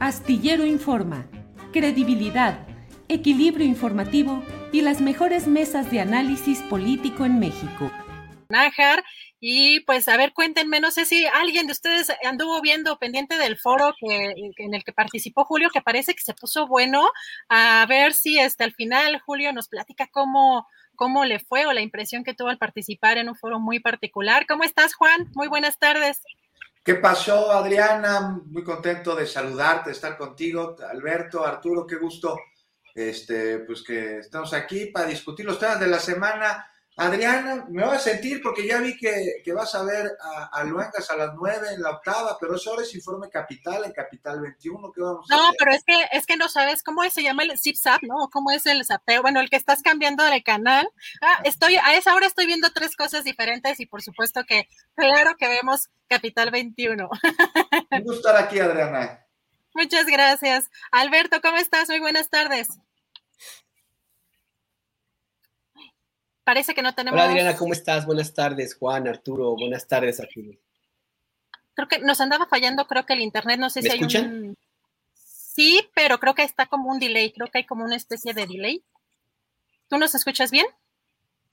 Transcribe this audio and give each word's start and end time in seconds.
Astillero 0.00 0.64
Informa, 0.64 1.26
credibilidad, 1.72 2.64
equilibrio 3.08 3.66
informativo 3.66 4.44
y 4.70 4.82
las 4.82 5.00
mejores 5.00 5.48
mesas 5.48 5.90
de 5.90 6.00
análisis 6.00 6.60
político 6.62 7.24
en 7.24 7.40
México. 7.40 7.90
Nájar. 8.48 9.02
Y 9.40 9.80
pues, 9.80 10.08
a 10.08 10.16
ver, 10.16 10.32
cuéntenme, 10.32 10.78
no 10.80 10.92
sé 10.92 11.04
si 11.04 11.26
alguien 11.26 11.66
de 11.66 11.72
ustedes 11.72 12.12
anduvo 12.24 12.60
viendo 12.60 12.96
pendiente 12.98 13.36
del 13.38 13.58
foro 13.58 13.92
que, 13.98 14.34
en 14.58 14.74
el 14.74 14.84
que 14.84 14.92
participó 14.92 15.44
Julio, 15.44 15.70
que 15.70 15.82
parece 15.82 16.14
que 16.14 16.22
se 16.22 16.34
puso 16.34 16.68
bueno. 16.68 17.10
A 17.48 17.84
ver 17.88 18.12
si 18.12 18.38
este, 18.38 18.62
al 18.62 18.74
final 18.74 19.20
Julio 19.26 19.52
nos 19.52 19.68
platica 19.68 20.08
cómo, 20.12 20.66
cómo 20.94 21.24
le 21.24 21.40
fue 21.40 21.66
o 21.66 21.72
la 21.72 21.82
impresión 21.82 22.22
que 22.22 22.34
tuvo 22.34 22.48
al 22.48 22.58
participar 22.58 23.18
en 23.18 23.28
un 23.28 23.36
foro 23.36 23.58
muy 23.58 23.80
particular. 23.80 24.46
¿Cómo 24.46 24.62
estás, 24.62 24.94
Juan? 24.94 25.28
Muy 25.34 25.48
buenas 25.48 25.78
tardes. 25.78 26.22
¿Qué 26.88 26.94
pasó, 26.94 27.52
Adriana? 27.52 28.40
Muy 28.46 28.64
contento 28.64 29.14
de 29.14 29.26
saludarte, 29.26 29.90
de 29.90 29.94
estar 29.94 30.16
contigo. 30.16 30.74
Alberto, 30.90 31.44
Arturo, 31.44 31.86
qué 31.86 31.96
gusto 31.96 32.34
este, 32.94 33.58
pues 33.58 33.82
que 33.82 34.20
estamos 34.20 34.54
aquí 34.54 34.86
para 34.86 35.06
discutir 35.06 35.44
los 35.44 35.58
temas 35.58 35.78
de 35.78 35.86
la 35.86 35.98
semana. 35.98 36.66
Adriana, 36.98 37.64
me 37.68 37.84
voy 37.84 37.94
a 37.94 38.00
sentir 38.00 38.42
porque 38.42 38.66
ya 38.66 38.80
vi 38.80 38.96
que, 38.96 39.40
vas 39.54 39.72
a 39.76 39.84
ver 39.84 40.18
a, 40.52 40.64
Luencas 40.64 41.08
a 41.10 41.16
las 41.16 41.32
9 41.34 41.74
en 41.74 41.82
la 41.82 41.90
octava, 41.90 42.36
pero 42.40 42.56
eso 42.56 42.70
ahora 42.70 42.82
es 42.82 42.92
informe 42.92 43.30
capital 43.30 43.84
en 43.84 43.92
Capital 43.92 44.40
21. 44.40 44.90
¿Qué 44.92 45.00
vamos 45.00 45.30
a 45.30 45.36
no, 45.36 45.52
pero 45.56 45.70
es 45.70 45.84
que, 45.84 45.94
es 46.10 46.26
que 46.26 46.36
no 46.36 46.48
sabes 46.48 46.82
cómo 46.82 47.08
se 47.08 47.22
llama 47.22 47.44
el 47.44 47.52
zip-zap, 47.52 48.02
¿no? 48.02 48.28
¿Cómo 48.32 48.50
es 48.50 48.66
el 48.66 48.84
zapeo? 48.84 49.22
Bueno, 49.22 49.40
el 49.40 49.48
que 49.48 49.54
estás 49.54 49.80
cambiando 49.80 50.24
de 50.24 50.42
canal. 50.42 50.88
Ah, 51.22 51.40
estoy, 51.44 51.76
a 51.76 51.96
esa 51.96 52.16
hora 52.16 52.26
estoy 52.26 52.46
viendo 52.46 52.68
tres 52.74 52.96
cosas 52.96 53.22
diferentes 53.22 53.78
y 53.78 53.86
por 53.86 54.02
supuesto 54.02 54.42
que, 54.44 54.68
claro 54.96 55.36
que 55.38 55.46
vemos 55.46 55.90
Capital 56.08 56.50
21. 56.50 57.08
Un 57.92 58.02
gusto 58.02 58.28
estar 58.28 58.36
aquí, 58.42 58.58
Adriana. 58.58 59.24
Muchas 59.74 60.06
gracias. 60.06 60.68
Alberto, 60.90 61.40
¿cómo 61.40 61.58
estás? 61.58 61.88
Muy 61.88 62.00
buenas 62.00 62.28
tardes. 62.28 62.68
Parece 66.48 66.74
que 66.74 66.80
no 66.80 66.94
tenemos. 66.94 67.20
Hola 67.20 67.28
Adriana, 67.28 67.56
¿cómo 67.58 67.74
estás? 67.74 68.06
Buenas 68.06 68.32
tardes, 68.32 68.74
Juan, 68.74 69.06
Arturo, 69.06 69.54
buenas 69.54 69.86
tardes, 69.86 70.18
Arturo. 70.18 70.52
Creo 71.74 71.88
que 71.88 71.98
nos 71.98 72.22
andaba 72.22 72.46
fallando, 72.46 72.86
creo 72.86 73.04
que 73.04 73.12
el 73.12 73.20
internet, 73.20 73.60
no 73.60 73.68
sé 73.68 73.82
si 73.82 73.90
hay 73.90 74.02
un. 74.02 74.56
Sí, 75.12 75.86
pero 75.94 76.18
creo 76.18 76.34
que 76.34 76.44
está 76.44 76.64
como 76.64 76.88
un 76.88 77.00
delay, 77.00 77.32
creo 77.34 77.48
que 77.48 77.58
hay 77.58 77.66
como 77.66 77.84
una 77.84 77.96
especie 77.96 78.32
de 78.32 78.46
delay. 78.46 78.82
¿Tú 79.88 79.98
nos 79.98 80.14
escuchas 80.14 80.50
bien? 80.50 80.64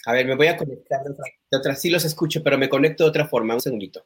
A 0.05 0.13
ver, 0.13 0.27
me 0.27 0.37
voy 0.37 0.47
a 0.47 0.55
conectar 0.55 1.03
de 1.03 1.11
otra, 1.11 1.25
de 1.51 1.57
otra. 1.57 1.75
Sí 1.75 1.89
los 1.89 2.05
escucho, 2.05 2.41
pero 2.41 2.57
me 2.57 2.69
conecto 2.69 3.03
de 3.03 3.09
otra 3.09 3.27
forma. 3.27 3.53
Un 3.53 3.59
segundito. 3.59 4.05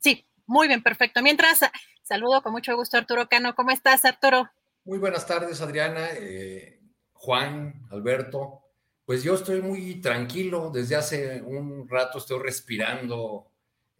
Sí, 0.00 0.24
muy 0.46 0.68
bien, 0.68 0.82
perfecto. 0.82 1.20
Mientras, 1.20 1.60
saludo 2.02 2.42
con 2.42 2.52
mucho 2.52 2.74
gusto 2.76 2.96
Arturo 2.96 3.28
Cano. 3.28 3.54
¿Cómo 3.54 3.72
estás, 3.72 4.06
Arturo? 4.06 4.50
Muy 4.86 4.96
buenas 4.96 5.26
tardes, 5.26 5.60
Adriana, 5.60 6.08
eh, 6.14 6.80
Juan, 7.12 7.86
Alberto. 7.90 8.67
Pues 9.08 9.22
yo 9.22 9.36
estoy 9.36 9.62
muy 9.62 10.02
tranquilo, 10.02 10.70
desde 10.70 10.94
hace 10.94 11.40
un 11.40 11.88
rato 11.88 12.18
estoy 12.18 12.40
respirando 12.40 13.50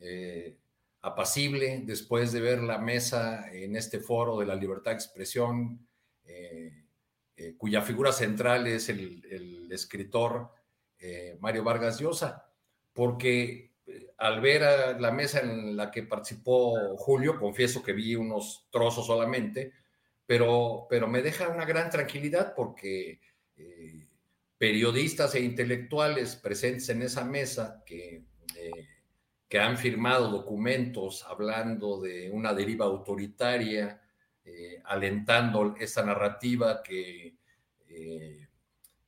eh, 0.00 0.58
apacible 1.00 1.80
después 1.86 2.30
de 2.30 2.42
ver 2.42 2.62
la 2.62 2.76
mesa 2.76 3.50
en 3.50 3.74
este 3.74 4.00
foro 4.00 4.38
de 4.38 4.44
la 4.44 4.54
libertad 4.54 4.91
de 4.91 4.96
expresión, 4.96 5.88
eh, 6.26 6.84
eh, 7.38 7.54
cuya 7.56 7.80
figura 7.80 8.12
central 8.12 8.66
es 8.66 8.91
el, 8.91 9.66
escritor 9.72 10.50
Mario 11.40 11.64
Vargas 11.64 11.98
Llosa, 11.98 12.46
porque 12.92 13.76
al 14.19 14.42
ver 14.42 15.00
la 15.00 15.10
mesa 15.10 15.40
en 15.40 15.75
la 15.75 15.90
que 15.90 16.02
participó 16.02 16.98
Julio, 16.98 17.40
confieso 17.40 17.82
que 17.82 17.94
vi 17.94 18.14
unos 18.14 18.69
trozos 18.70 19.06
solamente, 19.06 19.72
pero, 20.26 20.86
pero 20.90 21.08
me 21.08 21.22
deja 21.22 21.48
una 21.48 21.64
gran 21.64 21.88
tranquilidad 21.88 22.52
porque 22.54 23.22
periodistas 24.58 25.36
e 25.36 25.41
intelectuales 25.41 26.34
presentes 26.34 26.88
en 26.88 27.02
esa 27.02 27.24
mesa 27.24 27.82
que, 27.86 28.24
eh, 28.56 28.88
que 29.48 29.60
han 29.60 29.78
firmado 29.78 30.28
documentos 30.28 31.24
hablando 31.24 32.00
de 32.00 32.28
una 32.30 32.52
deriva 32.52 32.84
autoritaria, 32.84 34.02
eh, 34.44 34.82
alentando 34.84 35.76
esa 35.78 36.04
narrativa 36.04 36.82
que, 36.82 37.36
eh, 37.88 38.48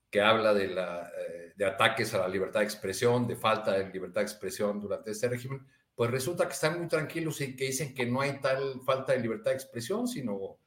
que 0.08 0.20
habla 0.20 0.54
de, 0.54 1.64
ataques 1.66 2.14
a 2.14 2.18
la 2.18 2.28
libertad 2.28 2.60
de 2.60 2.66
expresión, 2.66 3.26
de 3.26 3.36
falta 3.36 3.72
de 3.72 3.92
libertad 3.92 4.20
de 4.22 4.26
expresión 4.26 4.80
durante 4.80 5.10
este 5.10 5.28
régimen, 5.28 5.66
pues 5.94 6.10
resulta 6.10 6.46
que 6.46 6.54
están 6.54 6.78
muy 6.78 6.88
tranquilos 6.88 7.40
y 7.40 7.54
que 7.54 7.66
dicen 7.66 7.92
que 7.92 8.06
no 8.06 8.20
hay 8.20 8.40
tal 8.40 8.80
falta 8.86 9.12
de 9.12 9.20
libertad 9.20 9.50
de 9.50 9.56
expresión, 9.56 10.08
sino 10.08 10.58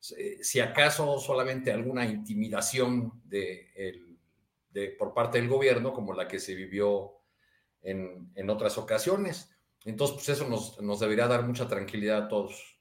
si 0.00 0.60
acaso 0.60 1.18
solamente 1.18 1.72
alguna 1.72 2.06
intimidación 2.06 3.22
de, 3.24 3.70
por 4.98 5.14
parte 5.14 5.38
del 5.38 5.48
gobierno 5.48 5.92
como 5.92 6.14
la 6.14 6.28
que 6.28 6.38
se 6.38 6.54
vivió 6.54 7.20
en, 7.82 8.50
otras 8.50 8.78
ocasiones. 8.78 9.50
Entonces, 9.84 10.16
pues 10.16 10.28
eso 10.30 10.48
nos, 10.48 11.00
debería 11.00 11.26
dar 11.26 11.46
mucha 11.46 11.68
tranquilidad 11.68 12.24
a 12.24 12.28
todos. 12.28 12.72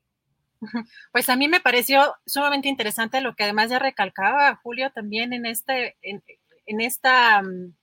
Pues 1.11 1.27
a 1.27 1.35
mí 1.35 1.49
me 1.49 1.59
pareció 1.59 2.15
sumamente 2.25 2.69
interesante 2.69 3.19
lo 3.19 3.35
que 3.35 3.43
además 3.43 3.69
ya 3.69 3.79
recalcaba 3.79 4.55
Julio 4.63 4.91
también 4.93 5.33
en 5.33 5.45
este, 5.45 5.97
en, 6.01 6.23
esta, 6.79 7.41
mm, 7.41 7.75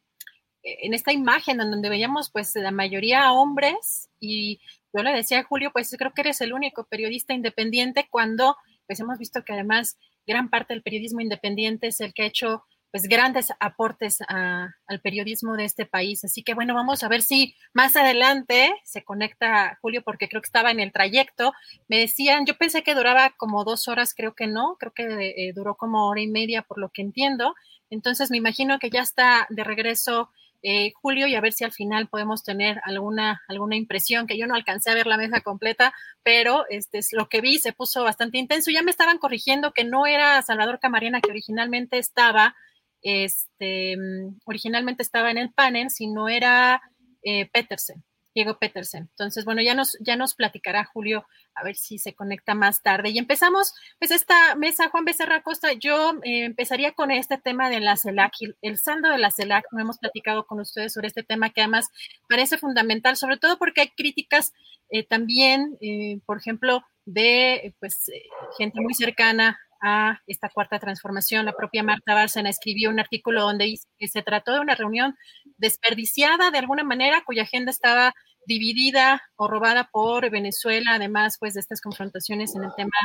en 0.63 0.95
esta 0.95 1.13
imagen 1.13 1.61
en 1.61 1.71
donde 1.71 1.91
veíamos 1.91 2.31
pues 2.31 2.55
la 2.57 2.71
mayoría 2.71 3.33
hombres 3.33 4.09
y 4.19 4.63
yo 4.95 5.03
le 5.03 5.13
decía 5.13 5.41
a 5.41 5.45
Julio, 5.45 5.73
pues 5.75 5.95
creo 5.99 6.15
que 6.15 6.23
eres 6.23 6.41
el 6.41 6.55
único 6.55 6.85
periodista 6.85 7.35
independiente 7.35 8.09
cuando 8.11 8.57
pues 8.87 8.99
hemos 8.99 9.19
visto 9.19 9.45
que 9.45 9.53
además 9.53 9.99
gran 10.27 10.49
parte 10.49 10.73
del 10.73 10.83
periodismo 10.83 11.21
independiente 11.21 11.89
es 11.89 12.01
el 12.01 12.15
que 12.15 12.23
ha 12.23 12.27
hecho 12.27 12.65
pues 12.91 13.05
grandes 13.05 13.53
aportes 13.61 14.19
al 14.29 15.01
periodismo 15.03 15.57
de 15.57 15.65
este 15.65 15.87
país. 15.87 16.25
Así 16.25 16.43
que 16.43 16.55
bueno, 16.55 16.75
vamos 16.75 17.03
a 17.03 17.09
ver 17.09 17.23
si 17.23 17.55
más 17.73 17.97
adelante 17.97 18.75
se 18.85 19.05
conecta 19.05 19.79
Julio, 19.81 20.03
porque 20.03 20.29
creo 20.29 20.43
que 20.43 20.47
estaba 20.47 20.71
en 20.71 20.81
el 20.81 20.93
trayecto. 20.93 21.53
Me 21.89 21.99
decían, 21.99 22.47
yo 22.47 22.57
pensé 22.57 22.83
que 22.83 22.95
duraba 22.95 23.31
como 23.37 23.65
dos 23.65 23.89
horas, 23.89 24.15
creo 24.15 24.35
que 24.35 24.47
no, 24.47 24.77
creo 24.79 24.93
que 24.93 25.05
eh, 25.05 25.53
duró 25.55 25.77
como 25.77 26.09
hora 26.09 26.21
y 26.21 26.29
media 26.29 26.63
por 26.63 26.79
lo 26.79 26.91
que 26.91 27.03
entiendo. 27.03 27.55
Entonces 27.91 28.31
me 28.31 28.37
imagino 28.37 28.79
que 28.79 28.91
ya 28.91 29.03
está 29.03 29.47
de 29.51 29.65
regreso 29.65 30.31
eh, 30.63 30.93
Julio, 31.01 31.27
y 31.27 31.35
a 31.35 31.41
ver 31.41 31.53
si 31.53 31.65
al 31.65 31.73
final 31.73 32.09
podemos 32.09 32.43
tener 32.45 32.81
alguna, 32.85 33.43
alguna 33.49 33.77
impresión, 33.77 34.27
que 34.27 34.37
yo 34.37 34.47
no 34.47 34.55
alcancé 34.55 34.91
a 34.91 34.95
ver 34.95 35.07
la 35.07 35.17
mesa 35.17 35.41
completa, 35.41 35.95
pero 36.23 36.67
este 36.69 36.99
es 36.99 37.13
lo 37.13 37.29
que 37.29 37.41
vi, 37.41 37.59
se 37.59 37.73
puso 37.73 38.05
bastante 38.05 38.39
intenso. 38.39 38.71
Ya 38.71 38.83
me 38.83 38.91
estaban 38.91 39.19
corrigiendo 39.19 39.73
que 39.73 39.85
no 39.85 40.07
era 40.07 40.41
Salvador 40.43 40.79
Camarena, 40.79 41.21
que 41.21 41.31
originalmente 41.31 41.99
estaba, 41.99 42.55
este, 43.03 43.97
mm, 43.97 44.41
originalmente 44.45 45.03
estaba 45.03 45.31
en 45.31 45.39
el 45.39 45.53
panel, 45.53 45.91
sino 45.91 46.29
era 46.29 46.81
eh, 47.23 47.49
Petersen. 47.53 48.05
Diego 48.35 48.59
Petersen. 48.59 49.09
Entonces, 49.11 49.45
bueno, 49.45 49.63
ya 49.63 49.75
nos, 49.75 49.97
ya 50.01 50.17
nos 50.17 50.35
platicará 50.35 50.85
Julio 50.85 51.27
a 51.55 51.65
ver 51.65 51.77
si 51.77 51.99
se 51.99 52.15
conecta 52.15 52.55
más 52.55 52.83
tarde. 52.83 53.11
Y 53.11 53.19
empezamos, 53.19 53.75
pues, 53.99 54.11
esta 54.11 54.55
mesa, 54.55 54.89
Juan 54.89 55.05
Becerra 55.05 55.43
Costa, 55.43 55.73
yo 55.73 56.13
eh, 56.23 56.45
empezaría 56.45 56.93
con 56.93 57.11
este 57.11 57.39
tema 57.39 57.69
de 57.71 57.81
la 57.81 57.97
CELAC, 57.97 58.33
el 58.63 58.79
saldo 58.79 59.11
de 59.11 59.19
la 59.19 59.31
CELAC, 59.31 59.67
no 59.73 59.81
hemos 59.81 59.99
platicado 59.99 60.47
con 60.47 60.61
ustedes 60.61 60.93
sobre 60.93 61.09
este 61.09 61.23
tema 61.23 61.51
que 61.51 61.61
además 61.61 61.89
parece 62.29 62.59
fundamental, 62.59 63.17
sobre 63.17 63.37
todo 63.37 63.59
porque 63.59 63.83
hay 63.83 63.89
críticas 63.89 64.53
eh, 64.91 65.05
también, 65.05 65.77
eh, 65.81 66.21
por 66.27 66.39
ejemplo, 66.39 66.83
de 67.05 67.75
pues 67.81 68.11
gente 68.57 68.81
muy 68.81 68.95
cercana 68.95 69.59
a 69.81 70.21
esta 70.27 70.49
cuarta 70.49 70.79
transformación. 70.79 71.45
La 71.45 71.53
propia 71.53 71.83
Marta 71.83 72.15
Bárcena 72.15 72.51
escribió 72.51 72.91
un 72.91 73.01
artículo 73.01 73.43
donde 73.43 73.65
dice 73.65 73.89
que 73.99 74.09
se 74.09 74.23
trató 74.23 74.53
de 74.53 74.61
una 74.61 74.75
reunión 74.75 75.17
desperdiciada 75.57 76.51
de 76.51 76.59
alguna 76.59 76.85
manera, 76.85 77.23
cuya 77.25 77.43
agenda 77.43 77.71
estaba 77.71 78.13
dividida 78.47 79.23
o 79.37 79.49
robada 79.49 79.89
por 79.93 80.31
Venezuela, 80.31 80.95
además 80.95 81.37
pues 81.39 81.55
de 81.55 81.61
estas 81.61 81.81
confrontaciones 81.81 82.55
en 82.57 82.65
el 82.65 82.71
tema 82.77 82.97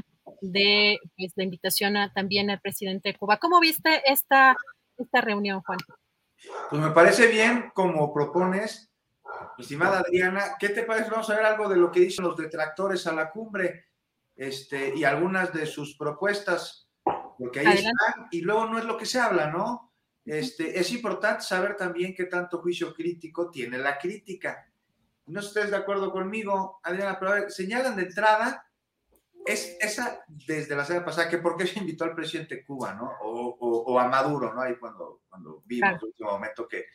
de 0.41 0.97
pues, 1.17 1.33
la 1.35 1.43
invitación 1.43 1.95
también 2.13 2.49
al 2.49 2.61
presidente 2.61 3.09
de 3.09 3.17
Cuba. 3.17 3.37
¿Cómo 3.37 3.59
viste 3.59 4.01
esta, 4.05 4.55
esta 4.97 5.21
reunión, 5.21 5.61
Juan? 5.61 5.79
Pues 6.69 6.81
me 6.81 6.91
parece 6.91 7.27
bien 7.27 7.71
como 7.73 8.13
propones, 8.13 8.89
estimada 9.57 9.99
Adriana. 9.99 10.55
¿Qué 10.59 10.69
te 10.69 10.83
parece? 10.83 11.09
Vamos 11.09 11.29
a 11.29 11.35
ver 11.35 11.45
algo 11.45 11.67
de 11.69 11.77
lo 11.77 11.91
que 11.91 12.01
dicen 12.01 12.25
los 12.25 12.37
detractores 12.37 13.05
a 13.07 13.13
la 13.13 13.29
cumbre 13.29 13.85
este, 14.35 14.93
y 14.95 15.03
algunas 15.03 15.53
de 15.53 15.65
sus 15.65 15.95
propuestas, 15.97 16.89
porque 17.37 17.61
ahí 17.61 17.67
están, 17.67 18.27
y 18.31 18.41
luego 18.41 18.65
no 18.65 18.77
es 18.77 18.85
lo 18.85 18.97
que 18.97 19.05
se 19.05 19.19
habla, 19.19 19.51
¿no? 19.51 19.93
Este, 20.25 20.79
es 20.79 20.91
importante 20.91 21.43
saber 21.43 21.75
también 21.77 22.15
qué 22.15 22.25
tanto 22.25 22.59
juicio 22.59 22.93
crítico 22.93 23.49
tiene 23.51 23.77
la 23.77 23.97
crítica. 23.97 24.67
No 25.27 25.39
estés 25.39 25.69
de 25.69 25.77
acuerdo 25.77 26.11
conmigo, 26.11 26.79
Adriana, 26.83 27.17
pero 27.19 27.31
a 27.31 27.35
ver, 27.35 27.51
señalan 27.51 27.95
de 27.95 28.03
entrada, 28.03 28.67
es 29.45 29.77
esa 29.79 30.23
desde 30.27 30.75
la 30.75 30.85
semana 30.85 31.05
pasada, 31.05 31.29
que 31.29 31.37
por 31.37 31.55
qué 31.55 31.67
se 31.67 31.79
invitó 31.79 32.03
al 32.03 32.15
presidente 32.15 32.65
Cuba, 32.65 32.93
¿no? 32.95 33.11
O, 33.21 33.99
a 33.99 34.07
Maduro, 34.07 34.53
¿no? 34.53 34.61
Ahí 34.61 34.75
cuando, 34.77 35.21
cuando 35.29 35.61
vimos 35.65 35.91
el 36.01 36.07
último 36.07 36.31
momento 36.31 36.67
que, 36.67 36.85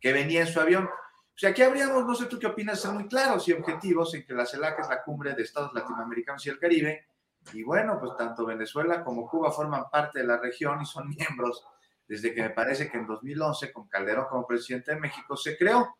que 0.00 0.12
venía 0.12 0.42
en 0.42 0.46
su 0.46 0.60
avión. 0.60 0.88
O 1.36 1.38
sea, 1.38 1.50
aquí 1.50 1.60
habríamos, 1.60 2.06
no 2.06 2.14
sé 2.14 2.24
tú 2.24 2.38
qué 2.38 2.46
opinas, 2.46 2.80
ser 2.80 2.92
muy 2.92 3.06
claros 3.08 3.46
y 3.46 3.52
objetivos 3.52 4.14
en 4.14 4.24
que 4.24 4.32
la 4.32 4.46
CELAC 4.46 4.80
es 4.80 4.88
la 4.88 5.02
cumbre 5.02 5.34
de 5.34 5.42
estados 5.42 5.70
latinoamericanos 5.74 6.46
y 6.46 6.48
el 6.48 6.58
Caribe. 6.58 7.08
Y 7.52 7.62
bueno, 7.62 7.98
pues 8.00 8.16
tanto 8.16 8.46
Venezuela 8.46 9.04
como 9.04 9.28
Cuba 9.28 9.52
forman 9.52 9.90
parte 9.90 10.20
de 10.20 10.24
la 10.24 10.38
región 10.38 10.80
y 10.80 10.86
son 10.86 11.08
miembros 11.14 11.62
desde 12.08 12.32
que 12.32 12.40
me 12.40 12.50
parece 12.50 12.90
que 12.90 12.96
en 12.96 13.06
2011, 13.06 13.70
con 13.70 13.86
Calderón 13.86 14.26
como 14.30 14.46
presidente 14.46 14.94
de 14.94 15.00
México, 15.00 15.36
se 15.36 15.58
creó. 15.58 15.96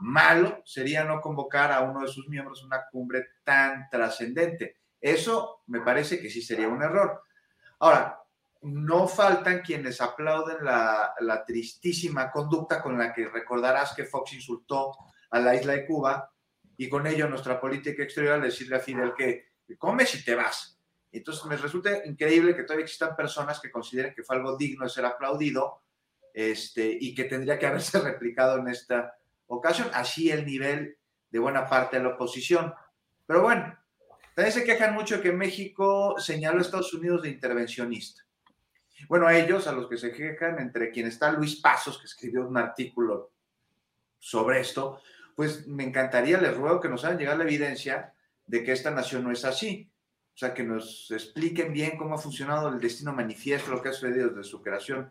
Malo 0.00 0.62
sería 0.64 1.04
no 1.04 1.20
convocar 1.20 1.70
a 1.70 1.82
uno 1.82 2.00
de 2.00 2.08
sus 2.08 2.26
miembros 2.26 2.64
una 2.64 2.86
cumbre 2.90 3.26
tan 3.44 3.90
trascendente. 3.90 4.78
Eso 4.98 5.64
me 5.66 5.82
parece 5.82 6.18
que 6.18 6.30
sí 6.30 6.40
sería 6.40 6.68
un 6.68 6.82
error. 6.82 7.24
Ahora, 7.80 8.18
no 8.62 9.06
faltan 9.06 9.60
quienes 9.60 10.00
aplauden 10.00 10.64
la, 10.64 11.44
tristísima 11.46 12.30
conducta 12.30 12.82
con 12.82 12.98
la 12.98 13.12
que 13.12 13.28
recordarás 13.28 13.94
que 13.94 14.04
Fox 14.04 14.32
insultó 14.32 14.96
a 15.30 15.38
la 15.38 15.54
isla 15.54 15.74
de 15.74 15.86
Cuba 15.86 16.32
y 16.76 16.88
con 16.88 17.06
ello 17.06 17.28
nuestra 17.28 17.60
política 17.60 18.02
exterior 18.02 18.40
decirle 18.40 18.76
a 18.76 18.80
Fidel 18.80 19.14
que, 19.16 19.48
comes 19.76 20.14
y 20.14 20.24
te 20.24 20.34
vas. 20.34 20.78
Entonces 21.12 21.44
me 21.44 21.56
resulta 21.56 22.06
increíble 22.06 22.56
que 22.56 22.62
todavía 22.62 22.84
existan 22.84 23.14
personas 23.14 23.60
que 23.60 23.70
consideren 23.70 24.14
que 24.14 24.22
fue 24.22 24.36
algo 24.36 24.56
digno 24.56 24.84
de 24.84 24.90
ser 24.90 25.04
aplaudido 25.04 25.82
este, 26.32 26.96
y 26.98 27.14
que 27.14 27.24
tendría 27.24 27.58
que 27.58 27.66
haberse 27.66 27.98
replicado 28.00 28.58
en 28.58 28.68
esta 28.68 29.14
ocasión, 29.46 29.90
así 29.92 30.30
el 30.30 30.46
nivel 30.46 30.96
de 31.30 31.38
buena 31.38 31.66
parte 31.66 31.98
de 31.98 32.04
la 32.04 32.10
oposición. 32.10 32.72
Pero 33.26 33.42
bueno, 33.42 33.78
también 34.34 34.52
se 34.52 34.64
quejan 34.64 34.94
mucho 34.94 35.20
que 35.20 35.32
México 35.32 36.14
señaló 36.18 36.58
a 36.58 36.62
Estados 36.62 36.94
Unidos 36.94 37.22
de 37.22 37.30
intervencionista. 37.30 38.27
Bueno, 39.06 39.26
a 39.26 39.36
ellos, 39.36 39.66
a 39.66 39.72
los 39.72 39.88
que 39.88 39.96
se 39.96 40.12
quejan, 40.12 40.58
entre 40.58 40.90
quien 40.90 41.06
está 41.06 41.30
Luis 41.30 41.56
Pasos, 41.56 41.98
que 41.98 42.06
escribió 42.06 42.46
un 42.46 42.56
artículo 42.56 43.32
sobre 44.18 44.60
esto, 44.60 45.00
pues 45.36 45.68
me 45.68 45.84
encantaría, 45.84 46.40
les 46.40 46.56
ruego 46.56 46.80
que 46.80 46.88
nos 46.88 47.04
hagan 47.04 47.18
llegar 47.18 47.36
la 47.36 47.44
evidencia 47.44 48.12
de 48.46 48.64
que 48.64 48.72
esta 48.72 48.90
nación 48.90 49.22
no 49.22 49.30
es 49.30 49.44
así. 49.44 49.90
O 50.34 50.38
sea, 50.38 50.54
que 50.54 50.62
nos 50.62 51.10
expliquen 51.10 51.72
bien 51.72 51.96
cómo 51.96 52.14
ha 52.14 52.18
funcionado 52.18 52.68
el 52.68 52.80
destino 52.80 53.12
manifiesto, 53.12 53.70
lo 53.70 53.82
que 53.82 53.90
ha 53.90 53.92
sucedido 53.92 54.28
desde 54.28 54.44
su 54.44 54.62
creación 54.62 55.10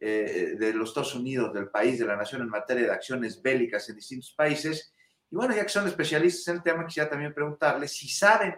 eh, 0.00 0.54
de 0.58 0.74
los 0.74 0.90
Estados 0.90 1.14
Unidos, 1.14 1.52
del 1.52 1.68
país, 1.68 1.98
de 1.98 2.06
la 2.06 2.16
nación 2.16 2.42
en 2.42 2.48
materia 2.48 2.84
de 2.84 2.92
acciones 2.92 3.40
bélicas 3.40 3.88
en 3.88 3.96
distintos 3.96 4.32
países. 4.36 4.92
Y 5.30 5.36
bueno, 5.36 5.54
ya 5.54 5.62
que 5.62 5.68
son 5.68 5.86
especialistas 5.86 6.48
en 6.48 6.56
el 6.56 6.62
tema, 6.62 6.86
quisiera 6.86 7.08
también 7.08 7.34
preguntarles 7.34 7.92
si 7.92 8.08
saben 8.08 8.56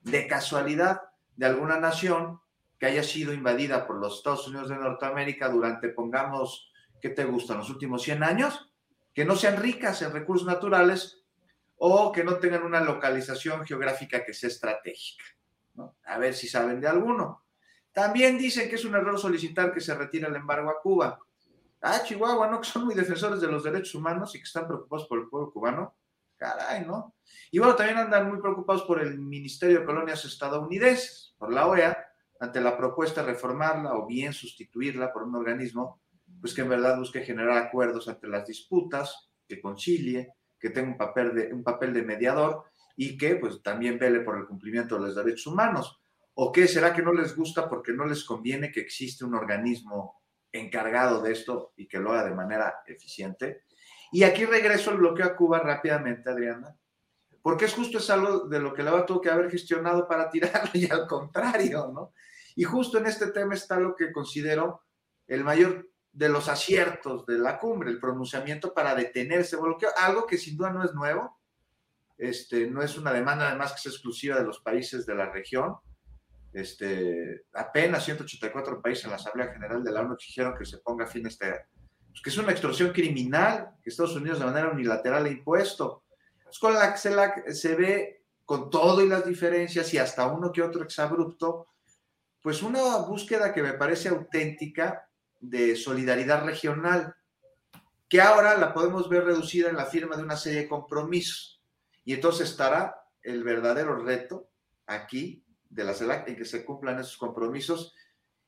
de 0.00 0.26
casualidad 0.26 1.00
de 1.36 1.46
alguna 1.46 1.78
nación 1.78 2.40
que 2.78 2.86
haya 2.86 3.02
sido 3.02 3.32
invadida 3.32 3.86
por 3.86 3.96
los 3.96 4.18
Estados 4.18 4.46
Unidos 4.46 4.68
de 4.68 4.76
Norteamérica 4.76 5.48
durante, 5.48 5.88
pongamos, 5.88 6.72
¿qué 7.00 7.10
te 7.10 7.24
gustan? 7.24 7.58
Los 7.58 7.70
últimos 7.70 8.02
100 8.02 8.22
años, 8.22 8.70
que 9.12 9.24
no 9.24 9.34
sean 9.34 9.56
ricas 9.56 10.00
en 10.02 10.12
recursos 10.12 10.46
naturales 10.46 11.24
o 11.76 12.12
que 12.12 12.24
no 12.24 12.36
tengan 12.36 12.62
una 12.62 12.80
localización 12.80 13.64
geográfica 13.64 14.24
que 14.24 14.32
sea 14.32 14.48
estratégica. 14.48 15.24
A 16.04 16.18
ver 16.18 16.34
si 16.34 16.48
saben 16.48 16.80
de 16.80 16.88
alguno. 16.88 17.44
También 17.92 18.38
dicen 18.38 18.68
que 18.68 18.76
es 18.76 18.84
un 18.84 18.94
error 18.94 19.18
solicitar 19.18 19.72
que 19.72 19.80
se 19.80 19.94
retire 19.94 20.28
el 20.28 20.36
embargo 20.36 20.70
a 20.70 20.80
Cuba. 20.80 21.18
Ah, 21.80 22.00
Chihuahua, 22.04 22.48
¿no? 22.48 22.60
Que 22.60 22.68
son 22.68 22.84
muy 22.84 22.94
defensores 22.94 23.40
de 23.40 23.48
los 23.48 23.62
derechos 23.62 23.94
humanos 23.94 24.34
y 24.34 24.38
que 24.38 24.44
están 24.44 24.66
preocupados 24.66 25.06
por 25.06 25.20
el 25.20 25.28
pueblo 25.28 25.52
cubano. 25.52 25.96
Caray, 26.36 26.84
¿no? 26.84 27.14
Y 27.50 27.58
bueno, 27.58 27.74
también 27.74 27.98
andan 27.98 28.28
muy 28.28 28.40
preocupados 28.40 28.82
por 28.82 29.00
el 29.00 29.18
Ministerio 29.18 29.80
de 29.80 29.84
Colonias 29.84 30.24
estadounidenses, 30.24 31.34
por 31.38 31.52
la 31.52 31.66
OEA, 31.66 32.07
ante 32.40 32.60
la 32.60 32.76
propuesta 32.76 33.22
de 33.22 33.32
reformarla 33.32 33.94
o 33.94 34.06
bien 34.06 34.32
sustituirla 34.32 35.12
por 35.12 35.24
un 35.24 35.34
organismo 35.34 36.00
pues 36.40 36.54
que 36.54 36.62
en 36.62 36.68
verdad 36.68 36.98
busque 36.98 37.22
generar 37.22 37.56
acuerdos 37.58 38.08
ante 38.08 38.28
las 38.28 38.46
disputas, 38.46 39.30
que 39.46 39.60
concilie, 39.60 40.34
que 40.58 40.70
tenga 40.70 40.88
un 40.88 40.96
papel 40.96 41.34
de, 41.34 41.52
un 41.52 41.62
papel 41.62 41.92
de 41.92 42.02
mediador 42.02 42.64
y 42.96 43.16
que 43.16 43.36
pues 43.36 43.62
también 43.62 43.98
vele 43.98 44.20
por 44.20 44.36
el 44.36 44.46
cumplimiento 44.46 44.96
de 44.96 45.02
los 45.02 45.16
derechos 45.16 45.46
humanos. 45.46 46.00
¿O 46.34 46.52
qué 46.52 46.68
será 46.68 46.92
que 46.92 47.02
no 47.02 47.12
les 47.12 47.34
gusta 47.34 47.68
porque 47.68 47.92
no 47.92 48.04
les 48.04 48.24
conviene 48.24 48.70
que 48.70 48.80
existe 48.80 49.24
un 49.24 49.34
organismo 49.34 50.22
encargado 50.52 51.20
de 51.20 51.32
esto 51.32 51.72
y 51.76 51.88
que 51.88 51.98
lo 51.98 52.12
haga 52.12 52.28
de 52.28 52.34
manera 52.34 52.82
eficiente? 52.86 53.62
Y 54.12 54.22
aquí 54.22 54.44
regreso 54.44 54.92
el 54.92 54.98
bloqueo 54.98 55.26
a 55.26 55.36
Cuba 55.36 55.58
rápidamente, 55.60 56.30
Adriana, 56.30 56.76
porque 57.42 57.66
es 57.66 57.74
justo 57.74 57.98
es 57.98 58.08
algo 58.10 58.48
de 58.48 58.60
lo 58.60 58.72
que 58.72 58.82
va 58.82 59.04
tuvo 59.04 59.20
que 59.20 59.30
haber 59.30 59.50
gestionado 59.50 60.06
para 60.06 60.30
tirarlo 60.30 60.70
y 60.74 60.90
al 60.90 61.06
contrario, 61.06 61.90
¿no? 61.92 62.12
Y 62.58 62.64
justo 62.64 62.98
en 62.98 63.06
este 63.06 63.28
tema 63.28 63.54
está 63.54 63.78
lo 63.78 63.94
que 63.94 64.10
considero 64.10 64.82
el 65.28 65.44
mayor 65.44 65.88
de 66.10 66.28
los 66.28 66.48
aciertos 66.48 67.24
de 67.24 67.38
la 67.38 67.56
cumbre, 67.56 67.88
el 67.88 68.00
pronunciamiento 68.00 68.74
para 68.74 68.96
detener 68.96 69.42
ese 69.42 69.54
bloqueo, 69.54 69.90
algo 69.96 70.26
que 70.26 70.38
sin 70.38 70.56
duda 70.56 70.72
no 70.72 70.82
es 70.82 70.92
nuevo, 70.92 71.38
este, 72.16 72.68
no 72.68 72.82
es 72.82 72.98
una 72.98 73.12
demanda 73.12 73.46
además 73.46 73.70
que 73.70 73.88
es 73.88 73.94
exclusiva 73.94 74.40
de 74.40 74.44
los 74.44 74.58
países 74.58 75.06
de 75.06 75.14
la 75.14 75.30
región. 75.30 75.76
Este, 76.52 77.44
apenas 77.52 78.04
184 78.04 78.82
países 78.82 79.04
en 79.04 79.10
la 79.10 79.16
Asamblea 79.18 79.52
General 79.52 79.84
de 79.84 79.92
la 79.92 80.00
ONU 80.00 80.14
exigieron 80.14 80.58
que 80.58 80.64
se 80.64 80.78
ponga 80.78 81.06
fin 81.06 81.26
a 81.26 81.28
este, 81.28 81.54
pues 82.08 82.20
que 82.24 82.30
es 82.30 82.38
una 82.38 82.50
extorsión 82.50 82.90
criminal 82.92 83.76
que 83.80 83.90
Estados 83.90 84.16
Unidos 84.16 84.40
de 84.40 84.46
manera 84.46 84.70
unilateral 84.70 85.26
ha 85.26 85.30
impuesto. 85.30 86.02
Pues 86.42 86.58
con 86.58 86.74
la 86.74 86.92
que 86.92 87.54
se 87.54 87.76
ve 87.76 88.24
con 88.44 88.68
todo 88.68 89.00
y 89.00 89.08
las 89.08 89.24
diferencias 89.24 89.94
y 89.94 89.98
hasta 89.98 90.26
uno 90.26 90.50
que 90.50 90.62
otro 90.62 90.82
exabrupto, 90.82 91.68
pues 92.42 92.62
una 92.62 92.96
búsqueda 92.98 93.52
que 93.52 93.62
me 93.62 93.74
parece 93.74 94.08
auténtica 94.08 95.08
de 95.40 95.76
solidaridad 95.76 96.44
regional, 96.44 97.14
que 98.08 98.20
ahora 98.20 98.56
la 98.56 98.72
podemos 98.72 99.08
ver 99.08 99.24
reducida 99.24 99.68
en 99.68 99.76
la 99.76 99.86
firma 99.86 100.16
de 100.16 100.22
una 100.22 100.36
serie 100.36 100.60
de 100.60 100.68
compromisos. 100.68 101.62
Y 102.04 102.14
entonces 102.14 102.50
estará 102.50 103.02
el 103.22 103.44
verdadero 103.44 103.96
reto 103.96 104.50
aquí 104.86 105.44
de 105.68 105.84
la 105.84 105.94
CELAC 105.94 106.28
en 106.28 106.36
que 106.36 106.44
se 106.44 106.64
cumplan 106.64 106.98
esos 106.98 107.18
compromisos 107.18 107.94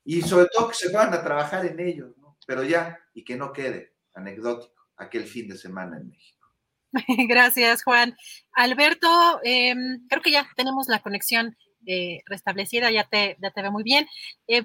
y 0.04 0.22
sobre 0.22 0.46
todo 0.46 0.68
que 0.68 0.74
se 0.74 0.90
van 0.90 1.12
a 1.12 1.22
trabajar 1.22 1.66
en 1.66 1.78
ellos, 1.78 2.14
pero 2.46 2.64
ya, 2.64 2.98
y 3.12 3.22
que 3.22 3.36
no 3.36 3.52
quede 3.52 3.94
anecdótico 4.14 4.88
aquel 4.96 5.24
fin 5.26 5.48
de 5.48 5.58
semana 5.58 5.98
en 5.98 6.08
México. 6.08 6.46
Gracias, 7.28 7.84
Juan. 7.84 8.16
Alberto, 8.52 9.40
em, 9.44 10.06
creo 10.08 10.22
que 10.22 10.32
ya 10.32 10.48
tenemos 10.56 10.88
la 10.88 11.02
conexión 11.02 11.56
eh, 11.86 12.20
restablecida, 12.26 12.90
ya 12.90 13.04
te, 13.04 13.36
ya 13.40 13.50
te 13.50 13.62
veo 13.62 13.72
muy 13.72 13.82
bien. 13.82 14.06
Eh, 14.48 14.64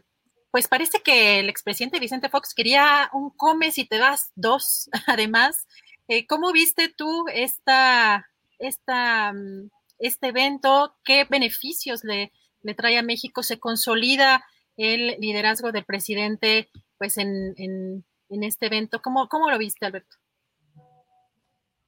pues 0.52 0.68
parece 0.68 1.02
que 1.02 1.40
el 1.40 1.50
expresidente 1.50 2.00
Vicente 2.00 2.30
Fox 2.30 2.54
quería 2.54 3.10
un 3.14 3.30
comes 3.32 3.78
y 3.78 3.86
te 3.86 3.98
das 3.98 4.32
dos, 4.36 4.90
además. 5.08 5.68
Eh, 6.08 6.28
¿Cómo 6.28 6.52
viste 6.52 6.90
tú 6.90 7.26
esta, 7.34 8.26
esta, 8.60 9.34
mm, 9.34 9.70
este 10.00 10.28
evento? 10.28 10.96
¿Qué 11.04 11.26
beneficios 11.26 12.04
le, 12.04 12.32
le 12.64 12.74
trae 12.74 12.98
a 12.98 13.04
México? 13.04 13.44
¿Se 13.44 13.60
consolida 13.60 14.46
el 14.78 15.18
liderazgo 15.20 15.72
del 15.72 15.86
presidente 15.86 16.70
pues 16.98 17.18
en, 17.18 17.54
en, 17.58 18.06
en 18.30 18.44
este 18.44 18.68
evento? 18.68 19.02
¿Cómo, 19.02 19.28
¿Cómo 19.28 19.50
lo 19.50 19.58
viste, 19.58 19.86
Alberto? 19.86 20.16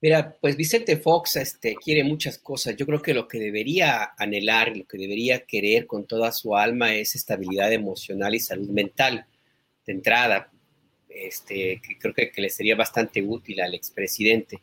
Mira, 0.00 0.36
pues 0.40 0.56
Vicente 0.56 0.96
Fox 0.96 1.36
este, 1.36 1.74
quiere 1.74 2.04
muchas 2.04 2.38
cosas. 2.38 2.76
Yo 2.76 2.86
creo 2.86 3.02
que 3.02 3.14
lo 3.14 3.26
que 3.26 3.38
debería 3.38 4.12
anhelar, 4.16 4.76
lo 4.76 4.86
que 4.86 4.96
debería 4.96 5.44
querer 5.44 5.86
con 5.86 6.06
toda 6.06 6.30
su 6.30 6.56
alma 6.56 6.94
es 6.94 7.16
estabilidad 7.16 7.72
emocional 7.72 8.34
y 8.34 8.40
salud 8.40 8.68
mental 8.70 9.26
de 9.84 9.92
entrada, 9.92 10.52
este, 11.08 11.80
que 11.82 11.98
creo 11.98 12.14
que, 12.14 12.30
le 12.36 12.50
sería 12.50 12.76
bastante 12.76 13.22
útil 13.22 13.60
al 13.60 13.74
expresidente. 13.74 14.60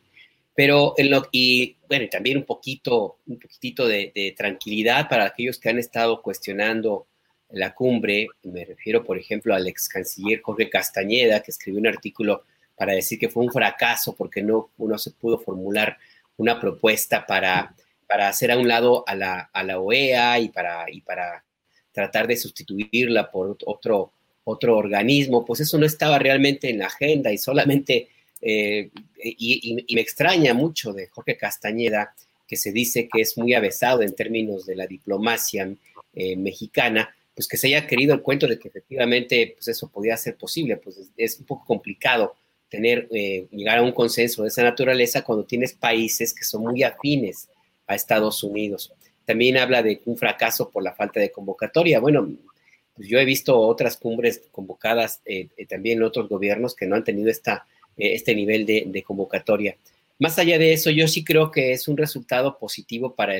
Pero 0.54 0.94
en 0.96 1.10
lo, 1.10 1.28
y 1.30 1.76
bueno, 1.86 2.08
también 2.10 2.38
un 2.38 2.44
poquito, 2.44 3.18
un 3.26 3.38
poquitito 3.38 3.86
de, 3.86 4.12
de 4.14 4.34
tranquilidad 4.34 5.06
para 5.06 5.26
aquellos 5.26 5.58
que 5.58 5.68
han 5.68 5.78
estado 5.78 6.22
cuestionando 6.22 7.08
la 7.50 7.74
cumbre. 7.74 8.28
Me 8.44 8.64
refiero, 8.64 9.04
por 9.04 9.18
ejemplo, 9.18 9.54
al 9.54 9.66
ex 9.66 9.86
canciller 9.88 10.40
Jorge 10.40 10.70
Castañeda, 10.70 11.42
que 11.42 11.50
escribió 11.50 11.78
un 11.78 11.88
artículo 11.88 12.44
para 12.76 12.92
decir 12.92 13.18
que 13.18 13.28
fue 13.28 13.42
un 13.42 13.50
fracaso 13.50 14.14
porque 14.14 14.42
no, 14.42 14.70
no 14.76 14.98
se 14.98 15.10
pudo 15.10 15.38
formular 15.38 15.96
una 16.36 16.60
propuesta 16.60 17.26
para, 17.26 17.74
para 18.06 18.28
hacer 18.28 18.50
a 18.50 18.58
un 18.58 18.68
lado 18.68 19.04
a 19.06 19.14
la, 19.14 19.50
a 19.52 19.62
la 19.62 19.80
OEA 19.80 20.38
y 20.40 20.48
para, 20.50 20.84
y 20.90 21.00
para 21.00 21.42
tratar 21.92 22.26
de 22.26 22.36
sustituirla 22.36 23.30
por 23.30 23.56
otro, 23.64 24.12
otro 24.44 24.76
organismo, 24.76 25.44
pues 25.44 25.60
eso 25.60 25.78
no 25.78 25.86
estaba 25.86 26.18
realmente 26.18 26.68
en 26.68 26.78
la 26.78 26.86
agenda 26.86 27.32
y 27.32 27.38
solamente, 27.38 28.08
eh, 28.42 28.90
y, 29.18 29.84
me 29.94 30.00
extraña 30.02 30.52
mucho 30.52 30.92
de 30.92 31.08
Jorge 31.08 31.36
Castañeda, 31.36 32.14
que 32.46 32.56
se 32.56 32.70
dice 32.70 33.08
que 33.10 33.22
es 33.22 33.36
muy 33.38 33.54
avesado 33.54 34.02
en 34.02 34.14
términos 34.14 34.66
de 34.66 34.76
la 34.76 34.86
diplomacia 34.86 35.74
eh, 36.14 36.36
mexicana, 36.36 37.16
pues 37.34 37.48
que 37.48 37.56
se 37.56 37.68
haya 37.68 37.86
querido 37.86 38.14
el 38.14 38.22
cuento 38.22 38.46
de 38.46 38.58
que 38.58 38.68
efectivamente 38.68 39.54
pues 39.56 39.68
eso 39.68 39.88
podía 39.88 40.16
ser 40.16 40.36
posible, 40.36 40.76
pues 40.76 41.00
es 41.16 41.40
un 41.40 41.46
poco 41.46 41.64
complicado 41.64 42.36
tener, 42.68 43.08
eh, 43.12 43.46
llegar 43.50 43.78
a 43.78 43.82
un 43.82 43.92
consenso 43.92 44.42
de 44.42 44.48
esa 44.48 44.62
naturaleza 44.62 45.22
cuando 45.22 45.44
tienes 45.44 45.72
países 45.74 46.34
que 46.34 46.44
son 46.44 46.62
muy 46.62 46.82
afines 46.82 47.48
a 47.86 47.94
Estados 47.94 48.42
Unidos. 48.42 48.92
También 49.24 49.56
habla 49.56 49.82
de 49.82 50.00
un 50.04 50.16
fracaso 50.16 50.70
por 50.70 50.82
la 50.82 50.94
falta 50.94 51.20
de 51.20 51.30
convocatoria. 51.30 52.00
Bueno, 52.00 52.28
pues 52.94 53.08
yo 53.08 53.18
he 53.18 53.24
visto 53.24 53.58
otras 53.58 53.96
cumbres 53.96 54.42
convocadas 54.50 55.20
eh, 55.24 55.48
eh, 55.56 55.66
también 55.66 55.98
en 55.98 56.04
otros 56.04 56.28
gobiernos 56.28 56.74
que 56.74 56.86
no 56.86 56.96
han 56.96 57.04
tenido 57.04 57.30
esta, 57.30 57.66
este 57.96 58.34
nivel 58.34 58.66
de, 58.66 59.02
convocatoria. 59.06 59.76
Más 60.18 60.38
allá 60.38 60.58
de 60.58 60.72
eso, 60.72 60.90
yo 60.90 61.06
sí 61.08 61.24
creo 61.24 61.50
que 61.50 61.72
es 61.72 61.88
un 61.88 61.96
resultado 61.96 62.58
positivo 62.58 63.14
para 63.14 63.34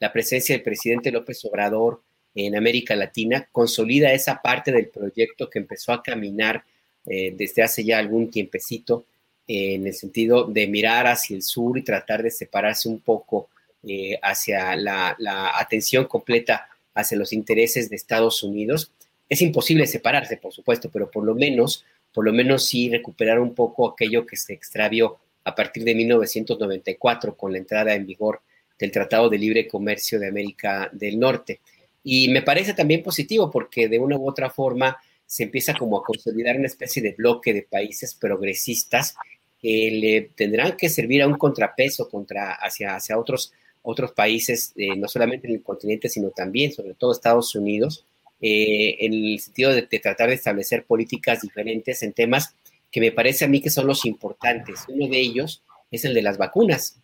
la 0.00 0.12
presencia 0.12 0.54
del 0.54 0.62
presidente 0.62 1.12
López 1.12 1.44
Obrador 1.44 2.02
en 2.34 2.56
América 2.56 2.96
Latina, 2.96 3.48
consolida 3.52 4.12
esa 4.12 4.40
parte 4.42 4.72
del 4.72 4.88
proyecto 4.88 5.48
que 5.48 5.58
empezó 5.58 5.92
a 5.92 6.02
caminar 6.02 6.64
eh, 7.06 7.34
desde 7.36 7.62
hace 7.62 7.84
ya 7.84 7.98
algún 7.98 8.30
tiempecito, 8.30 9.04
eh, 9.46 9.74
en 9.74 9.86
el 9.86 9.94
sentido 9.94 10.44
de 10.44 10.66
mirar 10.66 11.06
hacia 11.06 11.36
el 11.36 11.42
sur 11.42 11.76
y 11.76 11.82
tratar 11.82 12.22
de 12.22 12.30
separarse 12.30 12.88
un 12.88 13.00
poco 13.00 13.48
eh, 13.82 14.18
hacia 14.22 14.74
la, 14.76 15.16
atención 15.58 16.06
completa 16.06 16.68
hacia 16.94 17.18
los 17.18 17.32
intereses 17.32 17.90
de 17.90 17.96
Estados 17.96 18.42
Unidos. 18.42 18.90
Es 19.28 19.42
imposible 19.42 19.86
separarse, 19.86 20.38
por 20.38 20.52
supuesto, 20.52 20.88
pero 20.90 21.10
por 21.10 21.24
lo 21.24 21.34
menos, 21.34 21.84
por 22.12 22.24
lo 22.24 22.32
menos 22.32 22.66
sí 22.66 22.88
recuperar 22.88 23.40
un 23.40 23.54
poco 23.54 23.90
aquello 23.90 24.24
que 24.24 24.36
se 24.36 24.54
extravió 24.54 25.18
a 25.44 25.54
partir 25.54 25.84
de 25.84 25.94
1994 25.94 27.36
con 27.36 27.52
la 27.52 27.58
entrada 27.58 27.94
en 27.94 28.06
vigor 28.06 28.40
del 28.78 28.90
Tratado 28.90 29.28
de 29.28 29.38
Libre 29.38 29.68
Comercio 29.68 30.18
de 30.18 30.28
América 30.28 30.88
del 30.92 31.18
Norte. 31.18 31.60
Y 32.02 32.28
me 32.28 32.42
parece 32.42 32.72
también 32.72 33.02
positivo 33.02 33.50
porque 33.50 33.88
de 33.88 33.98
una 33.98 34.16
u 34.16 34.28
otra 34.28 34.48
forma 34.48 34.96
se 35.26 35.44
empieza 35.44 35.74
como 35.74 35.98
a 35.98 36.04
consolidar 36.04 36.56
una 36.56 36.66
especie 36.66 37.02
de 37.02 37.12
bloque 37.12 37.52
de 37.52 37.62
países 37.62 38.14
progresistas 38.14 39.16
que 39.64 39.90
le 39.90 40.20
tendrán 40.36 40.76
que 40.76 40.90
servir 40.90 41.22
a 41.22 41.26
un 41.26 41.38
contrapeso 41.38 42.08
contra, 42.10 42.52
hacia, 42.52 42.96
hacia 42.96 43.18
otros, 43.18 43.52
otros 43.80 44.12
países, 44.12 44.74
eh, 44.76 44.94
no 44.96 45.08
solamente 45.08 45.46
en 45.46 45.54
el 45.54 45.62
continente, 45.62 46.08
sino 46.08 46.30
también, 46.30 46.72
sobre 46.72 46.94
todo 46.94 47.12
Estados 47.12 47.54
Unidos, 47.54 48.04
eh, 48.42 48.96
en 49.00 49.14
el 49.14 49.40
sentido 49.40 49.72
de, 49.72 49.82
tratar 49.82 50.28
de 50.28 50.34
establecer 50.34 50.84
políticas 50.84 51.40
diferentes 51.40 52.02
en 52.02 52.12
temas 52.12 52.54
que 52.90 53.00
me 53.00 53.10
parece 53.10 53.46
a 53.46 53.48
mí 53.48 53.62
que 53.62 53.70
son 53.70 53.86
los 53.86 54.04
importantes. 54.04 54.80
Uno 54.86 55.08
de 55.08 55.18
ellos 55.18 55.62
es 55.90 56.04
el 56.04 56.12
de 56.12 56.22
las 56.22 56.36
vacunas. 56.36 56.98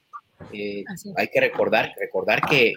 Eh, 0.53 0.85
hay 1.17 1.29
que 1.29 1.41
recordar, 1.41 1.95
recordar 1.99 2.43
que 2.49 2.75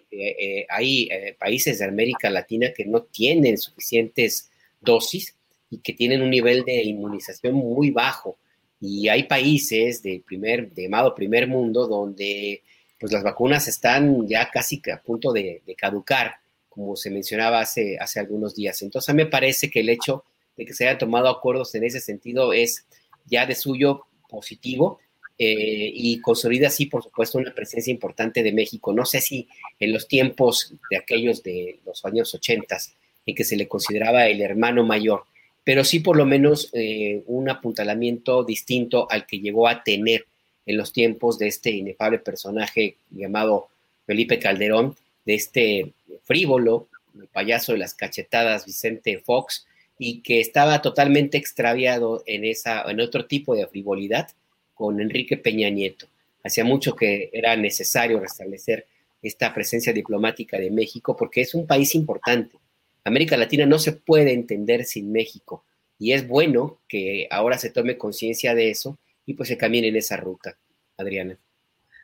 hay 0.69 1.09
países 1.37 1.79
de 1.79 1.85
América 1.85 2.29
Latina 2.29 2.71
que 2.75 2.85
no 2.85 3.03
tienen 3.03 3.57
suficientes 3.57 4.49
dosis 4.83 5.35
y 5.69 5.79
que 5.79 5.93
tienen 5.93 6.21
un 6.21 6.29
nivel 6.29 6.63
de 6.63 6.83
inmunización 6.83 7.55
muy 7.55 7.91
bajo. 7.91 8.37
Y 8.79 9.07
hay 9.07 9.23
países 9.23 10.03
de 10.03 10.21
primer, 10.25 10.73
llamado 10.73 11.15
primer 11.15 11.47
mundo, 11.47 11.87
donde 11.87 12.61
pues 12.99 13.11
las 13.11 13.23
vacunas 13.23 13.67
están 13.67 14.27
ya 14.27 14.49
casi 14.49 14.81
a 14.93 15.01
punto 15.01 15.33
de, 15.33 15.61
caducar, 15.77 16.35
como 16.69 16.95
se 16.95 17.09
mencionaba 17.09 17.59
hace, 17.59 17.97
hace 17.99 18.19
algunos 18.19 18.55
días. 18.55 18.81
Entonces, 18.81 19.09
a 19.09 19.13
mí 19.13 19.23
me 19.23 19.29
parece 19.29 19.69
que 19.69 19.81
el 19.81 19.89
hecho 19.89 20.23
de 20.55 20.65
que 20.65 20.73
se 20.73 20.85
hayan 20.85 20.99
tomado 20.99 21.27
acuerdos 21.27 21.73
en 21.75 21.83
ese 21.83 21.99
sentido 21.99 22.53
es 22.53 22.85
ya 23.25 23.45
de 23.45 23.55
suyo 23.55 24.05
positivo 24.29 24.99
eh, 25.37 25.91
y 25.93 26.21
consolida 26.21 26.67
así, 26.67 26.85
por 26.85 27.03
supuesto, 27.03 27.37
una 27.37 27.53
presencia 27.53 27.91
importante 27.91 28.43
de 28.43 28.51
México. 28.51 28.93
No 28.93 29.05
sé 29.05 29.19
si 29.19 29.47
en 29.79 29.91
los 29.91 30.07
tiempos 30.07 30.73
de 30.89 30.97
aquellos 30.97 31.41
de 31.41 31.79
los 31.85 32.05
años 32.05 32.33
80 32.33 32.77
en 33.25 33.35
que 33.35 33.43
se 33.43 33.55
le 33.55 33.67
consideraba 33.67 34.27
el 34.27 34.41
hermano 34.41 34.83
mayor, 34.83 35.23
pero 35.63 35.83
sí 35.83 35.99
por 35.99 36.17
lo 36.17 36.25
menos 36.25 36.69
eh, 36.73 37.23
un 37.27 37.49
apuntalamiento 37.49 38.43
distinto 38.43 39.07
al 39.09 39.25
que 39.25 39.39
llegó 39.39 39.67
a 39.67 39.83
tener 39.83 40.25
en 40.65 40.77
los 40.77 40.93
tiempos 40.93 41.39
de 41.39 41.47
este 41.47 41.71
inefable 41.71 42.19
personaje 42.19 42.97
llamado 43.11 43.67
Felipe 44.05 44.39
Calderón, 44.39 44.95
de 45.25 45.35
este 45.35 45.93
frívolo, 46.23 46.87
el 47.19 47.27
payaso 47.27 47.73
de 47.73 47.77
las 47.77 47.93
cachetadas 47.93 48.65
Vicente 48.65 49.19
Fox, 49.19 49.65
y 49.97 50.21
que 50.21 50.39
estaba 50.39 50.81
totalmente 50.81 51.37
extraviado 51.37 52.23
en, 52.25 52.43
esa, 52.45 52.83
en 52.89 52.99
otro 52.99 53.25
tipo 53.25 53.55
de 53.55 53.67
frivolidad 53.67 54.29
con 54.73 54.99
Enrique 54.99 55.37
Peña 55.37 55.69
Nieto. 55.69 56.07
Hacía 56.43 56.65
mucho 56.65 56.95
que 56.95 57.29
era 57.31 57.55
necesario 57.55 58.19
restablecer 58.19 58.85
esta 59.21 59.53
presencia 59.53 59.93
diplomática 59.93 60.57
de 60.57 60.71
México 60.71 61.15
porque 61.15 61.41
es 61.41 61.53
un 61.53 61.65
país 61.65 61.95
importante 61.95 62.57
América 63.03 63.37
Latina 63.37 63.65
no 63.65 63.79
se 63.79 63.93
puede 63.93 64.33
entender 64.33 64.85
sin 64.85 65.11
México 65.11 65.65
y 65.99 66.13
es 66.13 66.27
bueno 66.27 66.81
que 66.87 67.27
ahora 67.31 67.57
se 67.57 67.69
tome 67.69 67.97
conciencia 67.97 68.55
de 68.55 68.69
eso 68.69 68.99
y 69.25 69.35
pues 69.35 69.49
se 69.49 69.57
camine 69.57 69.87
en 69.87 69.95
esa 69.95 70.17
ruta. 70.17 70.57
Adriana. 70.97 71.37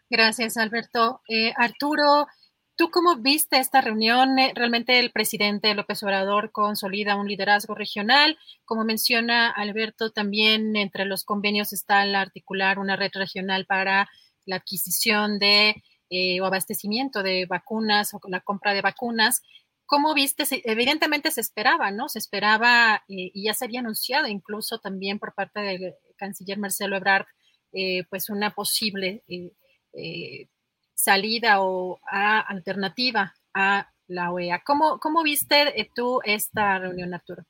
Gracias, 0.10 0.58
Alberto. 0.58 1.22
Eh, 1.28 1.54
Arturo, 1.56 2.28
¿tú 2.76 2.90
cómo 2.90 3.18
viste 3.18 3.60
esta 3.60 3.82
reunión? 3.82 4.40
Eh, 4.40 4.54
realmente 4.56 5.00
el 5.00 5.12
presidente 5.12 5.74
López 5.76 6.02
Obrador 6.04 6.52
consolida 6.52 7.16
un 7.16 7.28
liderazgo 7.28 7.76
regional. 7.76 8.38
Como 8.66 8.84
menciona 8.84 9.50
Alberto, 9.52 10.12
también 10.12 10.76
entre 10.76 11.06
los 11.06 11.24
convenios 11.24 11.74
está 11.74 12.04
el 12.04 12.16
articular 12.16 12.80
una 12.80 12.96
red 12.96 13.12
regional 13.14 13.66
para 13.66 14.10
la 14.46 14.58
adquisición 14.58 15.38
de 15.38 15.84
eh, 16.10 16.42
o 16.42 16.46
abastecimiento 16.46 17.22
de 17.22 17.46
vacunas 17.46 18.14
o 18.16 18.22
la 18.30 18.40
compra 18.40 18.74
de 18.74 18.82
vacunas. 18.82 19.44
¿Cómo 19.90 20.14
viste? 20.14 20.44
Evidentemente 20.66 21.32
se 21.32 21.42
esperaba, 21.42 21.90
¿no? 21.90 22.10
Se 22.10 22.20
esperaba 22.20 23.04
eh, 23.08 23.32
y 23.34 23.46
ya 23.46 23.56
se 23.56 23.66
había 23.66 23.80
anunciado 23.80 24.28
incluso 24.28 24.78
también 24.78 25.18
por 25.18 25.34
parte 25.34 25.62
del 25.62 25.96
canciller 26.16 26.60
Marcelo 26.60 26.96
Ebrard, 26.96 27.26
eh, 27.74 28.04
pues 28.08 28.30
una 28.30 28.54
posible 28.54 29.24
eh, 29.28 30.48
salida 30.94 31.64
o 31.64 32.00
alternativa 32.06 33.34
a 33.56 33.92
la 34.06 34.32
OEA. 34.32 34.62
¿Cómo, 34.64 35.00
cómo 35.00 35.24
viste 35.24 35.90
tú 35.96 36.20
esta 36.24 36.78
reunión, 36.78 37.12
Arturo? 37.16 37.44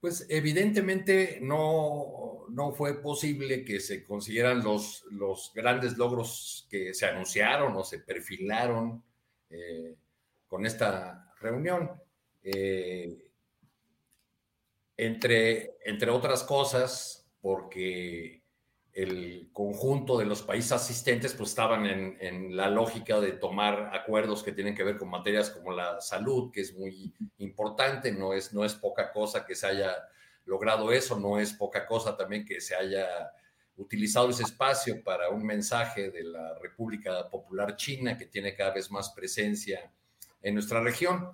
Pues 0.00 0.26
evidentemente 0.28 1.40
no, 1.42 2.44
no 2.48 2.70
fue 2.74 3.02
posible 3.02 3.64
que 3.64 3.80
se 3.80 4.04
consiguieran 4.04 4.62
los, 4.62 5.04
los 5.10 5.50
grandes 5.52 5.98
logros 5.98 6.68
que 6.70 6.94
se 6.94 7.06
anunciaron 7.06 7.74
o 7.74 7.82
se 7.82 7.98
perfilaron 7.98 9.02
con 10.54 10.66
esta 10.66 11.34
reunión. 11.40 11.90
Eh, 12.44 13.28
entre, 14.96 15.78
entre 15.84 16.12
otras 16.12 16.44
cosas, 16.44 17.28
porque 17.40 18.44
el 18.92 19.50
conjunto 19.52 20.16
de 20.16 20.26
los 20.26 20.42
países 20.42 20.70
asistentes 20.70 21.34
pues 21.34 21.48
estaban 21.48 21.86
en, 21.86 22.56
la 22.56 22.70
lógica 22.70 23.18
de 23.18 23.32
tomar 23.32 23.90
acuerdos 23.96 24.44
que 24.44 24.52
tienen 24.52 24.76
que 24.76 24.84
ver 24.84 24.96
con 24.96 25.10
materias 25.10 25.50
como 25.50 25.72
la 25.72 26.00
salud, 26.00 26.52
que 26.52 26.60
es 26.60 26.72
muy 26.72 27.12
importante, 27.38 28.12
no 28.12 28.32
es, 28.32 28.54
no 28.54 28.64
es 28.64 28.74
poca 28.74 29.10
cosa 29.10 29.44
que 29.44 29.56
se 29.56 29.66
haya 29.66 29.92
logrado 30.44 30.92
eso, 30.92 31.18
no 31.18 31.40
es 31.40 31.52
poca 31.52 31.84
cosa 31.84 32.16
también 32.16 32.44
que 32.44 32.60
se 32.60 32.76
haya 32.76 33.08
utilizado 33.74 34.30
ese 34.30 34.44
espacio 34.44 35.02
para 35.02 35.30
un 35.30 35.44
mensaje 35.44 36.12
de 36.12 36.22
la 36.22 36.56
República 36.60 37.28
Popular 37.28 37.74
China, 37.74 38.16
que 38.16 38.26
tiene 38.26 38.54
cada 38.54 38.72
vez 38.72 38.88
más 38.92 39.10
presencia 39.10 39.90
en 40.44 40.54
nuestra 40.54 40.80
región. 40.80 41.30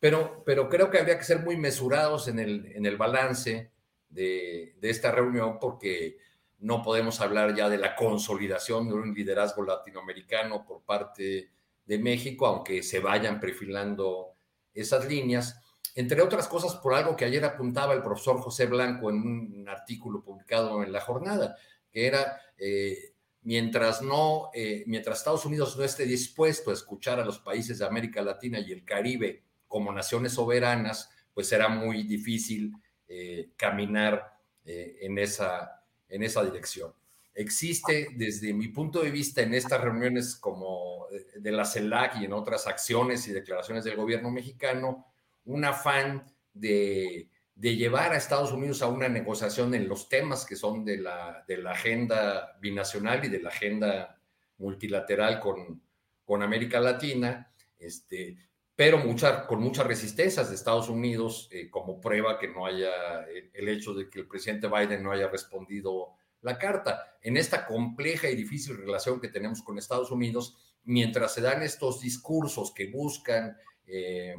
Pero, 0.00 0.42
pero 0.46 0.70
creo 0.70 0.90
que 0.90 0.98
habría 0.98 1.18
que 1.18 1.24
ser 1.24 1.40
muy 1.40 1.58
mesurados 1.58 2.28
en 2.28 2.38
el, 2.38 2.72
en 2.74 2.86
el 2.86 2.96
balance 2.96 3.70
de, 4.08 4.74
de 4.80 4.90
esta 4.90 5.10
reunión 5.10 5.58
porque 5.60 6.16
no 6.60 6.82
podemos 6.82 7.20
hablar 7.20 7.54
ya 7.54 7.68
de 7.68 7.76
la 7.76 7.94
consolidación 7.94 8.88
de 8.88 8.94
un 8.94 9.12
liderazgo 9.12 9.62
latinoamericano 9.62 10.64
por 10.64 10.82
parte 10.82 11.50
de 11.84 11.98
México, 11.98 12.46
aunque 12.46 12.82
se 12.82 13.00
vayan 13.00 13.38
perfilando 13.38 14.34
esas 14.72 15.06
líneas, 15.06 15.60
entre 15.94 16.22
otras 16.22 16.48
cosas 16.48 16.74
por 16.76 16.94
algo 16.94 17.16
que 17.16 17.24
ayer 17.24 17.44
apuntaba 17.44 17.94
el 17.94 18.02
profesor 18.02 18.38
José 18.38 18.66
Blanco 18.66 19.10
en 19.10 19.16
un 19.16 19.68
artículo 19.68 20.22
publicado 20.22 20.82
en 20.82 20.92
La 20.92 21.00
Jornada, 21.00 21.56
que 21.90 22.06
era, 22.06 22.40
eh, 22.56 23.13
mientras, 23.44 24.02
no, 24.02 24.50
eh, 24.52 24.84
mientras 24.86 25.18
Estados 25.18 25.46
Unidos 25.46 25.76
no 25.76 25.84
esté 25.84 26.04
dispuesto 26.04 26.70
a 26.70 26.74
escuchar 26.74 27.20
a 27.20 27.24
los 27.24 27.38
países 27.38 27.78
de 27.78 27.86
América 27.86 28.20
Latina 28.20 28.58
y 28.58 28.72
el 28.72 28.84
Caribe 28.84 29.42
como 29.68 29.92
naciones 29.92 30.32
soberanas, 30.32 31.10
pues 31.32 31.48
será 31.48 31.68
muy 31.68 32.02
difícil 32.02 32.72
eh, 33.08 33.50
caminar 33.56 34.32
en 34.66 35.18
esa 35.18 35.84
en 36.08 36.22
esa 36.22 36.44
dirección. 36.44 36.92
Existe, 37.34 38.08
desde 38.14 38.54
mi 38.54 38.68
punto 38.68 39.02
de 39.02 39.10
vista, 39.10 39.42
en 39.42 39.52
estas 39.54 39.80
reuniones 39.80 40.36
como 40.36 41.06
de 41.36 41.52
la 41.52 41.64
CELAC 41.64 42.20
y 42.20 42.24
en 42.26 42.32
otras 42.32 42.66
acciones 42.68 43.26
y 43.26 43.32
declaraciones 43.32 43.84
del 43.84 43.96
gobierno 43.96 44.30
mexicano, 44.30 45.06
un 45.44 45.64
afán 45.64 46.24
de, 46.52 47.28
llevar 47.60 48.12
a 48.12 48.16
Estados 48.16 48.52
Unidos 48.52 48.82
a 48.82 48.88
una 48.88 49.08
negociación 49.08 49.74
en 49.74 49.88
los 49.88 50.08
temas 50.08 50.44
que 50.44 50.56
son 50.56 50.84
de 50.84 50.98
la, 50.98 51.44
de 51.46 51.58
la 51.58 51.72
agenda 51.72 52.56
binacional 52.60 53.24
y 53.24 53.28
de 53.28 53.40
la 53.40 53.50
agenda 53.50 54.18
multilateral 54.58 55.40
con, 55.40 55.80
con 56.24 56.42
América 56.42 56.80
Latina, 56.80 57.52
este, 57.78 58.36
pero 58.76 58.98
mucha, 58.98 59.46
con 59.46 59.60
muchas 59.60 59.86
resistencias 59.86 60.48
de 60.48 60.56
Estados 60.56 60.88
Unidos 60.88 61.48
eh, 61.52 61.70
como 61.70 62.00
prueba 62.00 62.38
que 62.38 62.48
no 62.48 62.66
haya 62.66 63.22
el, 63.52 63.68
hecho 63.68 63.94
de 63.94 64.10
que 64.10 64.20
el 64.20 64.26
presidente 64.26 64.68
Biden 64.68 65.02
no 65.02 65.12
haya 65.12 65.28
respondido 65.28 66.14
la 66.42 66.58
carta. 66.58 67.16
En 67.22 67.36
esta 67.36 67.66
compleja 67.66 68.28
y 68.28 68.34
difícil 68.34 68.76
relación 68.76 69.20
que 69.20 69.28
tenemos 69.28 69.62
con 69.62 69.78
Estados 69.78 70.10
Unidos, 70.10 70.56
mientras 70.84 71.34
se 71.34 71.40
dan 71.40 71.62
estos 71.62 72.00
discursos 72.00 72.72
que 72.74 72.88
buscan 72.88 73.56
eh, 73.86 74.36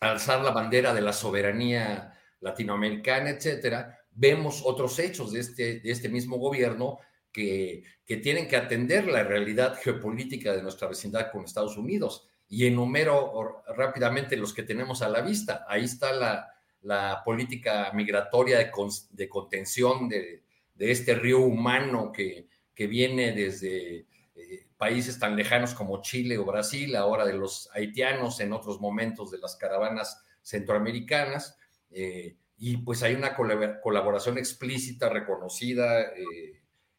alzar 0.00 0.42
la 0.42 0.50
bandera 0.50 0.92
de 0.92 1.00
la 1.00 1.12
soberanía 1.12 2.17
latinoamericana, 2.40 3.30
etcétera, 3.30 3.98
vemos 4.10 4.62
otros 4.64 4.98
hechos 4.98 5.32
de 5.32 5.40
este, 5.40 5.80
de 5.80 5.90
este 5.90 6.08
mismo 6.08 6.38
gobierno 6.38 6.98
que, 7.32 7.84
que 8.04 8.16
tienen 8.16 8.48
que 8.48 8.56
atender 8.56 9.06
la 9.06 9.22
realidad 9.22 9.78
geopolítica 9.82 10.52
de 10.52 10.62
nuestra 10.62 10.88
vecindad 10.88 11.30
con 11.30 11.44
Estados 11.44 11.76
Unidos 11.76 12.28
y 12.48 12.66
enumero 12.66 13.62
rápidamente 13.76 14.36
los 14.36 14.54
que 14.54 14.62
tenemos 14.62 15.02
a 15.02 15.08
la 15.08 15.20
vista. 15.20 15.66
Ahí 15.68 15.84
está 15.84 16.12
la, 16.12 17.22
política 17.24 17.90
migratoria 17.92 18.58
de, 18.58 19.28
contención 19.28 20.08
de, 20.08 20.42
este 20.78 21.14
río 21.14 21.40
humano 21.40 22.10
que, 22.10 22.48
que 22.74 22.86
viene 22.86 23.32
desde 23.32 24.06
eh, 24.34 24.66
países 24.78 25.18
tan 25.18 25.36
lejanos 25.36 25.74
como 25.74 26.00
Chile 26.00 26.38
o 26.38 26.44
Brasil, 26.46 26.96
ahora 26.96 27.26
de 27.26 27.34
los 27.34 27.68
haitianos, 27.74 28.40
en 28.40 28.52
otros 28.52 28.80
momentos 28.80 29.30
de 29.30 29.38
las 29.38 29.56
caravanas 29.56 30.24
centroamericanas. 30.42 31.57
Eh, 31.90 32.36
y 32.56 32.78
pues 32.78 33.02
hay 33.02 33.14
una 33.14 33.34
colaboración 33.34 34.38
explícita, 34.38 35.08
reconocida 35.08 36.02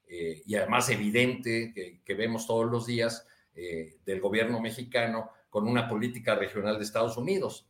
eh, 0.07 0.41
y 0.45 0.55
además 0.55 0.89
evidente 0.89 1.73
que, 2.03 2.13
vemos 2.15 2.47
todos 2.47 2.69
los 2.69 2.85
días 2.85 3.27
del 3.53 4.21
gobierno 4.21 4.61
mexicano 4.61 5.31
con 5.49 5.67
una 5.67 5.87
política 5.87 6.35
regional 6.35 6.77
de 6.77 6.85
Estados 6.85 7.17
Unidos. 7.17 7.69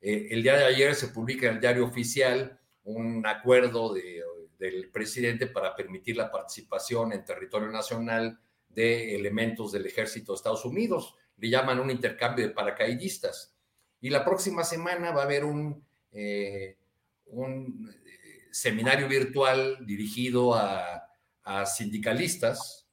Eh, 0.00 0.28
el 0.30 0.42
día 0.42 0.56
de 0.56 0.64
ayer 0.64 0.94
se 0.94 1.08
publica 1.08 1.46
en 1.46 1.54
el 1.54 1.60
diario 1.60 1.84
oficial 1.84 2.58
un 2.84 3.26
acuerdo 3.26 3.94
del 4.58 4.90
presidente 4.90 5.46
para 5.46 5.74
permitir 5.76 6.16
la 6.16 6.30
participación 6.30 7.12
en 7.12 7.24
territorio 7.24 7.68
nacional 7.68 8.40
de 8.68 9.14
elementos 9.14 9.72
del 9.72 9.86
ejército 9.86 10.32
de 10.32 10.36
Estados 10.36 10.64
Unidos. 10.64 11.14
Le 11.36 11.50
llaman 11.50 11.80
un 11.80 11.90
intercambio 11.90 12.46
de 12.46 12.54
paracaidistas. 12.54 13.54
Y 14.00 14.10
la 14.10 14.24
próxima 14.24 14.64
semana 14.64 15.10
va 15.10 15.22
a 15.22 15.24
haber 15.24 15.44
un, 15.44 15.84
eh, 16.12 16.76
un 17.26 17.88
eh, 17.88 18.48
seminario 18.50 19.08
virtual 19.08 19.84
dirigido 19.86 20.54
a, 20.54 21.04
sindicalistas 21.64 22.86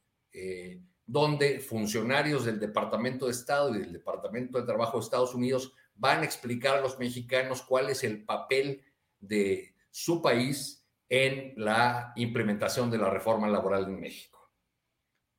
donde 1.05 1.59
funcionarios 1.59 2.45
del 2.45 2.57
Departamento 2.57 3.25
de 3.25 3.33
Estado 3.33 3.75
y 3.75 3.79
del 3.79 3.91
Departamento 3.91 4.57
de 4.57 4.65
Trabajo 4.65 4.97
de 4.97 5.03
Estados 5.03 5.35
Unidos 5.35 5.73
van 5.95 6.21
a 6.21 6.23
explicar 6.25 6.77
a 6.77 6.81
los 6.81 6.97
mexicanos 6.97 7.61
cuál 7.61 7.89
es 7.89 8.05
el 8.05 8.23
papel 8.23 8.81
de 9.19 9.75
su 9.91 10.21
país 10.21 10.85
en 11.09 11.53
la 11.57 12.13
implementación 12.15 12.89
de 12.89 12.97
la 12.97 13.09
reforma 13.09 13.47
laboral 13.47 13.85
en 13.85 13.99
México. 13.99 14.51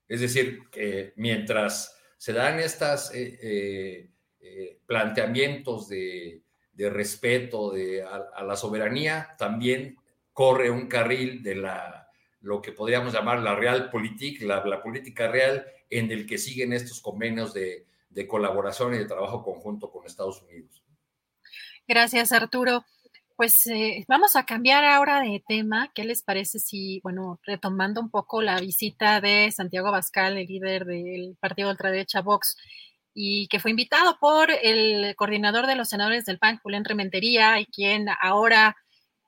Es 0.08 0.20
decir, 0.20 0.68
que 0.70 1.12
mientras 1.16 1.96
se 2.16 2.32
dan 2.32 2.58
estos 2.60 3.12
eh, 3.14 3.38
eh, 3.42 4.10
eh, 4.40 4.80
planteamientos 4.86 5.88
de, 5.88 6.42
respeto 6.78 7.72
a, 8.34 8.42
la 8.44 8.56
soberanía, 8.56 9.34
también 9.38 9.96
corre 10.32 10.70
un 10.70 10.86
carril 10.88 11.42
de 11.42 11.54
la 11.56 12.02
lo 12.40 12.62
que 12.62 12.70
podríamos 12.70 13.12
llamar 13.12 13.40
la 13.40 13.56
realpolitik, 13.56 14.42
la, 14.42 14.64
la 14.64 14.80
política 14.80 15.26
real, 15.26 15.66
en 15.90 16.10
el 16.10 16.26
que 16.26 16.38
siguen 16.38 16.72
estos 16.72 17.00
convenios 17.00 17.52
de, 17.52 17.84
colaboración 18.28 18.94
y 18.94 18.98
de 18.98 19.04
trabajo 19.04 19.44
conjunto 19.44 19.90
con 19.90 20.06
Estados 20.06 20.40
Unidos. 20.42 20.82
Gracias, 21.86 22.32
Arturo. 22.32 22.84
Pues 23.36 23.66
eh, 23.66 24.06
vamos 24.08 24.36
a 24.36 24.46
cambiar 24.46 24.84
ahora 24.84 25.20
de 25.20 25.44
tema. 25.46 25.90
¿Qué 25.94 26.04
les 26.04 26.22
parece 26.22 26.58
si, 26.58 27.00
bueno, 27.02 27.38
retomando 27.44 28.00
un 28.00 28.10
poco 28.10 28.40
la 28.40 28.58
visita 28.58 29.20
de 29.20 29.50
Santiago 29.52 29.92
Bascal, 29.92 30.38
el 30.38 30.46
líder 30.46 30.86
del 30.86 31.36
partido 31.38 31.68
ultraderecha 31.68 32.22
Vox, 32.22 32.56
y 33.18 33.48
que 33.48 33.60
fue 33.60 33.70
invitado 33.70 34.18
por 34.20 34.50
el 34.50 35.16
coordinador 35.16 35.66
de 35.66 35.74
los 35.74 35.88
senadores 35.88 36.26
del 36.26 36.38
PAN, 36.38 36.58
Julián 36.62 36.84
Rementería, 36.84 37.58
y 37.58 37.66
quien 37.66 38.08
ahora, 38.20 38.76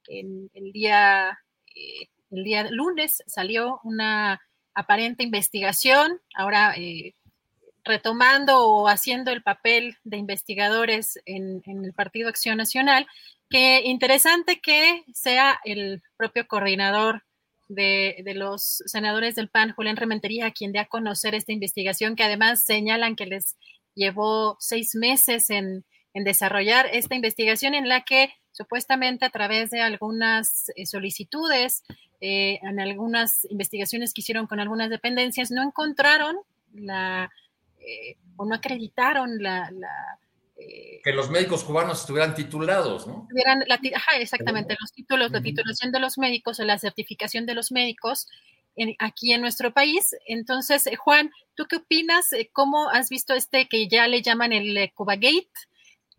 el 0.06 0.72
día 0.72 1.38
eh, 1.74 2.08
el 2.30 2.44
día 2.44 2.68
lunes 2.70 3.22
salió 3.26 3.80
una 3.84 4.40
aparente 4.74 5.22
investigación, 5.22 6.20
ahora 6.34 6.74
eh, 6.76 7.14
retomando 7.84 8.66
o 8.66 8.88
haciendo 8.88 9.30
el 9.30 9.42
papel 9.42 9.96
de 10.04 10.18
investigadores 10.18 11.18
en, 11.24 11.62
el 11.64 11.92
Partido 11.94 12.28
Acción 12.28 12.58
Nacional, 12.58 13.06
que 13.48 13.82
interesante 13.84 14.60
que 14.60 15.04
sea 15.14 15.58
el 15.64 16.02
propio 16.16 16.46
coordinador 16.46 17.22
de, 17.68 18.22
los 18.34 18.82
senadores 18.86 19.34
del 19.34 19.48
PAN, 19.48 19.72
Julián 19.72 19.96
Rementería, 19.96 20.50
quien 20.50 20.72
dé 20.72 20.80
a 20.80 20.86
conocer 20.86 21.34
esta 21.34 21.52
investigación, 21.52 22.14
que 22.14 22.24
además 22.24 22.62
señalan 22.62 23.16
que 23.16 23.26
les 23.26 23.56
llevó 23.98 24.56
seis 24.60 24.94
meses 24.94 25.50
en, 25.50 25.84
en 26.14 26.24
desarrollar 26.24 26.86
esta 26.92 27.14
investigación 27.14 27.74
en 27.74 27.88
la 27.88 28.02
que 28.02 28.32
supuestamente 28.52 29.24
a 29.24 29.30
través 29.30 29.70
de 29.70 29.82
algunas 29.82 30.70
eh, 30.74 30.86
solicitudes 30.86 31.82
eh, 32.20 32.58
en 32.62 32.80
algunas 32.80 33.44
investigaciones 33.48 34.12
que 34.12 34.22
hicieron 34.22 34.48
con 34.48 34.58
algunas 34.58 34.90
dependencias, 34.90 35.52
no 35.52 35.62
encontraron 35.62 36.36
la, 36.74 37.30
eh, 37.78 38.16
o 38.36 38.44
no 38.44 38.56
acreditaron 38.56 39.40
la... 39.40 39.70
Eh, 40.56 41.00
que 41.04 41.12
los 41.12 41.30
médicos 41.30 41.62
cubanos 41.62 42.00
estuvieran 42.00 42.34
titulados, 42.34 43.06
¿no? 43.06 43.28
exactamente, 44.18 44.76
los 44.80 44.92
títulos 44.92 45.30
de 45.30 45.40
titulación 45.40 45.92
de 45.92 46.00
los 46.00 46.18
médicos 46.18 46.58
o 46.58 46.64
la 46.64 46.80
certificación 46.80 47.46
de 47.46 47.54
los 47.54 47.70
médicos 47.70 48.26
aquí 48.98 49.32
en 49.32 49.40
nuestro 49.40 49.72
país. 49.72 50.14
Entonces, 50.26 50.88
Juan, 50.98 51.30
¿tú 51.54 51.66
qué 51.66 51.76
opinas? 51.76 52.30
¿Cómo 52.52 52.88
has 52.88 53.08
visto 53.08 53.34
este 53.34 53.68
que 53.68 53.88
ya 53.88 54.06
le 54.06 54.22
llaman 54.22 54.52
el 54.52 54.90
Cuba 54.94 55.16
Gate? 55.16 55.50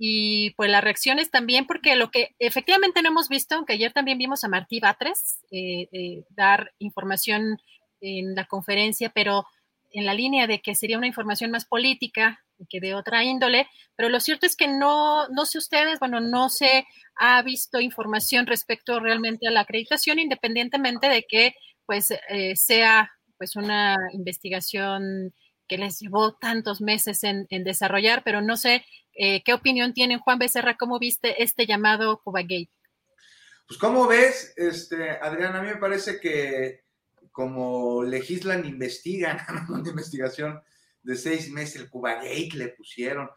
y 0.01 0.51
pues 0.51 0.71
las 0.71 0.81
reacciones 0.81 1.29
también, 1.29 1.67
porque 1.67 1.97
lo 1.97 2.09
que 2.09 2.33
efectivamente 2.39 3.01
no 3.01 3.09
hemos 3.09 3.27
visto, 3.27 3.55
aunque 3.55 3.73
ayer 3.73 3.91
también 3.91 4.17
vimos 4.17 4.45
a 4.45 4.47
Martí 4.47 4.79
Batres 4.79 5.41
eh, 5.51 5.89
eh, 5.91 6.23
dar 6.29 6.71
información 6.79 7.57
en 7.99 8.33
la 8.33 8.45
conferencia, 8.45 9.09
pero 9.09 9.45
en 9.91 10.05
la 10.05 10.13
línea 10.13 10.47
de 10.47 10.61
que 10.61 10.73
sería 10.73 10.97
una 10.97 11.07
información 11.07 11.51
más 11.51 11.65
política 11.65 12.39
que 12.69 12.79
de 12.79 12.93
otra 12.93 13.25
índole, 13.25 13.67
pero 13.97 14.07
lo 14.07 14.21
cierto 14.21 14.45
es 14.45 14.55
que 14.55 14.69
no, 14.69 15.27
no 15.29 15.45
sé 15.45 15.57
ustedes, 15.57 15.99
bueno, 15.99 16.21
no 16.21 16.47
se 16.47 16.85
ha 17.15 17.41
visto 17.41 17.81
información 17.81 18.47
respecto 18.47 19.01
realmente 19.01 19.47
a 19.47 19.51
la 19.51 19.61
acreditación, 19.61 20.19
independientemente 20.19 21.09
de 21.09 21.23
que 21.23 21.55
pues 21.89 22.13
sea 22.53 23.11
pues 23.39 23.55
una 23.55 23.95
investigación 24.13 25.33
que 25.67 25.79
les 25.79 25.99
llevó 25.99 26.35
tantos 26.35 26.81
meses 26.81 27.23
en, 27.23 27.47
desarrollar, 27.49 28.21
pero 28.23 28.43
no 28.43 28.57
sé 28.57 28.85
qué 29.15 29.53
opinión 29.53 29.95
tienen. 29.95 30.19
Juan 30.19 30.37
Becerra, 30.37 30.77
¿cómo 30.77 30.99
viste 30.99 31.41
este 31.41 31.65
llamado 31.65 32.21
Cuba 32.23 32.41
Gate? 32.41 32.69
Pues 33.67 33.79
como 33.79 34.05
ves, 34.05 34.53
este, 34.55 35.11
Adrián, 35.11 35.55
a 35.55 35.63
mí 35.63 35.69
me 35.69 35.77
parece 35.77 36.19
que 36.19 36.83
como 37.31 38.03
legislan, 38.03 38.65
investigan, 38.65 39.39
una 39.69 39.89
investigación 39.89 40.61
de 41.01 41.15
seis 41.15 41.49
meses, 41.49 41.81
el 41.81 41.89
Cuba 41.89 42.15
Gate 42.15 42.51
le 42.55 42.67
pusieron. 42.69 43.29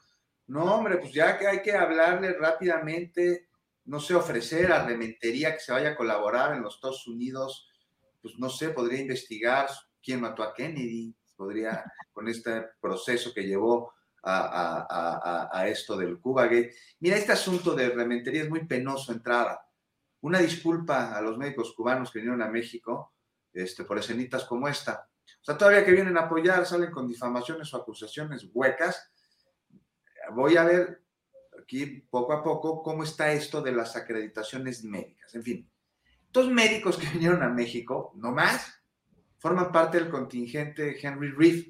No, 0.47 0.65
hombre, 0.75 0.99
pues 0.99 1.13
ya 1.13 1.39
que 1.39 1.47
hay 1.47 1.63
que 1.63 1.73
hablarle 1.73 2.33
rápidamente, 2.33 3.49
no 3.85 4.01
sé, 4.01 4.15
ofrecer 4.15 4.73
a 4.73 4.85
Rementería 4.85 5.55
que 5.55 5.61
se 5.61 5.73
vaya 5.73 5.91
a 5.91 5.97
colaborar 5.97 6.55
en 6.55 6.63
los 6.63 6.75
Estados 6.75 7.07
Unidos, 7.07 7.69
pues 8.23 8.39
no 8.39 8.49
sé, 8.49 8.71
podría 8.71 9.01
investigar 9.01 9.69
quién 10.03 10.21
mató 10.21 10.43
a 10.43 10.55
Kennedy, 10.55 11.15
podría, 11.37 11.85
con 12.13 12.29
este 12.29 12.65
proceso 12.81 13.35
que 13.35 13.43
llevó 13.43 13.93
a, 14.25 15.51
a 15.53 15.69
esto 15.69 15.97
del 15.97 16.21
Cuba 16.21 16.45
Gate. 16.45 16.75
Mira, 17.01 17.17
este 17.17 17.33
asunto 17.33 17.75
de 17.75 17.91
Rementería 17.91 18.45
es 18.45 18.49
muy 18.49 18.65
penoso 18.67 19.11
entrada 19.13 19.61
una 20.23 20.39
disculpa 20.39 21.17
a 21.17 21.21
los 21.21 21.37
médicos 21.37 21.75
cubanos 21.75 22.11
que 22.11 22.21
vinieron 22.21 22.43
a 22.43 22.49
México 22.49 23.13
este, 23.53 23.85
por 23.85 23.99
escenitas 23.99 24.45
como 24.45 24.69
esta. 24.69 25.09
O 25.41 25.45
sea, 25.45 25.59
todavía 25.59 25.85
que 25.85 25.91
vienen 25.91 26.17
a 26.17 26.23
apoyar, 26.23 26.65
salen 26.65 26.93
con 26.93 27.09
difamaciones 27.09 27.73
o 27.75 27.77
acusaciones 27.77 28.49
huecas. 28.53 29.11
Voy 30.33 30.57
a 30.57 30.65
ver 30.65 31.03
aquí 31.61 32.07
poco 32.09 32.33
a 32.33 32.43
poco 32.43 32.83
cómo 32.83 33.03
está 33.03 33.33
esto 33.33 33.61
de 33.61 33.73
las 33.73 33.97
acreditaciones 33.97 34.85
médicas. 34.85 35.35
En 35.35 35.43
fin, 35.43 35.72
estos 36.33 36.51
médicos 36.51 36.97
que 36.97 37.07
vinieron 37.13 37.43
a 37.43 37.51
México, 37.51 38.11
no 38.17 38.33
más, 38.33 38.81
forman 39.37 39.71
parte 39.71 39.99
del 39.99 40.09
contingente 40.09 40.97
Henry 40.99 41.31
Reef. 41.31 41.69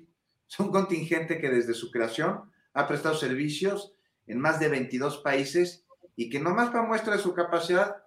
Es 0.49 0.61
un 0.61 0.71
contingente 0.71 1.41
que 1.41 1.51
desde 1.51 1.75
su 1.75 1.91
creación 1.91 2.49
ha 2.73 2.87
prestado 2.87 3.17
servicios 3.17 3.93
en 4.29 4.39
más 4.39 4.61
de 4.61 4.69
22 4.69 5.19
países 5.19 5.85
y 6.15 6.31
que 6.31 6.39
no 6.39 6.55
más 6.55 6.71
para 6.71 6.87
muestra 6.87 7.17
de 7.17 7.23
su 7.23 7.35
capacidad 7.35 8.05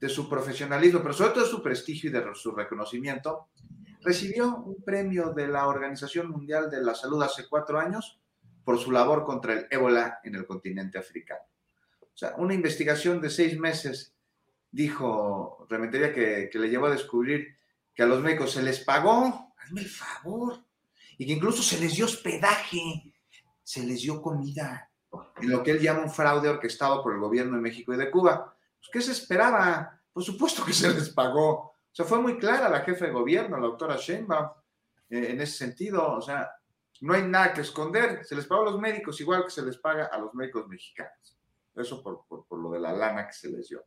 de 0.00 0.08
su 0.08 0.26
profesionalismo, 0.26 1.02
pero 1.02 1.12
sobre 1.12 1.32
todo 1.32 1.44
de 1.44 1.50
su 1.50 1.62
prestigio 1.62 2.08
y 2.08 2.12
de 2.14 2.24
su 2.32 2.52
reconocimiento, 2.52 3.50
recibió 4.00 4.56
un 4.56 4.82
premio 4.82 5.34
de 5.34 5.48
la 5.48 5.66
Organización 5.66 6.30
Mundial 6.30 6.70
de 6.70 6.82
la 6.82 6.94
Salud 6.94 7.22
hace 7.22 7.46
cuatro 7.46 7.78
años 7.78 8.18
por 8.64 8.78
su 8.78 8.90
labor 8.90 9.26
contra 9.26 9.52
el 9.52 9.66
ébola 9.70 10.20
en 10.24 10.34
el 10.34 10.46
continente 10.46 10.96
africano. 10.96 11.42
O 12.00 12.16
sea, 12.16 12.36
una 12.38 12.54
investigación 12.54 13.20
de 13.20 13.28
seis 13.28 13.60
meses 13.60 14.14
dijo 14.70 15.66
Rementería 15.68 16.12
que, 16.12 16.48
que 16.50 16.58
le 16.58 16.68
llevó 16.68 16.86
a 16.86 16.90
descubrir 16.90 17.56
que 17.94 18.02
a 18.02 18.06
los 18.06 18.22
médicos 18.22 18.52
se 18.52 18.62
les 18.62 18.80
pagó, 18.80 19.54
hazme 19.58 19.82
el 19.82 19.88
favor, 19.88 20.64
y 21.18 21.26
que 21.26 21.32
incluso 21.32 21.62
se 21.62 21.78
les 21.78 21.94
dio 21.94 22.06
hospedaje, 22.06 23.12
se 23.62 23.84
les 23.84 24.02
dio 24.02 24.22
comida, 24.22 24.90
en 25.40 25.50
lo 25.50 25.62
que 25.62 25.72
él 25.72 25.80
llama 25.80 26.02
un 26.02 26.10
fraude 26.10 26.48
orquestado 26.48 27.02
por 27.02 27.14
el 27.14 27.20
gobierno 27.20 27.56
de 27.56 27.62
México 27.62 27.92
y 27.92 27.96
de 27.96 28.10
Cuba. 28.10 28.56
Pues, 28.78 28.90
¿Qué 28.92 29.00
se 29.00 29.12
esperaba? 29.12 30.00
Por 30.12 30.22
supuesto 30.22 30.64
que 30.64 30.72
se 30.72 30.92
les 30.92 31.10
pagó. 31.10 31.50
O 31.50 31.92
sea, 31.92 32.04
fue 32.04 32.20
muy 32.20 32.38
clara 32.38 32.68
la 32.68 32.80
jefa 32.80 33.06
de 33.06 33.12
gobierno, 33.12 33.56
la 33.56 33.66
doctora 33.66 33.96
Sheinbaum, 33.96 34.48
eh, 35.10 35.30
en 35.30 35.40
ese 35.40 35.58
sentido. 35.58 36.12
O 36.12 36.20
sea, 36.20 36.50
no 37.00 37.14
hay 37.14 37.22
nada 37.22 37.52
que 37.52 37.62
esconder. 37.62 38.24
Se 38.24 38.36
les 38.36 38.46
pagó 38.46 38.62
a 38.62 38.70
los 38.70 38.80
médicos 38.80 39.20
igual 39.20 39.44
que 39.44 39.50
se 39.50 39.62
les 39.62 39.78
paga 39.78 40.06
a 40.06 40.18
los 40.18 40.32
médicos 40.34 40.68
mexicanos. 40.68 41.38
Eso 41.74 42.02
por, 42.02 42.24
por, 42.26 42.58
lo 42.58 42.70
de 42.70 42.80
la 42.80 42.92
lana 42.92 43.26
que 43.26 43.32
se 43.32 43.48
les 43.48 43.68
dio. 43.68 43.84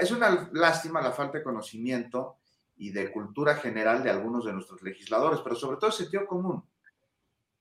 Es 0.00 0.10
una 0.10 0.50
lástima 0.52 1.00
la 1.00 1.12
falta 1.12 1.38
de 1.38 1.44
conocimiento 1.44 2.38
y 2.76 2.90
de 2.90 3.10
cultura 3.10 3.56
general 3.56 4.02
de 4.02 4.10
algunos 4.10 4.44
de 4.44 4.52
nuestros 4.52 4.82
legisladores, 4.82 5.40
pero 5.42 5.56
sobre 5.56 5.78
todo 5.78 5.90
sentido 5.90 6.26
común. 6.26 6.62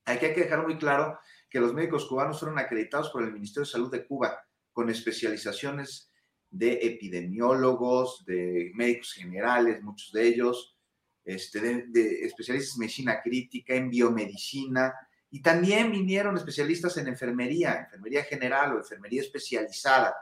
Hay 0.06 0.20
que 0.20 0.30
dejar 0.30 0.63
muy 0.63 0.78
claro 0.78 1.20
que 1.50 1.60
los 1.60 1.74
médicos 1.74 2.06
cubanos 2.06 2.40
fueron 2.40 2.60
acreditados 2.60 3.10
por 3.10 3.24
el 3.24 3.34
Ministerio 3.34 3.66
de 3.66 3.72
Salud 3.72 3.92
de 3.92 4.06
Cuba 4.06 4.44
con 4.72 4.90
especializaciones 4.90 6.12
de 6.50 6.74
epidemiólogos, 6.82 8.26
de 8.26 8.72
médicos 8.76 9.13
generales, 9.13 9.82
muchos 9.82 10.12
de 10.12 10.28
ellos, 10.28 10.78
este, 11.26 11.60
de, 11.88 12.26
especialistas 12.26 12.76
en 12.76 12.80
medicina 12.80 13.22
crítica, 13.22 13.74
en 13.74 13.90
biomedicina, 13.90 14.94
y 15.30 15.42
también 15.42 15.92
vinieron 15.92 16.38
especialistas 16.38 16.96
en 16.98 17.08
enfermería, 17.08 17.82
enfermería 17.82 18.24
general 18.24 18.74
o 18.74 18.78
enfermería 18.78 19.22
especializada, 19.22 20.16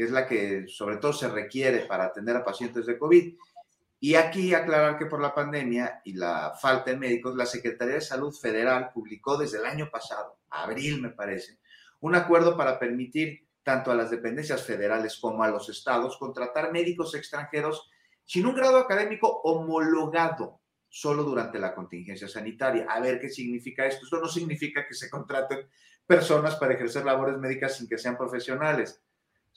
que 0.00 0.06
es 0.06 0.12
la 0.12 0.26
que 0.26 0.66
sobre 0.66 0.96
todo 0.96 1.12
se 1.12 1.28
requiere 1.28 1.80
para 1.80 2.06
atender 2.06 2.34
a 2.34 2.42
pacientes 2.42 2.86
de 2.86 2.96
COVID. 2.96 3.34
Y 4.00 4.14
aquí 4.14 4.54
aclarar 4.54 4.96
que 4.96 5.04
por 5.04 5.20
la 5.20 5.34
pandemia 5.34 6.00
y 6.06 6.14
la 6.14 6.54
falta 6.58 6.90
de 6.90 6.96
médicos, 6.96 7.36
la 7.36 7.44
Secretaría 7.44 7.96
de 7.96 8.00
Salud 8.00 8.34
Federal 8.34 8.92
publicó 8.94 9.36
desde 9.36 9.58
el 9.58 9.66
año 9.66 9.90
pasado, 9.90 10.38
abril 10.48 11.02
me 11.02 11.10
parece, 11.10 11.58
un 12.00 12.14
acuerdo 12.14 12.56
para 12.56 12.78
permitir 12.78 13.46
tanto 13.62 13.90
a 13.90 13.94
las 13.94 14.10
dependencias 14.10 14.62
federales 14.62 15.18
como 15.20 15.42
a 15.42 15.50
los 15.50 15.68
estados, 15.68 16.16
contratar 16.16 16.72
médicos 16.72 17.14
extranjeros 17.14 17.90
sin 18.24 18.46
un 18.46 18.54
grado 18.54 18.78
académico 18.78 19.42
homologado 19.44 20.62
solo 20.88 21.24
durante 21.24 21.58
la 21.58 21.74
contingencia 21.74 22.26
sanitaria. 22.26 22.86
A 22.88 23.00
ver 23.00 23.20
qué 23.20 23.28
significa 23.28 23.84
esto. 23.84 24.06
Esto 24.06 24.18
no 24.18 24.28
significa 24.28 24.86
que 24.88 24.94
se 24.94 25.10
contraten 25.10 25.68
personas 26.06 26.56
para 26.56 26.72
ejercer 26.72 27.04
labores 27.04 27.36
médicas 27.36 27.76
sin 27.76 27.86
que 27.86 27.98
sean 27.98 28.16
profesionales. 28.16 29.02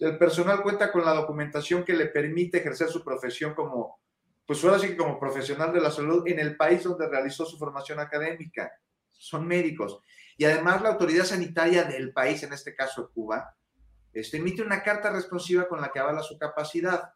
El 0.03 0.17
personal 0.17 0.61
cuenta 0.61 0.91
con 0.91 1.05
la 1.05 1.13
documentación 1.13 1.85
que 1.85 1.93
le 1.93 2.07
permite 2.07 2.57
ejercer 2.57 2.89
su 2.89 3.05
profesión 3.05 3.53
como, 3.53 4.01
pues 4.45 4.61
ahora 4.65 4.77
sí 4.77 4.87
que 4.89 4.97
como 4.97 5.17
profesional 5.17 5.71
de 5.71 5.79
la 5.79 5.91
salud 5.91 6.27
en 6.27 6.39
el 6.39 6.57
país 6.57 6.83
donde 6.83 7.07
realizó 7.07 7.45
su 7.45 7.57
formación 7.57 8.01
académica. 8.01 8.69
Son 9.13 9.47
médicos. 9.47 10.01
Y 10.35 10.43
además 10.43 10.81
la 10.81 10.89
autoridad 10.89 11.23
sanitaria 11.23 11.85
del 11.85 12.11
país, 12.11 12.43
en 12.43 12.51
este 12.51 12.75
caso 12.75 13.11
Cuba, 13.13 13.55
este, 14.11 14.37
emite 14.37 14.61
una 14.61 14.83
carta 14.83 15.09
responsiva 15.09 15.69
con 15.69 15.79
la 15.79 15.89
que 15.89 15.99
avala 15.99 16.21
su 16.21 16.37
capacidad. 16.37 17.13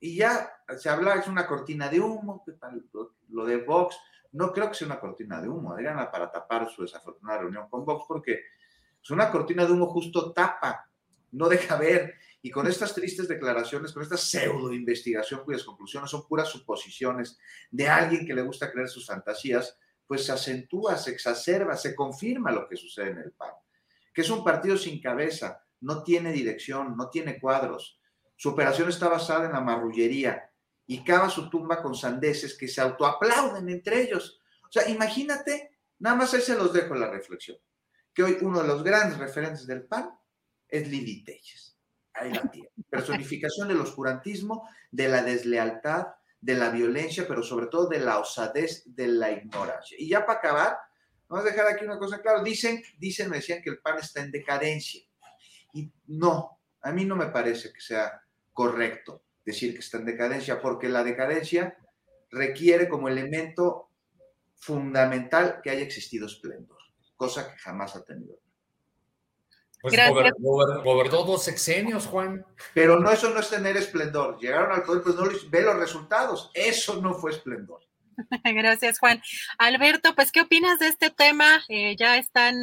Y 0.00 0.16
ya 0.16 0.50
se 0.78 0.88
habla, 0.88 1.16
es 1.16 1.28
una 1.28 1.46
cortina 1.46 1.90
de 1.90 2.00
humo, 2.00 2.42
lo 3.28 3.44
de 3.44 3.58
Vox, 3.58 3.98
no 4.32 4.50
creo 4.50 4.68
que 4.68 4.76
sea 4.76 4.86
una 4.86 4.98
cortina 4.98 5.42
de 5.42 5.50
humo, 5.50 5.74
Adriana, 5.74 6.10
para 6.10 6.32
tapar 6.32 6.70
su 6.70 6.80
desafortunada 6.80 7.40
reunión 7.40 7.68
con 7.68 7.84
Vox, 7.84 8.06
porque 8.08 8.40
es 9.02 9.10
una 9.10 9.30
cortina 9.30 9.66
de 9.66 9.72
humo 9.72 9.88
justo 9.88 10.32
tapa, 10.32 10.87
no 11.32 11.48
deja 11.48 11.76
ver. 11.76 12.14
Y 12.40 12.50
con 12.50 12.66
estas 12.66 12.94
tristes 12.94 13.28
declaraciones, 13.28 13.92
con 13.92 14.02
esta 14.02 14.16
pseudo 14.16 14.72
investigación 14.72 15.42
cuyas 15.44 15.64
conclusiones 15.64 16.10
son 16.10 16.26
puras 16.26 16.48
suposiciones 16.48 17.38
de 17.70 17.88
alguien 17.88 18.26
que 18.26 18.34
le 18.34 18.42
gusta 18.42 18.70
creer 18.70 18.88
sus 18.88 19.06
fantasías, 19.06 19.76
pues 20.06 20.24
se 20.24 20.32
acentúa, 20.32 20.96
se 20.96 21.10
exacerba, 21.10 21.76
se 21.76 21.94
confirma 21.94 22.52
lo 22.52 22.68
que 22.68 22.76
sucede 22.76 23.10
en 23.10 23.18
el 23.18 23.32
PAN 23.32 23.50
que 24.18 24.22
es 24.22 24.30
un 24.30 24.42
partido 24.42 24.76
sin 24.76 25.00
cabeza, 25.00 25.64
no 25.80 26.02
tiene 26.02 26.32
dirección, 26.32 26.96
no 26.96 27.08
tiene 27.08 27.38
cuadros. 27.38 28.00
Su 28.34 28.48
operación 28.48 28.88
está 28.88 29.06
basada 29.06 29.46
en 29.46 29.52
la 29.52 29.60
marrullería 29.60 30.50
y 30.88 31.04
cava 31.04 31.30
su 31.30 31.48
tumba 31.48 31.80
con 31.80 31.94
sandeces 31.94 32.58
que 32.58 32.66
se 32.66 32.80
autoaplauden 32.80 33.68
entre 33.68 34.02
ellos. 34.02 34.40
O 34.64 34.72
sea, 34.72 34.88
imagínate, 34.88 35.78
nada 36.00 36.16
más 36.16 36.34
ahí 36.34 36.40
se 36.40 36.56
los 36.56 36.72
dejo 36.72 36.96
la 36.96 37.08
reflexión, 37.08 37.58
que 38.12 38.24
hoy 38.24 38.38
uno 38.40 38.60
de 38.60 38.66
los 38.66 38.82
grandes 38.82 39.18
referentes 39.18 39.68
del 39.68 39.84
PAN 39.84 40.10
es 40.68 40.88
Lili 40.88 41.24
Telles. 41.24 41.76
Ahí 42.14 42.32
la 42.32 42.50
tiene. 42.50 42.70
Personificación 42.90 43.68
del 43.68 43.80
oscurantismo, 43.80 44.68
de 44.90 45.08
la 45.08 45.22
deslealtad, 45.22 46.08
de 46.40 46.54
la 46.54 46.70
violencia, 46.70 47.26
pero 47.26 47.42
sobre 47.42 47.66
todo 47.66 47.88
de 47.88 48.00
la 48.00 48.18
osadez, 48.18 48.82
de 48.86 49.08
la 49.08 49.30
ignorancia. 49.30 49.96
Y 49.98 50.08
ya 50.08 50.24
para 50.24 50.38
acabar, 50.38 50.78
Vamos 51.28 51.44
a 51.44 51.50
dejar 51.50 51.66
aquí 51.66 51.84
una 51.84 51.98
cosa 51.98 52.20
clara. 52.20 52.42
Dicen, 52.42 52.82
dicen, 52.98 53.28
me 53.28 53.36
decían 53.36 53.60
que 53.62 53.70
el 53.70 53.80
PAN 53.80 53.98
está 53.98 54.22
en 54.22 54.30
decadencia. 54.30 55.02
Y 55.74 55.92
no, 56.06 56.58
a 56.80 56.90
mí 56.90 57.04
no 57.04 57.16
me 57.16 57.26
parece 57.26 57.72
que 57.72 57.80
sea 57.80 58.22
correcto 58.52 59.22
decir 59.44 59.74
que 59.74 59.80
está 59.80 59.98
en 59.98 60.06
decadencia, 60.06 60.60
porque 60.60 60.88
la 60.88 61.04
decadencia 61.04 61.76
requiere 62.30 62.88
como 62.88 63.08
elemento 63.08 63.90
fundamental 64.56 65.60
que 65.62 65.70
haya 65.70 65.82
existido 65.82 66.26
esplendor, 66.26 66.78
cosa 67.16 67.50
que 67.50 67.58
jamás 67.58 67.94
ha 67.94 68.04
tenido. 68.04 68.40
Pues 69.80 69.94
gobernó 70.38 71.22
dos 71.24 71.44
sexenios, 71.44 72.06
Juan. 72.06 72.44
Pero 72.74 72.98
no, 72.98 73.10
eso 73.10 73.30
no 73.30 73.40
es 73.40 73.48
tener 73.48 73.76
esplendor. 73.76 74.38
Llegaron 74.38 74.72
al 74.72 74.82
poder, 74.82 75.02
pues 75.02 75.14
no 75.14 75.24
ve 75.50 75.62
los 75.62 75.76
resultados. 75.76 76.50
Eso 76.54 77.00
no 77.00 77.14
fue 77.14 77.30
esplendor. 77.30 77.80
Gracias, 78.44 78.98
Juan. 78.98 79.22
Alberto, 79.58 80.14
pues, 80.14 80.32
¿qué 80.32 80.40
opinas 80.40 80.78
de 80.78 80.88
este 80.88 81.10
tema? 81.10 81.62
Eh, 81.68 81.94
ya 81.96 82.16
están 82.16 82.56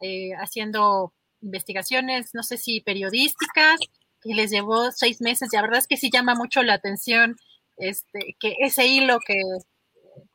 eh, 0.00 0.30
haciendo 0.38 1.14
investigaciones, 1.40 2.30
no 2.34 2.42
sé 2.42 2.58
si 2.58 2.80
periodísticas, 2.80 3.78
y 4.22 4.34
les 4.34 4.50
llevó 4.50 4.92
seis 4.92 5.20
meses. 5.20 5.48
Y 5.52 5.56
la 5.56 5.62
verdad 5.62 5.78
es 5.78 5.88
que 5.88 5.96
sí 5.96 6.10
llama 6.12 6.34
mucho 6.34 6.62
la 6.62 6.74
atención 6.74 7.36
este, 7.78 8.36
que 8.38 8.56
ese 8.60 8.86
hilo 8.86 9.18
que 9.26 9.40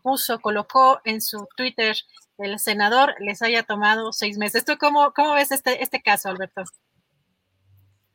puso, 0.02 0.40
colocó 0.40 1.00
en 1.06 1.22
su 1.22 1.48
Twitter 1.56 1.96
el 2.38 2.60
senador 2.60 3.16
les 3.20 3.42
haya 3.42 3.64
tomado 3.64 4.14
seis 4.14 4.38
meses. 4.38 4.66
¿Tú 4.66 4.74
cómo, 4.80 5.14
cómo 5.14 5.34
ves 5.34 5.52
este, 5.52 5.82
este 5.84 6.02
caso, 6.02 6.30
Alberto? 6.30 6.64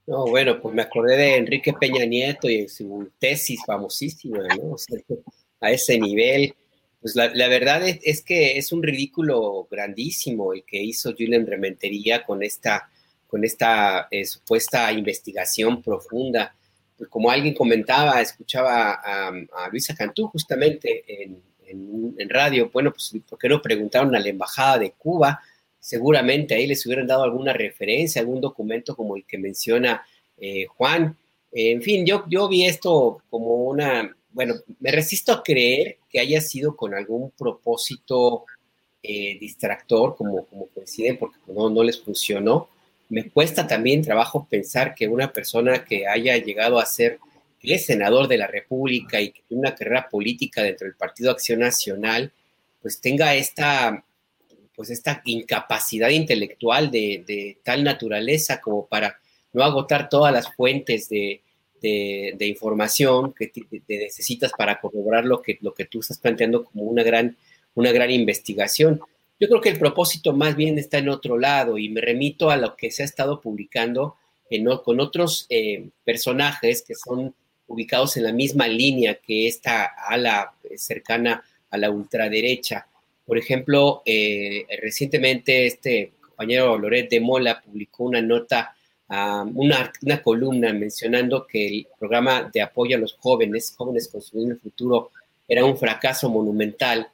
No, 0.07 0.27
bueno, 0.27 0.61
pues 0.61 0.75
me 0.75 0.83
acordé 0.83 1.17
de 1.17 1.37
Enrique 1.37 1.73
Peña 1.73 2.05
Nieto 2.05 2.51
y 2.51 2.69
su 2.69 3.11
tesis 3.19 3.61
famosísima, 3.65 4.43
¿no? 4.57 4.77
a 5.61 5.71
ese 5.71 5.99
nivel. 5.99 6.55
Pues 7.01 7.17
la, 7.17 7.49
verdad 7.49 7.83
es, 7.85 8.23
que 8.23 8.59
es 8.59 8.73
un 8.73 8.83
ridículo 8.83 9.67
grandísimo 9.71 10.53
el 10.53 10.65
que 10.65 10.81
hizo 10.81 11.13
Julian 11.13 11.47
Rementería 11.47 12.25
con 12.25 12.45
esta, 12.45 12.89
con 13.27 13.45
esta 13.45 14.07
eh, 14.11 14.25
supuesta 14.25 14.93
investigación 14.93 15.83
profunda. 15.83 16.55
Pues 16.97 17.11
como 17.11 17.31
alguien 17.31 17.55
comentaba, 17.55 18.21
escuchaba 18.21 19.01
a, 19.03 19.69
Luisa 19.71 19.97
Cantú 19.97 20.29
justamente 20.29 21.05
en, 21.09 21.43
en, 21.73 22.29
radio, 22.29 22.71
bueno, 22.73 22.93
pues 22.93 23.13
¿por 23.29 23.39
qué 23.39 23.49
no 23.49 23.61
preguntaron 23.61 24.15
a 24.15 24.21
la 24.21 24.29
Embajada 24.29 24.79
de 24.79 24.93
Cuba? 24.93 25.41
Seguramente 25.81 26.55
ahí 26.55 26.67
les 26.67 26.85
hubieran 26.87 27.07
dado 27.07 27.25
alguna 27.25 27.53
referencia, 27.53 28.21
algún 28.21 28.41
documento 28.41 28.95
como 28.95 29.17
el 29.17 29.25
que 29.25 29.39
menciona 29.39 30.05
eh, 30.39 30.67
Juan. 30.67 31.17
En 31.51 31.83
fin, 31.83 32.07
yo, 32.07 32.25
yo 32.29 32.49
vi 32.49 32.65
esto 32.65 33.23
como 33.29 33.65
una, 33.65 34.15
bueno, 34.31 34.55
me 34.81 34.91
resisto 34.91 35.33
a 35.33 35.43
creer 35.43 35.99
que 36.09 36.21
haya 36.21 36.41
sido 36.41 36.77
con 36.77 36.95
algún 36.95 37.31
propósito 37.31 38.45
eh, 39.03 39.37
distractor, 39.41 40.17
como, 40.17 40.45
como 40.47 40.67
coinciden, 40.69 41.19
porque 41.19 41.39
no, 41.49 41.69
no 41.69 41.83
les 41.83 42.01
funcionó. 42.01 42.69
Me 43.09 43.29
cuesta 43.29 43.67
también 43.67 44.03
trabajo 44.03 44.47
pensar 44.49 44.95
que 44.95 45.09
una 45.09 45.33
persona 45.33 45.85
que 45.85 46.07
haya 46.07 46.37
llegado 46.39 46.79
a 46.79 46.87
ser 46.87 47.19
el 47.63 47.79
senador 47.79 48.27
de 48.27 48.39
la 48.39 48.47
República 48.47 49.21
y 49.21 49.31
que 49.31 49.43
tiene 49.47 49.61
una 49.61 49.75
carrera 49.75 50.09
política 50.09 50.63
dentro 50.63 50.87
del 50.87 50.97
Partido 50.97 51.31
Acción 51.31 51.61
Nacional, 51.61 52.33
pues 52.81 53.01
tenga 53.01 53.35
esta, 53.35 54.05
pues 54.75 54.91
esta 54.91 55.23
incapacidad 55.25 56.09
intelectual 56.09 56.91
de, 56.91 57.59
tal 57.63 57.85
naturaleza 57.85 58.61
como 58.61 58.87
para 58.87 59.19
no 59.53 59.63
agotar 59.63 60.09
todas 60.09 60.33
las 60.33 60.53
fuentes 60.55 61.09
de, 61.09 61.41
información 62.41 63.33
que 63.33 63.53
necesitas 63.89 64.53
para 64.57 64.81
corroborar 64.81 65.25
lo 65.25 65.43
que, 65.43 65.59
lo 65.61 65.75
que 65.75 65.85
tú 65.85 66.01
estás 66.01 66.19
planteando 66.19 66.65
como 66.65 66.85
una 66.85 67.03
gran, 67.03 67.37
una 67.75 67.93
gran 67.93 68.11
investigación. 68.11 69.01
Yo 69.39 69.49
creo 69.49 69.61
que 69.61 69.71
el 69.71 69.79
propósito 69.79 70.33
más 70.33 70.55
bien 70.55 70.79
está 70.79 70.99
en 70.99 71.09
otro 71.09 71.39
lado 71.39 71.79
y 71.79 71.89
me 71.89 72.01
remito 72.01 72.51
a 72.51 72.57
lo 72.57 72.77
que 72.77 72.91
se 72.91 73.03
ha 73.03 73.05
estado 73.05 73.41
publicando 73.41 74.17
en, 74.51 74.65
con 74.79 75.01
otros 75.01 75.47
eh, 75.49 75.89
personajes 76.05 76.83
que 76.83 76.95
son 76.95 77.35
ubicados 77.73 78.17
en 78.17 78.25
la 78.25 78.33
misma 78.33 78.69
línea 78.69 79.15
que 79.15 79.47
esta 79.47 79.93
ala 80.07 80.53
cercana 80.77 81.43
a 81.71 81.79
la 81.79 81.91
ultraderecha. 81.91 82.87
Por 83.25 83.39
ejemplo, 83.39 84.03
eh, 84.05 84.67
recientemente 84.81 85.67
este 85.67 86.13
compañero 86.21 86.79
Loret 86.79 87.09
de 87.11 87.21
Mola 87.21 87.61
publicó 87.61 88.05
una 88.05 88.21
nota 88.21 88.75
una, 89.55 90.23
columna 90.23 90.73
mencionando 90.73 91.47
que 91.47 91.67
el 91.67 91.87
programa 91.99 92.51
de 92.53 92.63
apoyo 92.63 92.97
a 92.97 93.01
los 93.01 93.15
jóvenes, 93.15 93.75
jóvenes 93.77 94.09
construyendo 94.09 94.55
el 94.55 94.61
futuro, 94.61 95.11
era 95.47 95.65
un 95.65 95.77
fracaso 95.77 96.31
monumental. 96.31 97.09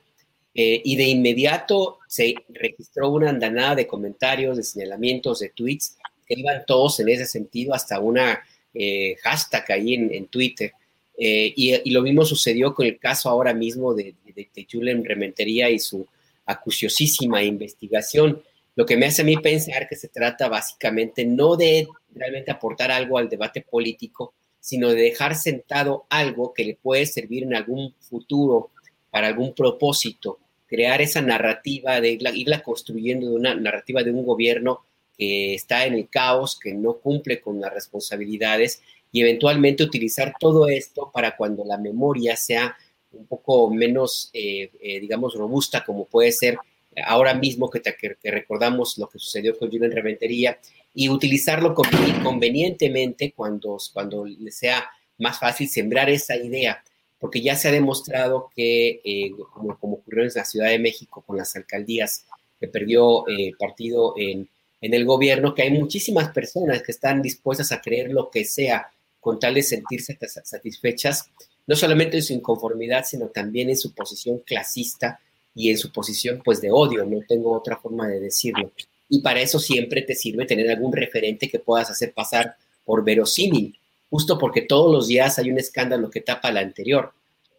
Eh, 0.55 0.81
y 0.85 0.97
de 0.97 1.05
inmediato 1.05 1.99
se 2.09 2.35
registró 2.49 3.11
una 3.11 3.31
andanada 3.31 3.77
de 3.77 3.87
comentarios, 3.87 4.57
de 4.57 4.63
señalamientos, 4.63 5.41
de 5.41 5.51
tweets, 5.51 5.97
que 6.27 6.35
iban 6.37 6.65
todos 6.67 7.01
en 7.01 7.09
ese 7.09 7.27
sentido, 7.27 7.75
hasta 7.75 8.01
una 8.01 8.41
eh, 8.79 9.17
hashtag 9.23 9.73
ahí 9.73 9.95
en, 9.95 10.27
Twitter. 10.27 10.73
Eh, 11.19 11.53
y, 11.57 11.91
lo 11.91 12.03
mismo 12.03 12.25
sucedió 12.25 12.75
con 12.75 12.87
el 12.87 12.99
caso 12.99 13.29
ahora 13.29 13.53
mismo 13.53 13.93
de, 13.93 14.15
de, 14.25 14.49
de 14.55 15.03
Rementería 15.05 15.69
y 15.69 15.79
su 15.79 16.07
acuciosísima 16.47 17.43
investigación 17.43 18.43
lo 18.79 18.87
que 18.87 18.97
me 18.97 19.07
hace 19.07 19.23
a 19.23 19.25
mí 19.25 19.37
pensar 19.39 19.89
que 19.89 19.97
se 19.97 20.07
trata 20.07 20.49
básicamente 20.49 21.27
no 21.27 21.57
de 21.57 21.89
realmente 22.15 22.53
aportar 22.53 22.93
algo 22.93 23.19
al 23.19 23.29
debate 23.29 23.61
político, 23.61 24.35
sino 24.61 24.91
de 24.91 25.03
dejar 25.03 25.35
sentado 25.35 26.07
algo 26.09 26.55
que 26.55 26.65
le 26.65 26.77
puede 26.77 27.05
servir 27.05 27.43
en 27.43 27.57
algún 27.57 27.93
futuro 27.99 28.71
para 29.11 29.27
algún 29.27 29.53
propósito, 29.53 30.39
crear 30.69 31.03
esa 31.03 31.21
narrativa, 31.21 32.01
de 32.01 32.21
irla, 32.33 32.63
construyendo 32.63 33.29
de 33.29 33.35
una 33.35 33.57
narrativa 33.57 34.05
de 34.05 34.13
un 34.13 34.25
gobierno 34.25 34.85
que 35.19 35.55
está 35.55 35.85
en 35.85 35.95
el 35.95 36.09
caos, 36.09 36.59
que 36.59 36.73
no 36.73 36.95
cumple 36.95 37.41
con 37.41 37.61
las 37.61 37.75
responsabilidades 37.75 38.81
y 39.11 39.21
eventualmente 39.23 39.83
utilizar 39.83 40.35
todo 40.39 40.69
esto 40.69 41.11
para 41.13 41.37
cuando 41.37 41.65
la 41.65 41.77
memoria 41.77 42.37
sea 42.37 42.77
un 43.13 43.27
poco 43.27 43.71
menos, 43.71 44.31
eh, 44.33 44.71
eh, 44.81 45.01
digamos, 45.01 45.35
robusta 45.35 45.85
como 45.85 46.05
puede 46.05 46.31
ser 46.31 46.59
ahora 47.05 47.35
mismo 47.35 47.71
que, 47.71 47.81
recordamos 48.25 48.99
lo 48.99 49.09
que 49.09 49.19
sucedió 49.19 49.59
con 49.59 49.71
Julian 49.71 49.93
Reventería 49.93 50.59
y 50.95 51.09
utilizarlo 51.09 51.75
convenientemente 51.75 53.33
cuando, 53.33 53.79
cuando 53.93 54.25
le 54.25 54.51
sea 54.51 54.91
más 55.19 55.39
fácil 55.39 55.69
sembrar 55.69 56.11
esa 56.11 56.37
idea, 56.37 56.83
porque 57.19 57.41
ya 57.41 57.57
se 57.57 57.69
ha 57.69 57.73
demostrado 57.73 58.51
que, 58.55 59.01
eh, 59.05 59.31
como, 59.53 59.95
ocurrió 59.95 60.25
en 60.25 60.31
la 60.35 60.45
Ciudad 60.45 60.69
de 60.69 60.79
México 60.79 61.23
con 61.27 61.37
las 61.37 61.55
alcaldías 61.57 62.27
que 62.59 62.69
perdió 62.69 63.25
partido 63.59 64.15
en, 64.17 64.49
en 64.81 64.95
el 64.95 65.05
gobierno, 65.05 65.55
que 65.55 65.63
hay 65.63 65.71
muchísimas 65.71 66.31
personas 66.31 66.83
que 66.83 66.93
están 66.93 67.23
dispuestas 67.23 67.73
a 67.73 67.81
creer 67.81 68.13
lo 68.13 68.31
que 68.31 68.45
sea 68.45 68.91
con 69.21 69.39
tal 69.39 69.55
de 69.55 69.63
sentirse 69.63 70.17
satisfechas, 70.45 71.31
no 71.67 71.77
solamente 71.77 72.17
en 72.17 72.23
su 72.23 72.33
inconformidad, 72.33 73.05
sino 73.05 73.27
también 73.27 73.69
en 73.69 73.77
su 73.77 73.93
posición 73.93 74.39
clasista 74.39 75.21
y 75.55 75.71
en 75.71 75.79
su 75.79 75.91
posición 75.93 76.41
pues 76.45 76.61
de 76.61 76.71
odio, 76.71 77.05
no 77.05 77.21
tengo 77.27 77.53
otra 77.53 77.77
forma 77.77 78.07
de 78.07 78.21
decirlo. 78.21 78.73
Y 79.09 79.21
para 79.21 79.41
eso 79.41 79.59
siempre 79.59 80.03
te 80.03 80.15
sirve 80.15 80.47
tener 80.47 80.71
algún 80.71 80.93
referente 80.93 81.49
que 81.49 81.59
puedas 81.59 81.91
hacer 81.91 82.13
pasar 82.13 82.57
por 82.85 83.05
verosímil, 83.05 83.77
justo 84.09 84.39
porque 84.39 84.63
todos 84.63 84.93
los 84.93 85.09
días 85.09 85.39
hay 85.39 85.51
un 85.51 85.59
escándalo 85.59 86.11
que 86.11 86.21
tapa 86.21 86.53
la 86.53 86.61
anterior. 86.61 87.13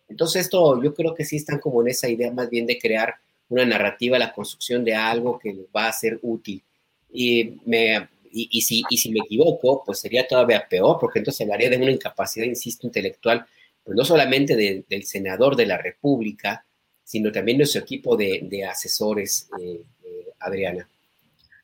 Entonces 0.08 0.44
esto 0.44 0.82
yo 0.82 0.94
creo 0.94 1.14
que 1.14 1.26
sí 1.26 1.36
están 1.36 1.60
como 1.60 1.82
en 1.82 1.90
esa 1.90 2.10
idea 2.10 2.32
más 2.32 2.50
bien 2.50 2.66
de 2.66 2.80
crear 2.80 3.16
una 3.50 3.66
narrativa, 3.66 4.18
la 4.18 4.34
construcción 4.34 4.84
de 4.84 4.96
algo 4.96 5.38
que 5.38 5.56
va 5.76 5.88
a 5.88 5.94
ser 5.94 6.20
útil. 6.22 6.64
Y, 7.12 7.56
me, 7.66 8.10
y, 8.32 8.62
si, 8.62 8.84
y 8.90 8.98
si 8.98 9.12
me 9.12 9.20
equivoco, 9.20 9.84
pues 9.86 10.00
sería 10.00 10.28
todavía 10.28 10.68
peor, 10.68 10.98
porque 11.00 11.20
entonces 11.20 11.42
hablaría 11.42 11.70
de 11.70 11.78
una 11.78 11.92
incapacidad, 11.92 12.46
insisto, 12.46 12.86
intelectual, 12.86 13.46
pues 13.84 13.98
no 13.98 14.06
solamente 14.06 14.56
del 14.56 15.04
senador 15.04 15.56
de 15.56 15.66
la 15.66 15.78
República, 15.78 16.66
sino 17.04 17.32
también 17.32 17.58
nuestro 17.58 17.82
equipo 17.82 18.16
de, 18.16 18.68
asesores, 18.70 19.50
eh, 19.60 19.82
eh, 20.04 20.26
Adriana. 20.40 20.88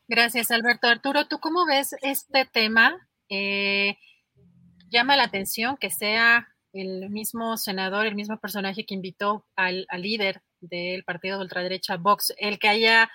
Gracias, 0.07 0.49
Alberto. 0.49 0.87
Arturo, 0.87 1.27
¿tú 1.27 1.39
cómo 1.39 1.67
ves 1.67 1.95
este 2.01 2.45
tema? 2.51 3.07
Eh, 3.29 3.95
llama 4.89 5.15
la 5.15 5.23
atención 5.23 5.77
que 5.77 5.91
sea 5.91 6.47
el 6.73 7.09
mismo 7.09 7.57
senador, 7.57 8.05
el 8.05 8.15
mismo 8.15 8.39
personaje 8.39 8.85
que 8.85 8.95
invitó 8.95 9.45
al, 9.55 9.85
líder 9.97 10.41
del 10.61 11.03
partido 11.03 11.37
de 11.37 11.43
ultraderecha 11.43 11.97
Vox, 11.97 12.33
el 12.37 12.59
que 12.59 12.67
haya 12.67 13.09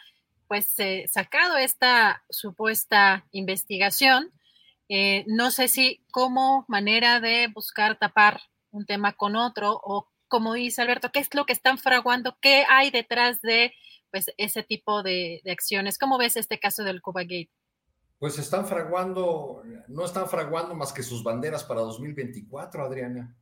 pues 0.51 0.75
sacado 1.07 1.57
esta 1.59 2.25
supuesta 2.29 3.25
investigación. 3.31 4.33
no 5.29 5.53
sé 5.53 5.69
si 5.69 6.05
como 6.11 6.65
manera 6.67 7.21
de 7.21 7.47
buscar 7.55 8.01
tapar 8.01 8.41
un 8.73 8.85
tema 8.85 9.13
con 9.13 9.37
otro 9.37 9.81
o 9.81 10.09
como 10.27 10.55
dice 10.55 10.83
Alberto, 10.83 11.13
qué 11.13 11.21
es 11.21 11.33
lo 11.35 11.47
que 11.47 11.53
están 11.53 11.79
fraguando, 11.79 12.37
qué 12.41 12.65
hay 12.69 12.91
detrás 12.91 13.41
de 13.43 13.73
pues, 14.11 14.33
ese 14.39 14.65
tipo 14.65 15.05
de, 15.05 15.41
acciones. 15.49 15.99
¿Cómo 15.99 16.19
ves 16.19 16.37
este 16.37 16.59
caso 16.59 16.83
del 16.83 17.01
Cuba 17.01 17.23
Gate? 17.23 17.51
Pues 18.19 18.39
están 18.39 18.67
fraguando, 18.67 19.63
no 19.87 20.05
están 20.05 20.29
fraguando 20.29 20.75
más 20.75 20.93
que 20.93 21.05
sus 21.05 21.23
banderas 21.23 21.63
para 21.63 21.81
2024, 21.83 22.85
Adriana. 22.85 23.37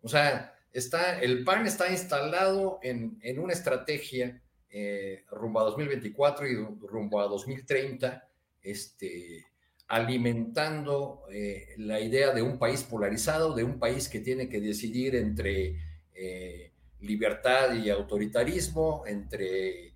O 0.00 0.08
sea, 0.08 0.54
está, 0.72 1.18
el 1.20 1.44
PAN 1.44 1.66
está 1.66 1.90
instalado 1.90 2.78
en, 2.82 3.20
una 3.38 3.52
estrategia 3.52 4.40
eh, 4.72 5.24
rumbo 5.32 5.58
a 5.58 5.64
2024 5.64 6.46
y 6.46 6.54
rumbo 6.86 7.20
a 7.20 7.26
2030, 7.26 8.28
este, 8.62 9.44
alimentando 9.88 11.24
eh, 11.28 11.74
la 11.78 12.00
idea 12.00 12.32
de 12.32 12.42
un 12.42 12.56
país 12.56 12.84
polarizado, 12.84 13.52
de 13.54 13.64
un 13.64 13.80
país 13.80 14.08
que 14.08 14.20
tiene 14.20 14.48
que 14.48 14.60
decidir 14.60 15.16
entre 15.16 15.76
eh, 16.14 16.72
libertad 17.00 17.74
y 17.74 17.90
autoritarismo, 17.90 19.04
entre 19.06 19.94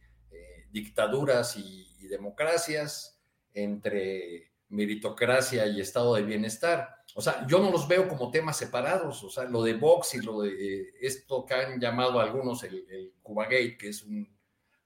dictaduras 0.70 1.56
y, 1.56 1.84
democracias, 2.08 3.18
entre 3.54 4.50
meritocracia 4.68 5.66
y 5.66 5.80
estado 5.80 6.16
de 6.16 6.22
bienestar. 6.22 6.96
O 7.14 7.22
sea, 7.22 7.46
yo 7.46 7.60
no 7.60 7.70
los 7.70 7.88
veo 7.88 8.08
como 8.08 8.30
temas 8.30 8.58
separados. 8.58 9.24
O 9.24 9.30
sea, 9.30 9.44
lo 9.44 9.62
de 9.62 9.74
Vox 9.74 10.14
y 10.14 10.20
lo 10.20 10.42
de 10.42 10.92
esto 11.00 11.46
que 11.46 11.54
han 11.54 11.80
llamado 11.80 12.20
algunos 12.20 12.62
el, 12.64 12.84
el 12.90 13.14
Cubagate, 13.22 13.78
que 13.78 13.88
es 13.88 14.02
un 14.02 14.33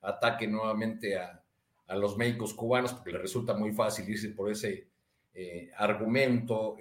ataque 0.03 0.47
nuevamente 0.47 1.17
a, 1.17 1.43
los 1.97 2.19
médicos 2.19 2.53
cubanos, 2.53 2.93
porque 2.93 3.13
les 3.13 3.23
resulta 3.23 3.55
muy 3.55 3.73
fácil 3.73 4.07
irse 4.11 4.29
por 4.29 4.51
ese 4.51 4.89
eh, 5.33 5.71
argumento 5.75 6.77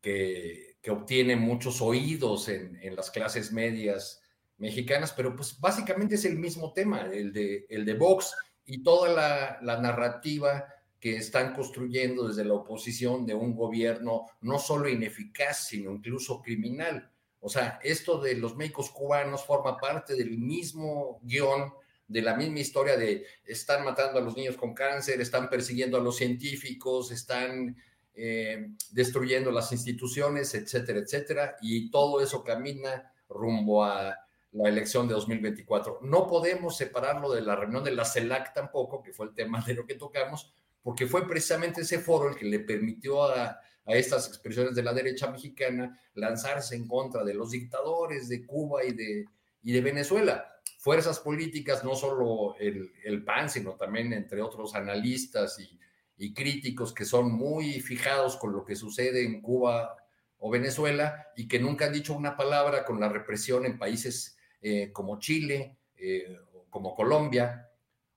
que 0.00 0.72
que 0.82 0.90
obtiene 0.90 1.36
muchos 1.36 1.80
oídos 1.80 2.48
en, 2.48 2.96
las 2.96 3.10
clases 3.10 3.52
medias 3.52 4.20
mexicanas, 4.58 5.12
pero 5.12 5.34
pues 5.34 5.58
básicamente 5.60 6.16
es 6.16 6.24
el 6.24 6.36
mismo 6.36 6.72
tema, 6.72 7.02
el 7.02 7.32
de, 7.32 7.66
el 7.68 7.84
de 7.84 7.94
Vox 7.94 8.34
y 8.66 8.82
toda 8.82 9.60
la, 9.62 9.78
narrativa 9.80 10.66
que 10.98 11.16
están 11.16 11.54
construyendo 11.54 12.28
desde 12.28 12.44
la 12.44 12.54
oposición 12.54 13.24
de 13.26 13.34
un 13.34 13.54
gobierno 13.54 14.26
no 14.40 14.58
solo 14.58 14.88
ineficaz, 14.88 15.68
sino 15.68 15.92
incluso 15.92 16.42
criminal. 16.42 17.10
O 17.44 17.48
sea, 17.48 17.80
esto 17.82 18.20
de 18.20 18.36
los 18.36 18.56
médicos 18.56 18.90
cubanos 18.90 19.44
forma 19.44 19.76
parte 19.76 20.14
del 20.14 20.38
mismo 20.38 21.18
guion, 21.22 21.74
de 22.06 22.22
la 22.22 22.36
misma 22.36 22.60
historia 22.60 22.96
de 22.96 23.26
están 23.44 23.84
matando 23.84 24.20
a 24.20 24.22
los 24.22 24.36
niños 24.36 24.56
con 24.56 24.74
cáncer, 24.74 25.20
están 25.20 25.50
persiguiendo 25.50 25.96
a 25.96 26.00
los 26.00 26.16
científicos, 26.16 27.10
están 27.10 27.76
eh, 28.14 28.68
destruyendo 28.92 29.50
las 29.50 29.72
instituciones, 29.72 30.54
etcétera, 30.54 31.00
etcétera, 31.00 31.56
y 31.60 31.90
todo 31.90 32.20
eso 32.20 32.44
camina 32.44 33.12
rumbo 33.28 33.82
a 33.82 34.16
la 34.52 34.68
elección 34.68 35.08
de 35.08 35.14
2024. 35.14 35.98
No 36.02 36.28
podemos 36.28 36.76
separarlo 36.76 37.32
de 37.32 37.40
la 37.40 37.56
reunión 37.56 37.82
de 37.82 37.90
la 37.90 38.04
CELAC 38.04 38.54
tampoco, 38.54 39.02
que 39.02 39.12
fue 39.12 39.26
el 39.26 39.34
tema 39.34 39.60
de 39.66 39.74
lo 39.74 39.84
que 39.84 39.96
tocamos, 39.96 40.52
porque 40.80 41.06
fue 41.06 41.26
precisamente 41.26 41.80
ese 41.80 41.98
foro 41.98 42.28
el 42.28 42.36
que 42.36 42.44
le 42.44 42.60
permitió 42.60 43.24
a, 43.24 43.58
estas 43.86 44.28
expresiones 44.28 44.74
de 44.74 44.82
la 44.82 44.92
derecha 44.92 45.30
mexicana 45.30 45.98
lanzarse 46.14 46.76
en 46.76 46.86
contra 46.86 47.24
de 47.24 47.34
los 47.34 47.50
dictadores 47.50 48.28
de 48.28 48.46
Cuba 48.46 48.84
y 48.84 48.92
de, 48.92 49.24
y 49.62 49.72
de 49.72 49.80
Venezuela. 49.80 50.48
Fuerzas 50.78 51.20
políticas, 51.20 51.84
no 51.84 51.94
solo 51.94 52.56
el, 52.58 52.92
el 53.04 53.24
PAN, 53.24 53.50
sino 53.50 53.72
también 53.74 54.12
entre 54.12 54.40
otros 54.42 54.74
analistas 54.74 55.58
y, 55.58 55.78
y 56.16 56.32
críticos 56.32 56.94
que 56.94 57.04
son 57.04 57.32
muy 57.32 57.80
fijados 57.80 58.36
con 58.36 58.52
lo 58.52 58.64
que 58.64 58.76
sucede 58.76 59.24
en 59.24 59.40
Cuba 59.40 59.96
o 60.38 60.50
Venezuela 60.50 61.28
y 61.36 61.48
que 61.48 61.58
nunca 61.58 61.86
han 61.86 61.92
dicho 61.92 62.14
una 62.14 62.36
palabra 62.36 62.84
con 62.84 63.00
la 63.00 63.08
represión 63.08 63.64
en 63.64 63.78
países 63.78 64.36
eh, 64.60 64.92
como 64.92 65.18
Chile, 65.18 65.78
eh, 65.96 66.36
como 66.70 66.94
Colombia, 66.94 67.68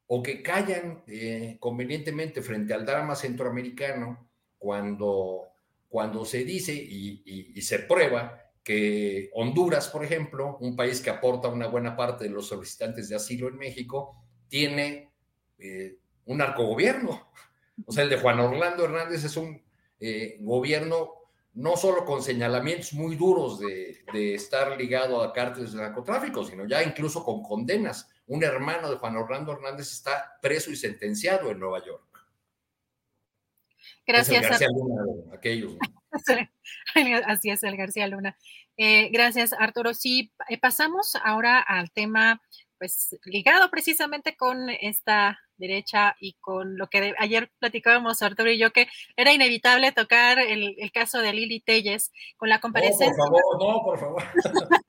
o 0.08 0.22
que 0.22 0.42
callan 0.44 1.04
eh, 1.08 1.58
convenientemente 1.60 2.42
frente 2.42 2.74
al 2.74 2.86
drama 2.86 3.16
centroamericano 3.16 4.30
cuando, 4.58 5.48
cuando 5.96 6.26
se 6.26 6.44
dice 6.44 6.74
y, 6.74 7.62
se 7.62 7.80
prueba 7.80 8.38
que 8.62 9.30
Honduras, 9.34 9.88
por 9.88 10.04
ejemplo, 10.04 10.58
un 10.60 10.76
país 10.76 11.00
que 11.00 11.10
aporta 11.10 11.48
una 11.48 11.68
buena 11.68 11.96
parte 11.96 12.26
de 12.26 12.32
los 12.32 12.50
solicitantes 12.50 13.08
de 13.08 13.16
asilo 13.16 13.48
en 13.48 13.56
México, 13.56 14.22
tiene 14.50 15.14
un 16.26 16.38
narcogobierno. 16.38 17.32
O 17.86 17.94
sea, 17.94 18.04
el 18.04 18.10
de 18.10 18.18
Juan 18.18 18.42
Orlando 18.42 18.84
Hernández 18.84 19.24
es 19.24 19.38
un 19.38 19.64
gobierno 20.42 21.14
no 21.54 21.78
solo 21.78 22.04
con 22.04 22.22
señalamientos 22.22 22.92
muy 22.92 23.16
duros 23.16 23.62
de, 23.62 24.04
estar 24.36 24.78
ligado 24.78 25.24
a 25.24 25.32
cárteles 25.32 25.72
de 25.72 25.80
narcotráfico, 25.80 26.44
sino 26.44 26.68
ya 26.68 26.84
incluso 26.84 27.24
con 27.24 27.42
condenas. 27.42 28.10
Un 28.28 28.44
hermano 28.44 28.90
de 28.90 28.98
Juan 28.98 29.16
Orlando 29.16 29.54
Hernández 29.54 29.94
está 29.94 30.38
preso 30.42 30.72
y 30.72 30.76
sentenciado 30.76 31.50
en 31.52 31.60
Nueva 31.60 31.86
York. 31.86 32.04
Gracias. 34.06 34.44
Es 34.44 34.50
García 34.50 34.68
Luna, 34.70 35.04
aquellos. 35.34 35.74
Así 37.28 37.50
es, 37.50 37.64
el 37.64 37.78
García 37.78 38.08
Luna. 38.08 38.38
Eh, 38.78 39.10
gracias, 39.10 39.54
Arturo. 39.54 39.94
Sí, 39.94 40.32
eh, 40.50 40.58
pasamos 40.58 41.16
ahora 41.24 41.60
al 41.60 41.92
tema, 41.92 42.42
pues 42.78 43.18
ligado 43.24 43.70
precisamente 43.70 44.36
con 44.36 44.70
esta 44.70 45.40
derecha 45.58 46.16
y 46.20 46.34
con 46.42 46.78
lo 46.78 46.88
que 46.88 47.14
ayer 47.18 47.50
platicábamos 47.60 48.22
Arturo 48.22 48.52
y 48.52 48.58
yo, 48.58 48.72
que 48.72 48.88
era 49.16 49.34
inevitable 49.34 49.92
tocar 49.94 50.40
el, 50.40 50.76
caso 50.94 51.20
de 51.20 51.34
Lili 51.34 51.62
Telles 51.62 52.12
con 52.38 52.50
la 52.50 52.60
comparecencia. 52.60 53.24
No, 53.26 53.32
por 53.32 53.42
favor, 53.42 53.60
no, 53.60 53.84
por 53.84 54.00
favor. 54.00 54.24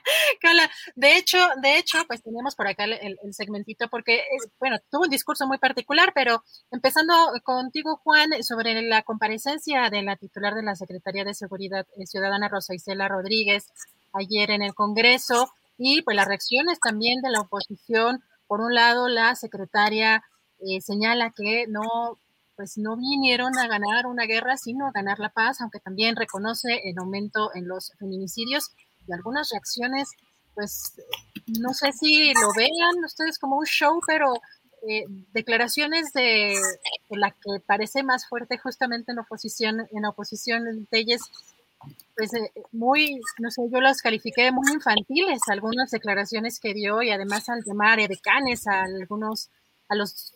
de 0.94 1.16
hecho, 1.16 1.38
de 1.60 1.78
hecho, 1.78 1.98
pues 2.06 2.22
tenemos 2.22 2.54
por 2.54 2.66
acá 2.66 2.84
el, 2.84 3.18
segmentito 3.32 3.88
porque, 3.88 4.24
bueno, 4.58 4.76
tuvo 4.90 5.02
un 5.02 5.10
discurso 5.10 5.46
muy 5.46 5.58
particular, 5.58 6.12
pero 6.14 6.42
empezando 6.70 7.14
contigo, 7.44 7.96
Juan, 8.02 8.42
sobre 8.42 8.82
la 8.82 9.02
comparecencia 9.02 9.90
de 9.90 10.02
la 10.02 10.16
titular 10.16 10.54
de 10.54 10.62
la 10.62 10.76
Secretaría 10.76 11.24
de 11.24 11.34
Seguridad 11.34 11.86
Ciudadana, 12.04 12.48
Rosa 12.48 12.74
Isela 12.74 13.08
Rodríguez, 13.08 13.66
ayer 14.12 14.50
en 14.50 14.62
el 14.62 14.74
Congreso, 14.74 15.50
y 15.78 16.02
pues 16.02 16.16
las 16.16 16.28
reacciones 16.28 16.78
también 16.80 17.22
de 17.22 17.30
la 17.30 17.40
oposición. 17.40 18.22
Por 18.46 18.60
un 18.60 18.74
lado, 18.74 19.08
la 19.08 19.34
secretaria 19.34 20.22
eh, 20.60 20.80
señala 20.80 21.32
que 21.36 21.66
no, 21.68 22.18
pues 22.56 22.78
no 22.78 22.96
vinieron 22.96 23.58
a 23.58 23.66
ganar 23.66 24.06
una 24.06 24.26
guerra, 24.26 24.56
sino 24.56 24.86
a 24.86 24.92
ganar 24.92 25.18
la 25.18 25.30
paz, 25.30 25.60
aunque 25.60 25.80
también 25.80 26.16
reconoce 26.16 26.80
el 26.84 26.98
aumento 26.98 27.50
en 27.54 27.66
los 27.66 27.92
feminicidios 27.98 28.70
y 29.06 29.12
algunas 29.12 29.50
reacciones, 29.50 30.10
pues 30.54 30.94
no 31.46 31.72
sé 31.74 31.92
si 31.92 32.32
lo 32.34 32.52
vean 32.56 33.04
ustedes 33.04 33.38
como 33.38 33.56
un 33.56 33.66
show, 33.66 34.00
pero 34.06 34.34
eh, 34.88 35.04
declaraciones 35.32 36.12
de, 36.12 36.54
la 37.10 37.30
que 37.30 37.60
parece 37.64 38.02
más 38.02 38.26
fuerte 38.26 38.58
justamente 38.58 39.12
en 39.12 39.18
oposición, 39.20 39.86
en 39.92 40.04
oposición 40.04 40.86
de 40.90 40.98
ellas, 40.98 41.20
pues 42.16 42.34
eh, 42.34 42.52
muy, 42.72 43.20
no 43.38 43.50
sé, 43.50 43.62
yo 43.70 43.80
las 43.80 44.02
califiqué 44.02 44.50
muy 44.50 44.72
infantiles, 44.72 45.40
algunas 45.48 45.90
declaraciones 45.90 46.58
que 46.58 46.74
dio 46.74 47.00
y 47.02 47.10
además 47.10 47.48
al 47.48 47.62
llamar 47.64 47.98
decanes 48.08 48.66
a 48.66 48.82
algunos, 48.82 49.50
a 49.88 49.94
los 49.94 50.32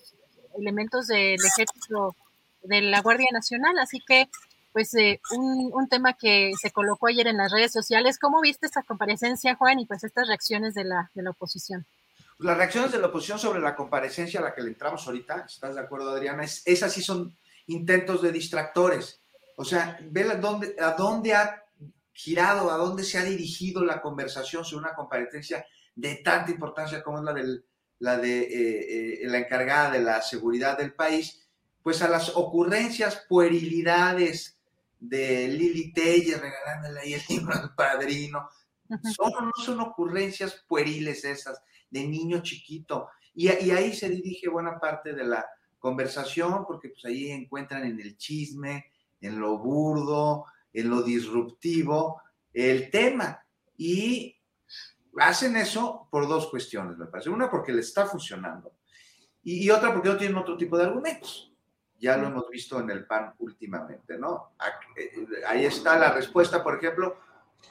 elementos 0.58 1.08
del 1.08 1.44
ejército 1.44 2.14
de 2.62 2.82
la 2.82 3.00
Guardia 3.00 3.28
Nacional, 3.32 3.78
así 3.78 4.00
que 4.06 4.28
pues 4.76 4.92
eh, 4.92 5.22
un, 5.34 5.70
un, 5.72 5.88
tema 5.88 6.12
que 6.12 6.52
se 6.60 6.70
colocó 6.70 7.06
ayer 7.06 7.26
en 7.28 7.38
las 7.38 7.50
redes 7.50 7.72
sociales. 7.72 8.18
¿Cómo 8.18 8.42
viste 8.42 8.66
esta 8.66 8.82
comparecencia, 8.82 9.54
Juan, 9.54 9.78
y 9.80 9.86
pues 9.86 10.04
estas 10.04 10.28
reacciones 10.28 10.74
de 10.74 10.84
la, 10.84 11.10
de 11.14 11.22
la 11.22 11.30
oposición? 11.30 11.86
Las 12.40 12.58
reacciones 12.58 12.92
de 12.92 12.98
la 12.98 13.06
oposición 13.06 13.38
sobre 13.38 13.60
la 13.60 13.74
comparecencia 13.74 14.38
a 14.38 14.42
la 14.42 14.54
que 14.54 14.60
le 14.60 14.68
entramos 14.68 15.06
ahorita, 15.06 15.46
¿estás 15.48 15.76
de 15.76 15.80
acuerdo, 15.80 16.10
Adriana? 16.10 16.44
Es, 16.44 16.60
esas 16.66 16.92
sí 16.92 17.00
son 17.00 17.34
intentos 17.68 18.20
de 18.20 18.30
distractores. 18.30 19.18
O 19.56 19.64
sea, 19.64 19.98
ve 20.02 20.30
a 20.30 20.34
dónde, 20.34 20.76
a 20.78 20.90
dónde 20.90 21.32
ha 21.32 21.64
girado, 22.12 22.70
a 22.70 22.76
dónde 22.76 23.02
se 23.02 23.16
ha 23.16 23.24
dirigido 23.24 23.82
la 23.82 24.02
conversación 24.02 24.62
sobre 24.62 24.84
una 24.84 24.94
comparecencia 24.94 25.64
de 25.94 26.16
tanta 26.16 26.50
importancia 26.50 27.02
como 27.02 27.20
es 27.20 27.24
la, 27.24 27.32
del, 27.32 27.64
la 28.00 28.18
de 28.18 28.40
eh, 28.40 29.22
eh, 29.22 29.26
la 29.26 29.38
encargada 29.38 29.92
de 29.92 30.00
la 30.00 30.20
seguridad 30.20 30.76
del 30.76 30.92
país, 30.92 31.48
pues 31.82 32.02
a 32.02 32.08
las 32.08 32.36
ocurrencias, 32.36 33.24
puerilidades 33.26 34.55
de 34.98 35.48
Lili 35.48 35.92
Telle 35.92 36.36
regalándole 36.36 37.00
ahí 37.00 37.14
el 37.14 37.22
libro 37.28 37.54
al 37.54 37.74
padrino. 37.74 38.48
Son, 39.16 39.32
no 39.32 39.52
son 39.64 39.80
ocurrencias 39.80 40.64
pueriles 40.68 41.24
esas, 41.24 41.60
de 41.90 42.06
niño 42.06 42.40
chiquito. 42.42 43.08
Y, 43.34 43.48
y, 43.48 43.70
ahí 43.70 43.92
se 43.92 44.08
dirige 44.08 44.48
buena 44.48 44.78
parte 44.78 45.12
de 45.12 45.24
la 45.24 45.44
conversación, 45.78 46.64
porque 46.66 46.90
pues 46.90 47.04
ahí 47.04 47.30
encuentran 47.30 47.84
en 47.84 48.00
el 48.00 48.16
chisme, 48.16 48.92
en 49.20 49.38
lo 49.38 49.58
burdo, 49.58 50.46
en 50.72 50.88
lo 50.90 51.02
disruptivo, 51.02 52.22
el 52.52 52.90
tema. 52.90 53.44
Y 53.76 54.36
hacen 55.18 55.56
eso 55.56 56.08
por 56.10 56.28
dos 56.28 56.48
cuestiones, 56.48 56.96
me 56.96 57.06
parece. 57.06 57.30
Una, 57.30 57.50
porque 57.50 57.72
le 57.72 57.80
está 57.80 58.06
funcionando. 58.06 58.72
Y, 59.42 59.70
otra, 59.70 59.92
porque 59.92 60.08
no 60.08 60.16
tienen 60.16 60.38
otro 60.38 60.56
tipo 60.56 60.76
de 60.76 60.84
argumentos. 60.84 61.52
Ya 61.98 62.16
lo 62.16 62.28
hemos 62.28 62.48
visto 62.50 62.78
en 62.80 62.90
el 62.90 63.06
PAN 63.06 63.34
últimamente, 63.38 64.18
¿no? 64.18 64.52
Eh, 64.96 65.26
ahí 65.46 65.64
está 65.64 65.98
la 65.98 66.12
respuesta, 66.12 66.62
por 66.62 66.76
ejemplo, 66.76 67.18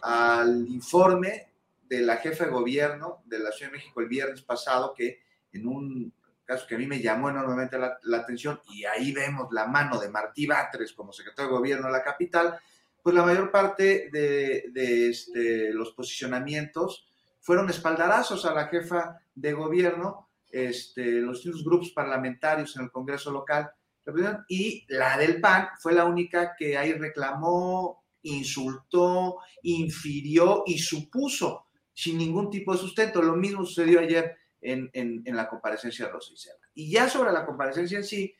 al 0.02 0.68
informe 0.68 1.52
de 1.88 2.02
la 2.02 2.18
jefa 2.18 2.46
de 2.46 2.52
gobierno 2.52 3.22
de 3.26 3.40
la 3.40 3.52
Ciudad 3.52 3.72
de 3.72 3.78
México 3.78 4.02
el 4.02 4.08
viernes 4.08 4.42
pasado, 4.42 4.94
que 4.94 5.20
en 5.54 5.68
un 5.68 6.14
caso 6.44 6.68
que 6.68 6.76
a 6.76 6.78
mí 6.78 6.86
me 6.86 7.02
llamó 7.02 7.30
enormemente 7.30 7.78
la, 7.78 8.18
atención, 8.18 8.60
y 8.70 8.86
ahí 8.86 9.12
vemos 9.12 9.52
la 9.52 9.66
mano 9.66 10.00
de 10.00 10.10
Martí 10.10 10.46
Batres 10.46 10.94
como 10.94 11.12
secretario 11.12 11.52
de 11.52 11.58
gobierno 11.58 11.88
de 11.88 11.94
la 11.94 12.04
capital, 12.04 12.60
pues 13.02 13.16
la 13.16 13.24
mayor 13.24 13.52
parte 13.52 14.10
de, 14.12 15.10
este, 15.10 15.74
los 15.74 15.92
posicionamientos 15.92 17.08
fueron 17.40 17.70
espaldarazos 17.70 18.46
a 18.46 18.54
la 18.54 18.68
jefa 18.68 19.20
de 19.34 19.54
gobierno, 19.54 20.30
este, 20.52 21.22
los 21.22 21.44
grupos 21.64 21.92
parlamentarios 21.92 22.76
en 22.76 22.84
el 22.84 22.92
Congreso 22.92 23.32
local, 23.32 23.72
y 24.48 24.86
la 24.90 25.18
del 25.18 25.42
PAN 25.42 25.70
fue 25.80 25.94
la 25.94 26.06
única 26.06 26.56
que 26.58 26.78
ahí 26.78 26.94
reclamó, 26.94 28.04
insultó, 28.22 29.40
infirió 29.64 30.64
y 30.66 30.80
supuso 30.80 31.68
sin 31.94 32.18
ningún 32.18 32.50
tipo 32.50 32.74
de 32.74 32.80
sustento. 32.80 33.22
Lo 33.22 33.36
mismo 33.36 33.66
sucedió 33.66 34.00
ayer 34.00 34.38
en, 34.62 35.24
la 35.26 35.48
comparecencia 35.48 36.06
de 36.06 36.12
Rosa 36.12 36.34
Y 36.74 36.92
ya 36.92 37.10
sobre 37.10 37.32
la 37.32 37.46
comparecencia 37.46 37.98
en 37.98 38.04
sí, 38.04 38.36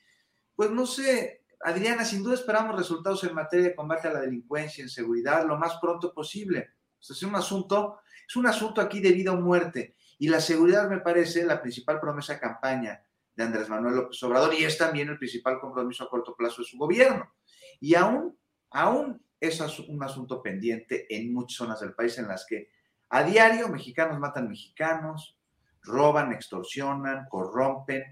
pues 0.56 0.72
no 0.72 0.86
sé, 0.86 1.44
Adriana, 1.62 2.06
sin 2.06 2.24
duda 2.24 2.36
esperamos 2.36 2.76
resultados 2.76 3.24
en 3.24 3.34
materia 3.34 3.70
de 3.70 3.76
combate 3.76 4.08
a 4.08 4.14
la 4.14 4.22
delincuencia, 4.22 4.84
en 4.84 4.90
seguridad, 4.90 5.46
lo 5.46 5.58
más 5.58 5.78
pronto 5.82 6.14
posible. 6.14 6.74
es 7.00 7.24
un 7.24 7.36
asunto, 7.36 8.00
es 8.28 8.36
un 8.36 8.48
asunto 8.48 8.82
aquí 8.82 9.00
de 9.00 9.12
vida 9.12 9.32
o 9.32 9.42
muerte. 9.42 9.96
Y 10.18 10.30
la 10.30 10.40
seguridad 10.40 10.90
me 10.90 11.00
parece 11.00 11.46
la 11.46 11.62
principal 11.62 12.00
promesa 12.00 12.34
de 12.34 12.40
campaña 12.40 13.06
de 13.36 13.44
Andrés 13.44 13.70
Manuel 13.70 13.96
López 13.96 14.22
Obrador 14.24 14.54
y 14.54 14.64
es 14.64 14.78
también 14.78 15.10
el 15.10 15.18
principal 15.18 15.60
compromiso 15.60 16.04
a 16.04 16.10
corto 16.10 16.36
plazo 16.36 16.62
de 16.62 16.68
su 16.68 16.78
gobierno. 16.78 17.34
Y 17.80 17.96
aún, 17.96 18.38
aún 18.72 19.22
es 19.40 19.60
un 19.88 20.04
asunto 20.04 20.42
pendiente 20.42 21.06
en 21.14 21.34
muchas 21.34 21.58
zonas 21.58 21.80
del 21.82 21.94
país 21.94 22.18
en 22.18 22.28
las 22.28 22.46
que 22.46 22.70
a 23.10 23.24
diario 23.24 23.70
mexicanos 23.70 24.20
matan 24.20 24.50
mexicanos, 24.50 25.38
roban, 25.82 26.32
extorsionan, 26.32 27.28
corrompen, 27.30 28.04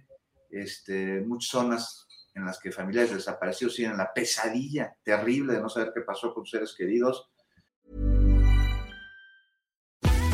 este, 0.50 1.22
muchas 1.22 1.50
zonas 1.50 2.08
en 2.36 2.46
las 2.46 2.60
que 2.60 2.72
familiares 2.72 3.14
desaparecidos 3.14 3.76
tienen 3.76 3.98
la 3.98 4.14
pesadilla 4.14 4.96
terrible 5.04 5.54
de 5.54 5.62
no 5.62 5.70
saber 5.70 5.92
qué 5.94 6.02
pasó 6.02 6.34
con 6.34 6.46
seres 6.46 6.76
queridos. 6.78 7.30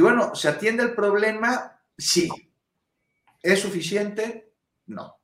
Y 0.00 0.02
bueno, 0.02 0.34
¿se 0.34 0.48
atiende 0.48 0.82
el 0.82 0.94
problema? 0.94 1.78
Sí. 1.98 2.30
¿Es 3.42 3.60
suficiente? 3.60 4.54
No. 4.86 5.18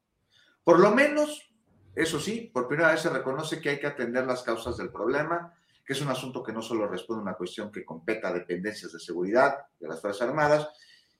Por 0.62 0.80
lo 0.80 0.90
menos, 0.90 1.50
eso 1.94 2.20
sí, 2.20 2.50
por 2.52 2.68
primera 2.68 2.90
vez 2.90 3.00
se 3.00 3.08
reconoce 3.08 3.58
que 3.58 3.70
hay 3.70 3.80
que 3.80 3.86
atender 3.86 4.26
las 4.26 4.42
causas 4.42 4.76
del 4.76 4.92
problema, 4.92 5.50
que 5.82 5.94
es 5.94 6.02
un 6.02 6.10
asunto 6.10 6.42
que 6.42 6.52
no 6.52 6.60
solo 6.60 6.86
responde 6.86 7.20
a 7.20 7.22
una 7.22 7.38
cuestión 7.38 7.72
que 7.72 7.86
competa 7.86 8.28
a 8.28 8.34
dependencias 8.34 8.92
de 8.92 9.00
seguridad 9.00 9.56
de 9.80 9.88
las 9.88 9.98
Fuerzas 9.98 10.28
Armadas, 10.28 10.68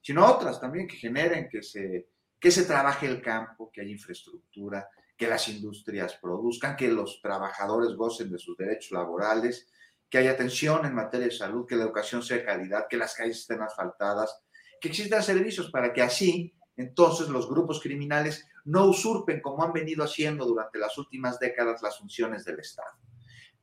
sino 0.02 0.26
a 0.26 0.32
otras 0.32 0.60
también 0.60 0.86
que 0.86 0.96
generen 0.96 1.48
que 1.48 1.62
se, 1.62 2.10
que 2.38 2.50
se 2.50 2.66
trabaje 2.66 3.06
el 3.06 3.22
campo, 3.22 3.70
que 3.72 3.80
haya 3.80 3.90
infraestructura, 3.90 4.86
que 5.16 5.28
las 5.28 5.48
industrias 5.48 6.18
produzcan, 6.20 6.76
que 6.76 6.88
los 6.88 7.22
trabajadores 7.22 7.96
gocen 7.96 8.30
de 8.30 8.38
sus 8.38 8.54
derechos 8.54 8.92
laborales, 8.92 9.66
que 10.08 10.18
haya 10.18 10.32
atención 10.32 10.84
en 10.86 10.94
materia 10.94 11.26
de 11.26 11.32
salud, 11.32 11.66
que 11.66 11.76
la 11.76 11.84
educación 11.84 12.22
sea 12.22 12.38
de 12.38 12.44
calidad, 12.44 12.86
que 12.88 12.96
las 12.96 13.14
calles 13.14 13.38
estén 13.38 13.62
asfaltadas, 13.62 14.42
que 14.80 14.88
existan 14.88 15.22
servicios 15.22 15.70
para 15.70 15.92
que 15.92 16.02
así 16.02 16.54
entonces 16.76 17.28
los 17.28 17.48
grupos 17.48 17.80
criminales 17.80 18.46
no 18.64 18.86
usurpen 18.86 19.40
como 19.40 19.64
han 19.64 19.72
venido 19.72 20.04
haciendo 20.04 20.44
durante 20.44 20.78
las 20.78 20.96
últimas 20.98 21.38
décadas 21.38 21.82
las 21.82 21.98
funciones 21.98 22.44
del 22.44 22.60
Estado. 22.60 22.90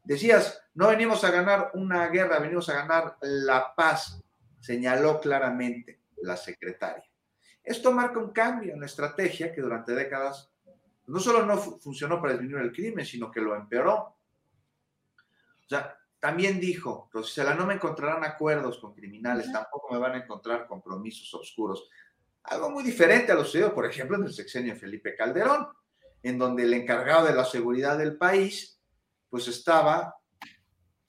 Decías, 0.03 0.61
no 0.73 0.87
venimos 0.87 1.23
a 1.23 1.31
ganar 1.31 1.71
una 1.75 2.07
guerra, 2.07 2.39
venimos 2.39 2.67
a 2.69 2.73
ganar 2.73 3.17
la 3.21 3.73
paz, 3.75 4.21
señaló 4.59 5.19
claramente 5.19 6.01
la 6.17 6.35
secretaria. 6.35 7.05
Esto 7.63 7.91
marca 7.91 8.19
un 8.19 8.31
cambio 8.31 8.73
en 8.73 8.81
la 8.81 8.85
estrategia 8.85 9.53
que 9.53 9.61
durante 9.61 9.93
décadas 9.93 10.51
no 11.05 11.19
solo 11.19 11.45
no 11.45 11.57
funcionó 11.57 12.21
para 12.21 12.33
disminuir 12.33 12.63
el 12.63 12.73
crimen, 12.73 13.05
sino 13.05 13.31
que 13.31 13.41
lo 13.41 13.55
empeoró. 13.55 14.15
O 15.65 15.69
sea, 15.69 15.97
también 16.23 16.57
dijo, 16.57 17.09
Rosicela, 17.11 17.53
no 17.53 17.65
me 17.65 17.73
encontrarán 17.73 18.23
acuerdos 18.23 18.79
con 18.79 18.93
criminales, 18.93 19.51
tampoco 19.51 19.91
me 19.91 19.99
van 19.99 20.13
a 20.13 20.19
encontrar 20.19 20.67
compromisos 20.67 21.33
oscuros. 21.33 21.89
Algo 22.43 22.69
muy 22.69 22.81
diferente 22.81 23.33
a 23.33 23.35
lo 23.35 23.43
sucedido, 23.43 23.75
por 23.75 23.85
ejemplo, 23.85 24.15
en 24.15 24.23
el 24.23 24.33
sexenio 24.33 24.73
de 24.73 24.79
Felipe 24.79 25.17
Calderón, 25.17 25.67
en 26.21 26.37
donde 26.37 26.63
el 26.63 26.73
encargado 26.75 27.25
de 27.27 27.35
la 27.35 27.43
seguridad 27.43 27.97
del 27.97 28.15
país, 28.15 28.79
pues 29.29 29.49
estaba 29.49 30.15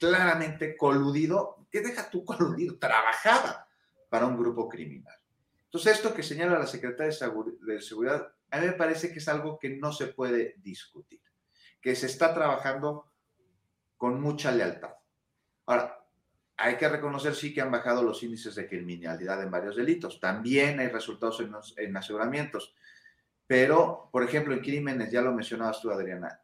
claramente 0.00 0.76
coludido, 0.76 1.64
¿qué 1.70 1.80
deja 1.80 2.10
tú 2.10 2.24
coludido? 2.24 2.76
Trabajaba 2.80 3.68
para 4.08 4.26
un 4.26 4.36
grupo 4.36 4.68
criminal. 4.68 5.16
Entonces, 5.66 5.92
esto 5.92 6.12
que 6.12 6.24
señala 6.24 6.58
la 6.58 6.66
secretaria 6.66 7.16
de 7.60 7.80
Seguridad, 7.80 8.32
a 8.50 8.58
mí 8.58 8.66
me 8.66 8.72
parece 8.72 9.12
que 9.12 9.20
es 9.20 9.28
algo 9.28 9.60
que 9.60 9.76
no 9.76 9.92
se 9.92 10.08
puede 10.08 10.56
discutir, 10.56 11.22
que 11.80 11.94
se 11.94 12.06
está 12.06 12.34
trabajando 12.34 13.12
con 13.96 14.20
mucha 14.20 14.50
lealtad. 14.50 14.90
Ahora, 15.66 16.04
hay 16.56 16.76
que 16.76 16.88
reconocer 16.88 17.34
sí 17.34 17.52
que 17.52 17.60
han 17.60 17.70
bajado 17.70 18.02
los 18.02 18.22
índices 18.22 18.54
de 18.54 18.68
criminalidad 18.68 19.42
en 19.42 19.50
varios 19.50 19.76
delitos. 19.76 20.20
También 20.20 20.78
hay 20.78 20.88
resultados 20.88 21.40
en, 21.40 21.52
en 21.76 21.96
aseguramientos. 21.96 22.74
Pero, 23.46 24.08
por 24.12 24.22
ejemplo, 24.22 24.54
en 24.54 24.60
crímenes, 24.60 25.10
ya 25.10 25.20
lo 25.20 25.32
mencionabas 25.32 25.80
tú, 25.80 25.90
Adriana, 25.90 26.40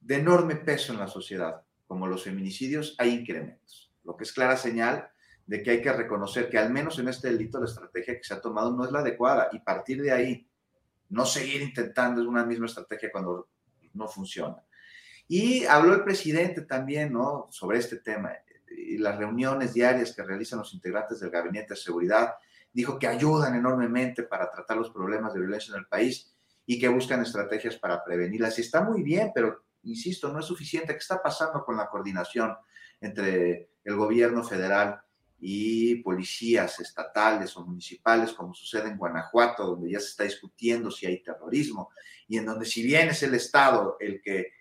de 0.00 0.16
enorme 0.16 0.56
peso 0.56 0.92
en 0.92 0.98
la 0.98 1.08
sociedad, 1.08 1.62
como 1.86 2.06
los 2.06 2.24
feminicidios, 2.24 2.94
hay 2.98 3.10
incrementos. 3.10 3.92
Lo 4.04 4.16
que 4.16 4.24
es 4.24 4.32
clara 4.32 4.56
señal 4.56 5.10
de 5.46 5.62
que 5.62 5.70
hay 5.70 5.82
que 5.82 5.92
reconocer 5.92 6.50
que 6.50 6.58
al 6.58 6.72
menos 6.72 6.98
en 6.98 7.08
este 7.08 7.30
delito 7.30 7.60
la 7.60 7.66
estrategia 7.66 8.16
que 8.16 8.24
se 8.24 8.34
ha 8.34 8.40
tomado 8.40 8.72
no 8.72 8.84
es 8.84 8.90
la 8.90 9.00
adecuada 9.00 9.48
y 9.52 9.60
partir 9.60 10.02
de 10.02 10.12
ahí, 10.12 10.48
no 11.08 11.24
seguir 11.24 11.62
intentando 11.62 12.28
una 12.28 12.44
misma 12.44 12.66
estrategia 12.66 13.12
cuando 13.12 13.48
no 13.94 14.08
funciona. 14.08 14.56
Y 15.28 15.64
habló 15.64 15.94
el 15.94 16.04
presidente 16.04 16.62
también. 16.62 17.14
Sobre 17.50 17.78
este 17.78 17.96
tema 17.96 18.32
y 18.68 18.98
las 18.98 19.16
reuniones 19.18 19.74
diarias 19.74 20.14
que 20.14 20.22
realizan 20.22 20.58
los 20.58 20.74
integrantes 20.74 21.20
del 21.20 21.30
Gabinete 21.30 21.74
de 21.74 21.80
Seguridad. 21.80 22.34
Dijo 22.72 22.98
que 22.98 23.06
ayudan 23.06 23.54
enormemente 23.54 24.22
para 24.24 24.50
tratar 24.50 24.76
los 24.76 24.90
problemas 24.90 25.32
de 25.32 25.40
violencia 25.40 25.72
en 25.72 25.80
el 25.80 25.86
país 25.86 26.34
y 26.66 26.78
que 26.78 26.88
buscan 26.88 27.22
estrategias 27.22 27.76
para 27.76 28.04
prevenirlas. 28.04 28.58
Y 28.58 28.62
está 28.62 28.82
muy 28.82 29.02
bien, 29.02 29.32
pero 29.34 29.64
insisto, 29.84 30.32
no 30.32 30.40
es 30.40 30.46
suficiente. 30.46 30.92
¿Qué 30.92 30.98
está 30.98 31.22
pasando 31.22 31.64
con 31.64 31.76
la 31.76 31.88
coordinación 31.88 32.54
entre 33.00 33.70
el 33.84 33.96
gobierno 33.96 34.44
federal 34.44 35.00
y 35.38 35.96
policías 35.96 36.80
estatales 36.80 37.56
o 37.56 37.64
municipales, 37.64 38.32
como 38.32 38.54
sucede 38.54 38.88
en 38.88 38.96
Guanajuato, 38.96 39.66
donde 39.66 39.90
ya 39.90 40.00
se 40.00 40.08
está 40.08 40.24
discutiendo 40.24 40.90
si 40.90 41.06
hay 41.06 41.22
terrorismo, 41.22 41.90
y 42.26 42.38
en 42.38 42.46
donde 42.46 42.64
si 42.64 42.82
bien 42.82 43.10
es 43.10 43.22
el 43.22 43.34
Estado 43.34 43.96
el 44.00 44.20
que 44.22 44.52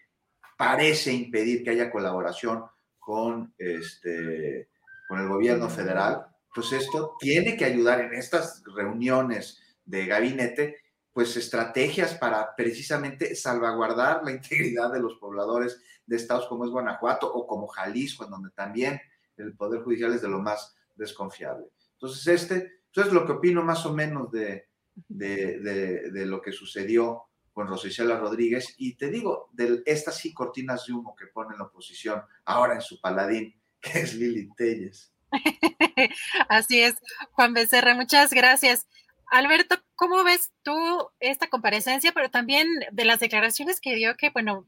parece 0.58 1.14
impedir 1.14 1.64
que 1.64 1.72
haya 1.72 1.92
colaboración 1.92 2.66
con, 3.00 3.54
este, 3.58 4.70
con 5.08 5.20
el 5.20 5.28
gobierno 5.28 5.70
federal, 5.70 6.26
pues 6.54 6.72
esto 6.72 7.16
tiene 7.20 7.58
que 7.58 7.66
ayudar 7.66 8.02
en 8.02 8.14
estas 8.14 8.64
reuniones 8.76 9.62
de 9.84 10.06
gabinete, 10.06 10.78
pues 11.14 11.36
estrategias 11.38 12.16
para 12.16 12.56
precisamente 12.56 13.36
salvaguardar 13.36 14.24
la 14.24 14.32
integridad 14.32 14.92
de 14.92 15.02
los 15.02 15.16
pobladores 15.16 15.82
de 16.06 16.16
estados 16.16 16.48
como 16.48 16.66
es 16.66 16.72
Guanajuato 16.72 17.32
o 17.32 17.46
como 17.46 17.68
Jalisco, 17.68 18.26
en 18.26 18.32
donde 18.32 18.52
también 18.52 19.00
el 19.38 19.54
Poder 19.56 19.82
Judicial 19.82 20.14
es 20.14 20.22
de 20.22 20.30
lo 20.30 20.40
más 20.40 20.76
desconfiable. 20.96 21.68
Entonces, 21.94 22.28
este, 22.28 22.80
eso 22.92 23.02
es 23.02 23.12
lo 23.12 23.26
que 23.26 23.34
opino 23.34 23.64
más 23.64 23.86
o 23.86 23.94
menos 23.94 24.32
de, 24.32 24.68
de, 25.08 25.60
de, 25.60 26.12
de 26.12 26.26
lo 26.26 26.42
que 26.42 26.52
sucedió 26.52 27.24
con 27.56 27.68
Rosicela 27.68 28.18
Rodríguez. 28.18 28.76
Y 28.78 28.96
te 28.96 29.10
digo, 29.10 29.50
de 29.54 29.82
estas 29.86 30.18
sí 30.18 30.34
cortinas 30.34 30.86
de 30.86 30.94
humo 30.94 31.16
que 31.16 31.28
pone 31.28 31.58
la 31.58 31.64
oposición 31.64 32.22
ahora 32.44 32.76
en 32.76 32.82
su 32.82 33.00
paladín, 33.00 33.60
que 33.82 34.02
es 34.02 34.14
Lili 34.14 34.50
Telles. 34.56 35.14
Así 36.50 36.82
es, 36.82 36.96
Juan 37.32 37.54
Becerra, 37.54 37.96
muchas 37.96 38.32
gracias. 38.32 38.88
Alberto, 39.32 39.78
¿cómo 39.96 40.24
ves 40.24 40.52
tú 40.64 41.10
esta 41.20 41.48
comparecencia, 41.48 42.12
pero 42.12 42.30
también 42.30 42.68
de 42.92 43.06
las 43.06 43.20
declaraciones 43.20 43.80
que 43.80 43.96
dio 43.96 44.16
que, 44.18 44.30
bueno, 44.30 44.68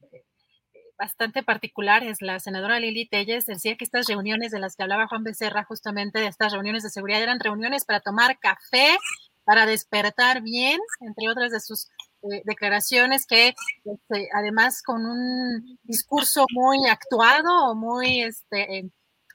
bastante 0.98 1.44
particulares. 1.44 2.22
La 2.22 2.40
senadora 2.40 2.80
Lili 2.80 3.08
Telles 3.08 3.46
decía 3.46 3.76
que 3.76 3.84
estas 3.86 4.08
reuniones 4.08 4.52
de 4.52 4.60
las 4.60 4.76
que 4.76 4.84
hablaba 4.84 5.08
Juan 5.08 5.24
Becerra, 5.24 5.64
justamente 5.64 6.20
de 6.20 6.28
estas 6.28 6.54
reuniones 6.54 6.84
de 6.84 6.90
seguridad, 6.90 7.22
eran 7.22 7.40
reuniones 7.40 7.86
para 7.86 8.00
tomar 8.00 8.40
café, 8.40 8.98
para 9.44 9.66
despertar 9.66 10.42
bien, 10.42 10.80
entre 11.00 11.30
otras 11.30 11.52
de 11.52 11.60
sus 11.60 11.90
eh, 12.32 12.42
declaraciones 12.46 13.26
que 13.26 13.54
este, 13.86 14.30
además 14.34 14.82
con 14.82 15.06
un 15.06 15.80
discurso 15.84 16.46
muy 16.52 16.88
actuado 16.88 17.72
o 17.72 17.76
muy 17.76 18.22
este, 18.22 18.78
eh, 18.78 18.90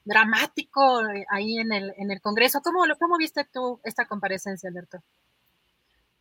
dramático 0.04 1.00
eh, 1.08 1.24
ahí 1.30 1.58
en 1.58 1.72
el, 1.72 1.92
en 1.96 2.10
el 2.10 2.20
Congreso. 2.20 2.60
¿Cómo, 2.62 2.84
¿Cómo 2.98 3.16
viste 3.16 3.46
tú 3.52 3.80
esta 3.84 4.06
comparecencia, 4.06 4.68
Alberto? 4.68 5.02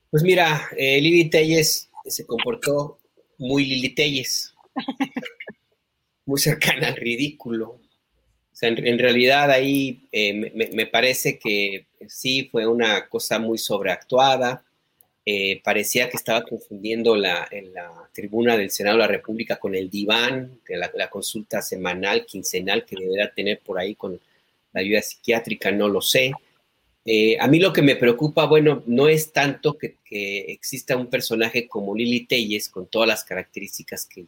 Pues 0.09 0.23
mira, 0.23 0.69
Lili 0.77 1.29
Telles 1.29 1.89
se 2.05 2.25
comportó 2.25 2.99
muy 3.37 3.65
Lili 3.65 3.95
Telles, 3.95 4.53
muy 6.25 6.39
cercana 6.39 6.89
al 6.89 6.95
ridículo. 6.97 7.69
O 7.69 7.79
sea, 8.61 8.69
en, 8.69 8.99
realidad 8.99 9.49
ahí 9.49 10.07
me, 10.11 10.69
me, 10.73 10.85
parece 10.85 11.39
que 11.39 11.87
sí 12.07 12.49
fue 12.51 12.67
una 12.67 13.07
cosa 13.07 13.39
muy 13.39 13.57
sobreactuada 13.57 14.65
eh, 15.23 15.61
parecía 15.63 16.09
que 16.09 16.17
estaba 16.17 16.43
confundiendo 16.43 17.15
la, 17.15 17.47
en 17.51 17.73
la 17.73 18.09
tribuna 18.11 18.57
del 18.57 18.71
Senado 18.71 18.97
de 18.97 19.03
la 19.03 19.07
República 19.07 19.57
con 19.57 19.75
el 19.75 19.87
diván 19.87 20.59
de 20.67 20.77
la, 20.77 21.09
consulta 21.11 21.61
semanal, 21.61 22.25
quincenal 22.25 22.85
que 22.85 22.95
deberá 22.95 23.31
tener 23.31 23.59
por 23.59 23.77
ahí 23.77 23.93
con 23.93 24.19
la 24.73 24.81
ayuda 24.81 25.01
psiquiátrica, 25.03 25.71
no 25.71 25.87
lo 25.87 26.01
sé. 26.01 26.31
Eh, 27.05 27.37
a 27.39 27.47
mí 27.47 27.59
lo 27.59 27.71
que 27.71 27.83
me 27.83 27.95
preocupa, 27.95 28.45
bueno, 28.47 28.81
no 28.87 29.07
es 29.07 29.31
tanto 29.31 29.77
que, 29.77 29.97
exista 30.09 30.97
un 30.97 31.07
personaje 31.07 31.67
como 31.67 31.95
Lili 31.95 32.25
Telles, 32.25 32.67
con 32.67 32.87
todas 32.87 33.07
las 33.07 33.23
características 33.23 34.05
que, 34.05 34.25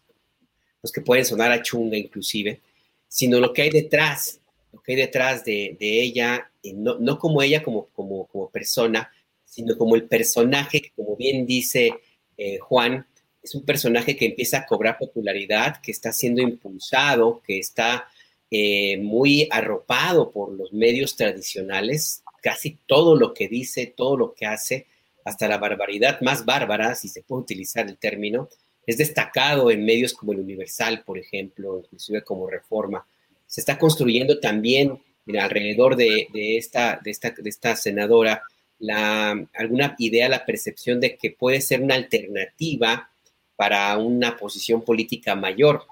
pues, 0.79 0.91
que 0.93 1.01
pueden 1.01 1.25
sonar 1.25 1.51
a 1.51 1.61
chunga 1.63 1.97
inclusive, 1.97 2.61
sino 3.07 3.39
lo 3.39 3.51
que 3.51 3.63
hay 3.63 3.69
detrás, 3.71 4.39
lo 4.71 4.79
que 4.81 4.91
hay 4.91 4.97
detrás 4.99 5.43
de, 5.43 5.75
ella, 5.79 6.51
no, 6.75 6.99
no, 6.99 7.17
como 7.17 7.41
ella 7.41 7.63
como, 7.63 7.87
como, 7.87 8.27
como 8.27 8.49
persona, 8.49 9.11
sino 9.53 9.77
como 9.77 9.95
el 9.95 10.05
personaje 10.05 10.81
que, 10.81 10.91
como 10.95 11.15
bien 11.15 11.45
dice 11.45 11.93
eh, 12.37 12.57
Juan, 12.57 13.05
es 13.43 13.53
un 13.53 13.63
personaje 13.63 14.15
que 14.15 14.25
empieza 14.25 14.57
a 14.57 14.65
cobrar 14.65 14.97
popularidad, 14.97 15.79
que 15.79 15.91
está 15.91 16.11
siendo 16.11 16.41
impulsado, 16.41 17.43
que 17.45 17.59
está 17.59 18.07
eh, 18.49 18.97
muy 18.97 19.47
arropado 19.51 20.31
por 20.31 20.51
los 20.53 20.73
medios 20.73 21.15
tradicionales. 21.15 22.23
Casi 22.41 22.79
todo 22.87 23.15
lo 23.15 23.33
que 23.33 23.47
dice, 23.47 23.93
todo 23.95 24.17
lo 24.17 24.33
que 24.33 24.47
hace, 24.47 24.87
hasta 25.23 25.47
la 25.47 25.59
barbaridad 25.59 26.19
más 26.21 26.45
bárbara, 26.45 26.95
si 26.95 27.07
se 27.07 27.21
puede 27.21 27.43
utilizar 27.43 27.87
el 27.87 27.97
término, 27.97 28.49
es 28.87 28.97
destacado 28.97 29.69
en 29.69 29.85
medios 29.85 30.13
como 30.13 30.33
el 30.33 30.39
Universal, 30.39 31.03
por 31.05 31.19
ejemplo, 31.19 31.79
inclusive 31.83 32.23
como 32.23 32.49
Reforma. 32.49 33.05
Se 33.45 33.61
está 33.61 33.77
construyendo 33.77 34.39
también 34.39 34.99
alrededor 35.39 35.95
de, 35.95 36.27
esta, 36.33 36.99
de, 37.03 37.11
esta, 37.11 37.29
de 37.29 37.49
esta 37.49 37.75
senadora 37.75 38.41
la, 38.83 39.31
alguna 39.53 39.95
idea, 39.97 40.27
la 40.27 40.45
percepción 40.45 40.99
de 40.99 41.15
que 41.15 41.31
puede 41.31 41.61
ser 41.61 41.81
una 41.81 41.95
alternativa 41.95 43.09
para 43.55 43.97
una 43.97 44.35
posición 44.35 44.83
política 44.83 45.35
mayor. 45.35 45.85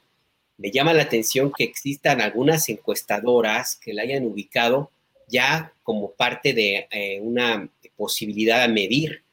Me 0.58 0.72
llama 0.72 0.94
la 0.94 1.04
atención 1.04 1.54
que 1.56 1.64
existan 1.64 2.20
algunas 2.20 2.68
encuestadoras 2.68 3.78
que 3.78 3.94
la 3.94 4.02
hayan 4.02 4.26
ubicado 4.26 4.92
ya 5.30 5.72
como 5.84 6.12
parte 6.12 6.54
de 6.54 6.88
eh, 6.92 7.20
una 7.22 7.70
posibilidad 7.96 8.64
a 8.64 8.68
medir 8.68 9.24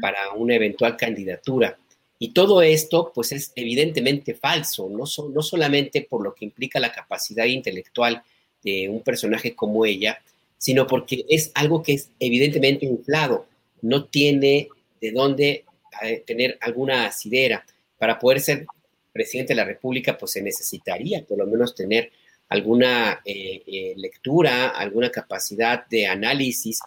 para 0.00 0.32
una 0.34 0.54
eventual 0.54 0.96
candidatura. 0.96 1.76
Y 2.18 2.28
todo 2.28 2.62
esto, 2.62 3.10
pues 3.12 3.32
es 3.32 3.50
evidentemente 3.56 4.34
falso, 4.34 4.88
no, 4.88 5.04
no 5.32 5.42
solamente 5.42 6.02
por 6.02 6.22
lo 6.22 6.34
que 6.34 6.44
implica 6.44 6.78
la 6.78 6.92
capacidad 6.92 7.46
intelectual 7.46 8.22
de 8.62 8.88
un 8.88 9.00
personaje 9.00 9.56
como 9.56 9.84
ella, 9.84 10.20
sino 10.60 10.86
porque 10.86 11.24
es 11.30 11.50
algo 11.54 11.82
que 11.82 11.94
es 11.94 12.10
evidentemente 12.20 12.84
inflado, 12.84 13.46
no 13.80 14.04
tiene 14.04 14.68
de 15.00 15.10
dónde 15.10 15.64
eh, 16.02 16.22
tener 16.26 16.58
alguna 16.60 17.06
asidera. 17.06 17.64
Para 17.98 18.18
poder 18.18 18.40
ser 18.40 18.66
presidente 19.10 19.54
de 19.54 19.56
la 19.56 19.64
República, 19.64 20.18
pues 20.18 20.32
se 20.32 20.42
necesitaría 20.42 21.24
por 21.24 21.38
lo 21.38 21.46
menos 21.46 21.74
tener 21.74 22.12
alguna 22.50 23.22
eh, 23.24 23.62
eh, 23.66 23.94
lectura, 23.96 24.68
alguna 24.68 25.10
capacidad 25.10 25.86
de 25.86 26.06
análisis, 26.06 26.80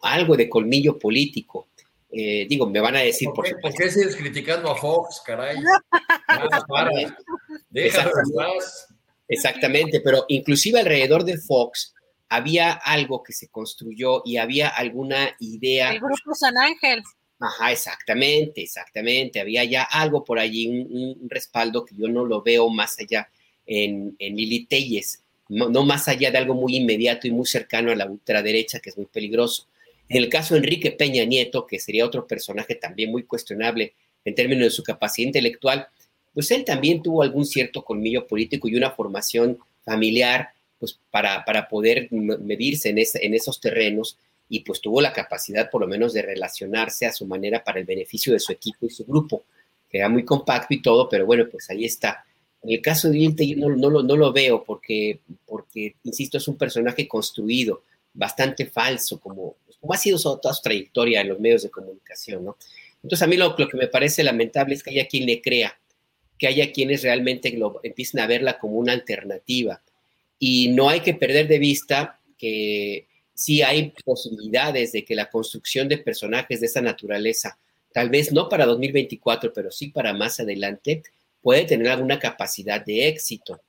algo 0.00 0.34
de 0.34 0.48
colmillo 0.48 0.98
político. 0.98 1.68
digo, 2.10 2.66
me 2.66 2.80
van 2.80 2.96
a 2.96 3.00
decir, 3.00 3.28
por, 3.34 3.46
supuesto. 3.46 3.68
¿Por 3.68 3.74
qué 3.74 3.90
sigues 3.90 4.16
criticando 4.16 4.70
a 4.70 4.76
Fox, 4.76 5.20
caray? 5.24 5.58
Exactamente, 9.28 10.00
pero 10.00 10.24
inclusive 10.28 10.80
alrededor 10.80 11.24
de 11.24 11.36
Fox, 11.36 11.92
había 12.28 12.72
algo 12.72 13.22
que 13.22 13.32
se 13.32 13.48
construyó 13.48 14.22
y 14.24 14.36
había 14.36 14.68
alguna 14.68 15.36
idea. 15.38 15.92
El 15.92 16.00
grupo 16.00 16.34
San 16.34 16.56
Ángel. 16.58 17.02
Ajá, 17.38 17.72
exactamente, 17.72 18.62
exactamente. 18.62 19.40
Había 19.40 19.64
ya 19.64 19.82
algo 19.82 20.24
por 20.24 20.38
allí, 20.38 20.66
un, 20.68 21.28
respaldo 21.28 21.84
que 21.84 21.94
yo 21.94 22.08
no 22.08 22.24
lo 22.24 22.42
veo 22.42 22.68
más 22.70 22.98
allá 22.98 23.28
en, 23.66 24.16
en 24.18 24.36
Lili 24.36 24.64
Telles, 24.66 25.22
no, 25.48 25.84
más 25.84 26.08
allá 26.08 26.30
de 26.30 26.38
algo 26.38 26.54
muy 26.54 26.76
inmediato 26.76 27.28
y 27.28 27.30
muy 27.30 27.46
cercano 27.46 27.92
a 27.92 27.94
la 27.94 28.06
ultraderecha, 28.06 28.80
que 28.80 28.90
es 28.90 28.96
muy 28.96 29.06
peligroso. 29.06 29.68
En 30.08 30.16
el 30.16 30.28
caso 30.28 30.54
de 30.54 30.60
Enrique 30.60 30.90
Peña 30.90 31.24
Nieto, 31.24 31.66
que 31.66 31.78
sería 31.78 32.04
otro 32.04 32.26
personaje 32.26 32.74
también 32.74 33.10
muy 33.10 33.24
cuestionable 33.24 33.94
en 34.24 34.34
términos 34.34 34.64
de 34.64 34.70
su 34.70 34.82
capacidad 34.82 35.26
intelectual, 35.26 35.88
pues 36.34 36.50
él 36.50 36.64
también 36.64 37.02
tuvo 37.02 37.22
algún 37.22 37.46
cierto 37.46 37.84
colmillo 37.84 38.26
político 38.26 38.68
y 38.68 38.76
una 38.76 38.90
formación 38.90 39.58
familiar 39.84 40.50
pues 40.78 40.98
para, 41.10 41.44
para 41.44 41.68
poder 41.68 42.08
medirse 42.10 42.90
en, 42.90 42.98
en 42.98 43.34
esos 43.34 43.60
terrenos 43.60 44.18
y 44.48 44.60
pues 44.60 44.80
tuvo 44.80 45.00
la 45.00 45.12
capacidad 45.12 45.70
por 45.70 45.80
lo 45.80 45.88
menos 45.88 46.12
de 46.12 46.22
relacionarse 46.22 47.06
a 47.06 47.12
su 47.12 47.26
manera 47.26 47.64
para 47.64 47.80
el 47.80 47.86
beneficio 47.86 48.32
de 48.32 48.40
su 48.40 48.52
equipo 48.52 48.86
y 48.86 48.90
su 48.90 49.04
grupo, 49.04 49.44
que 49.88 49.98
era 49.98 50.08
muy 50.08 50.24
compacto 50.24 50.74
y 50.74 50.82
todo, 50.82 51.08
pero 51.08 51.26
bueno, 51.26 51.46
pues 51.50 51.68
ahí 51.70 51.84
está. 51.84 52.24
En 52.62 52.72
el 52.72 52.82
caso 52.82 53.10
de 53.10 53.18
Ilte 53.18 53.46
yo 53.46 53.68
no, 53.68 53.90
lo, 53.90 54.02
no 54.02 54.16
lo 54.16 54.32
veo 54.32 54.64
porque, 54.64 55.20
porque, 55.46 55.96
insisto, 56.04 56.38
es 56.38 56.48
un 56.48 56.56
personaje 56.56 57.06
construido, 57.06 57.82
bastante 58.12 58.66
falso, 58.66 59.20
como, 59.20 59.56
como 59.80 59.92
ha 59.92 59.98
sido 59.98 60.18
toda 60.18 60.54
su 60.54 60.62
trayectoria 60.62 61.20
en 61.20 61.28
los 61.28 61.38
medios 61.38 61.62
de 61.62 61.70
comunicación, 61.70 62.44
¿no? 62.44 62.56
Entonces 63.02 63.22
a 63.22 63.26
mí 63.26 63.36
lo, 63.36 63.54
lo 63.56 63.68
que 63.68 63.76
me 63.76 63.88
parece 63.88 64.24
lamentable 64.24 64.74
es 64.74 64.82
que 64.82 64.90
haya 64.90 65.06
quien 65.06 65.26
le 65.26 65.40
crea, 65.40 65.78
que 66.38 66.46
haya 66.46 66.72
quienes 66.72 67.02
realmente 67.02 67.56
empiecen 67.82 68.20
a 68.20 68.26
verla 68.26 68.58
como 68.58 68.76
una 68.76 68.92
alternativa, 68.92 69.82
y 70.38 70.68
no 70.68 70.88
hay 70.88 71.00
que 71.00 71.14
perder 71.14 71.48
de 71.48 71.58
vista 71.58 72.20
que 72.36 73.06
sí 73.34 73.62
hay 73.62 73.92
posibilidades 74.04 74.92
de 74.92 75.04
que 75.04 75.14
la 75.14 75.30
construcción 75.30 75.88
de 75.88 75.98
personajes 75.98 76.60
de 76.60 76.66
esa 76.66 76.80
naturaleza, 76.80 77.58
tal 77.92 78.10
vez 78.10 78.32
no 78.32 78.48
para 78.48 78.66
2024, 78.66 79.52
pero 79.52 79.70
sí 79.70 79.88
para 79.88 80.14
más 80.14 80.40
adelante, 80.40 81.02
puede 81.42 81.64
tener 81.64 81.88
alguna 81.88 82.18
capacidad 82.18 82.84
de 82.84 83.08
éxito. 83.08 83.60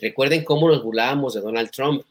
Recuerden 0.00 0.44
cómo 0.44 0.68
nos 0.68 0.82
burlábamos 0.82 1.34
de 1.34 1.40
Donald 1.40 1.70
Trump, 1.70 2.02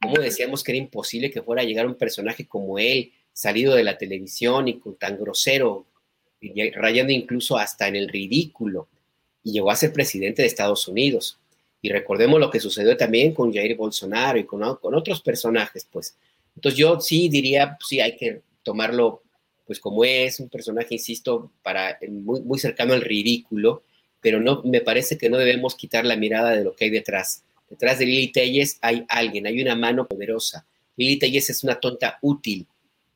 cómo 0.00 0.16
decíamos 0.16 0.62
que 0.62 0.72
era 0.72 0.78
imposible 0.78 1.30
que 1.30 1.42
fuera 1.42 1.62
a 1.62 1.64
llegar 1.64 1.86
un 1.86 1.96
personaje 1.96 2.46
como 2.46 2.78
él, 2.78 3.12
salido 3.32 3.74
de 3.74 3.84
la 3.84 3.98
televisión 3.98 4.68
y 4.68 4.78
con 4.78 4.96
tan 4.96 5.18
grosero, 5.18 5.86
rayando 6.74 7.12
incluso 7.12 7.58
hasta 7.58 7.88
en 7.88 7.96
el 7.96 8.08
ridículo, 8.08 8.88
y 9.42 9.52
llegó 9.52 9.70
a 9.70 9.76
ser 9.76 9.92
presidente 9.92 10.42
de 10.42 10.48
Estados 10.48 10.86
Unidos. 10.88 11.39
Y 11.82 11.88
recordemos 11.88 12.38
lo 12.38 12.50
que 12.50 12.60
sucedió 12.60 12.96
también 12.96 13.32
con 13.32 13.52
Jair 13.52 13.76
Bolsonaro 13.76 14.38
y 14.38 14.44
con, 14.44 14.76
con 14.76 14.94
otros 14.94 15.20
personajes, 15.22 15.86
pues. 15.90 16.16
Entonces 16.54 16.78
yo 16.78 17.00
sí 17.00 17.28
diría, 17.28 17.76
pues, 17.78 17.88
sí, 17.88 18.00
hay 18.00 18.16
que 18.16 18.42
tomarlo, 18.62 19.22
pues 19.66 19.80
como 19.80 20.04
es, 20.04 20.40
un 20.40 20.48
personaje, 20.48 20.94
insisto, 20.94 21.50
para, 21.62 21.98
muy, 22.08 22.40
muy 22.42 22.58
cercano 22.58 22.92
al 22.92 23.00
ridículo, 23.00 23.82
pero 24.20 24.40
no, 24.40 24.62
me 24.64 24.80
parece 24.80 25.16
que 25.16 25.30
no 25.30 25.38
debemos 25.38 25.74
quitar 25.74 26.04
la 26.04 26.16
mirada 26.16 26.50
de 26.50 26.64
lo 26.64 26.74
que 26.74 26.86
hay 26.86 26.90
detrás. 26.90 27.44
Detrás 27.68 27.98
de 27.98 28.06
Lili 28.06 28.28
Telles 28.28 28.78
hay 28.82 29.06
alguien, 29.08 29.46
hay 29.46 29.62
una 29.62 29.76
mano 29.76 30.06
poderosa. 30.06 30.66
Lili 30.96 31.18
Telles 31.18 31.48
es 31.48 31.64
una 31.64 31.80
tonta 31.80 32.18
útil, 32.20 32.66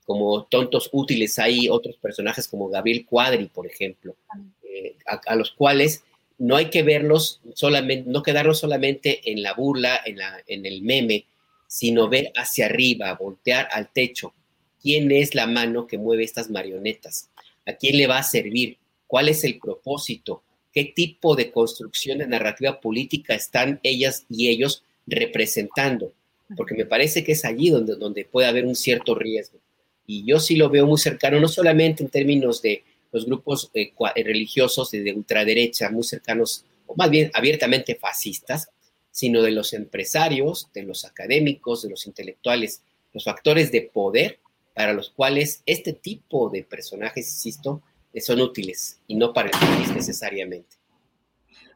como 0.04 0.44
tontos 0.44 0.90
útiles 0.92 1.38
hay 1.38 1.68
otros 1.68 1.96
personajes 1.96 2.46
como 2.48 2.68
Gabriel 2.68 3.06
Cuadri, 3.06 3.46
por 3.46 3.66
ejemplo, 3.66 4.14
eh, 4.62 4.96
a, 5.06 5.34
los 5.34 5.52
cuales 5.52 6.04
no 6.38 6.56
hay 6.56 6.66
que 6.66 6.82
verlos 6.82 7.40
solamente, 7.54 8.10
no 8.10 8.22
quedarnos 8.22 8.58
solamente 8.58 9.30
en 9.30 9.42
la 9.42 9.54
burla, 9.54 10.00
en, 10.04 10.18
la, 10.18 10.42
en 10.46 10.66
el 10.66 10.82
meme, 10.82 11.26
sino 11.66 12.08
ver 12.08 12.32
hacia 12.36 12.66
arriba, 12.66 13.14
voltear 13.14 13.68
al 13.72 13.92
techo. 13.92 14.32
¿Quién 14.80 15.10
es 15.12 15.34
la 15.34 15.46
mano 15.46 15.86
que 15.86 15.98
mueve 15.98 16.24
estas 16.24 16.50
marionetas? 16.50 17.30
¿A 17.66 17.72
quién 17.74 17.96
le 17.96 18.06
va 18.06 18.18
a 18.18 18.22
servir? 18.22 18.76
¿Cuál 19.06 19.28
es 19.28 19.44
el 19.44 19.58
propósito? 19.58 20.42
¿Qué 20.72 20.84
tipo 20.84 21.36
de 21.36 21.50
construcción 21.50 22.18
de 22.18 22.26
narrativa 22.26 22.80
política 22.80 23.34
están 23.34 23.80
ellas 23.82 24.26
y 24.28 24.48
ellos 24.48 24.82
representando? 25.06 26.12
Porque 26.56 26.74
me 26.74 26.84
parece 26.84 27.24
que 27.24 27.32
es 27.32 27.44
allí 27.44 27.70
donde, 27.70 27.96
donde 27.96 28.24
puede 28.24 28.48
haber 28.48 28.66
un 28.66 28.74
cierto 28.74 29.14
riesgo. 29.14 29.58
Y 30.06 30.24
yo 30.24 30.38
sí 30.40 30.56
lo 30.56 30.68
veo 30.68 30.86
muy 30.86 30.98
cercano, 30.98 31.40
no 31.40 31.48
solamente 31.48 32.02
en 32.02 32.10
términos 32.10 32.60
de 32.60 32.84
los 33.14 33.26
grupos 33.26 33.70
eh, 33.74 33.92
eh, 34.16 34.24
religiosos 34.24 34.90
de 34.90 35.12
ultraderecha 35.12 35.88
muy 35.88 36.02
cercanos, 36.02 36.64
o 36.86 36.96
más 36.96 37.08
bien 37.10 37.30
abiertamente 37.32 37.94
fascistas, 37.94 38.70
sino 39.12 39.40
de 39.40 39.52
los 39.52 39.72
empresarios, 39.72 40.68
de 40.74 40.82
los 40.82 41.04
académicos, 41.04 41.82
de 41.82 41.90
los 41.90 42.06
intelectuales, 42.06 42.82
los 43.12 43.22
factores 43.22 43.70
de 43.70 43.82
poder 43.82 44.40
para 44.74 44.92
los 44.92 45.10
cuales 45.10 45.62
este 45.64 45.92
tipo 45.92 46.50
de 46.50 46.64
personajes, 46.64 47.30
insisto, 47.30 47.82
son 48.20 48.40
útiles 48.40 48.98
y 49.06 49.14
no 49.14 49.32
para 49.32 49.48
el 49.50 49.58
país 49.58 49.94
necesariamente. 49.94 50.76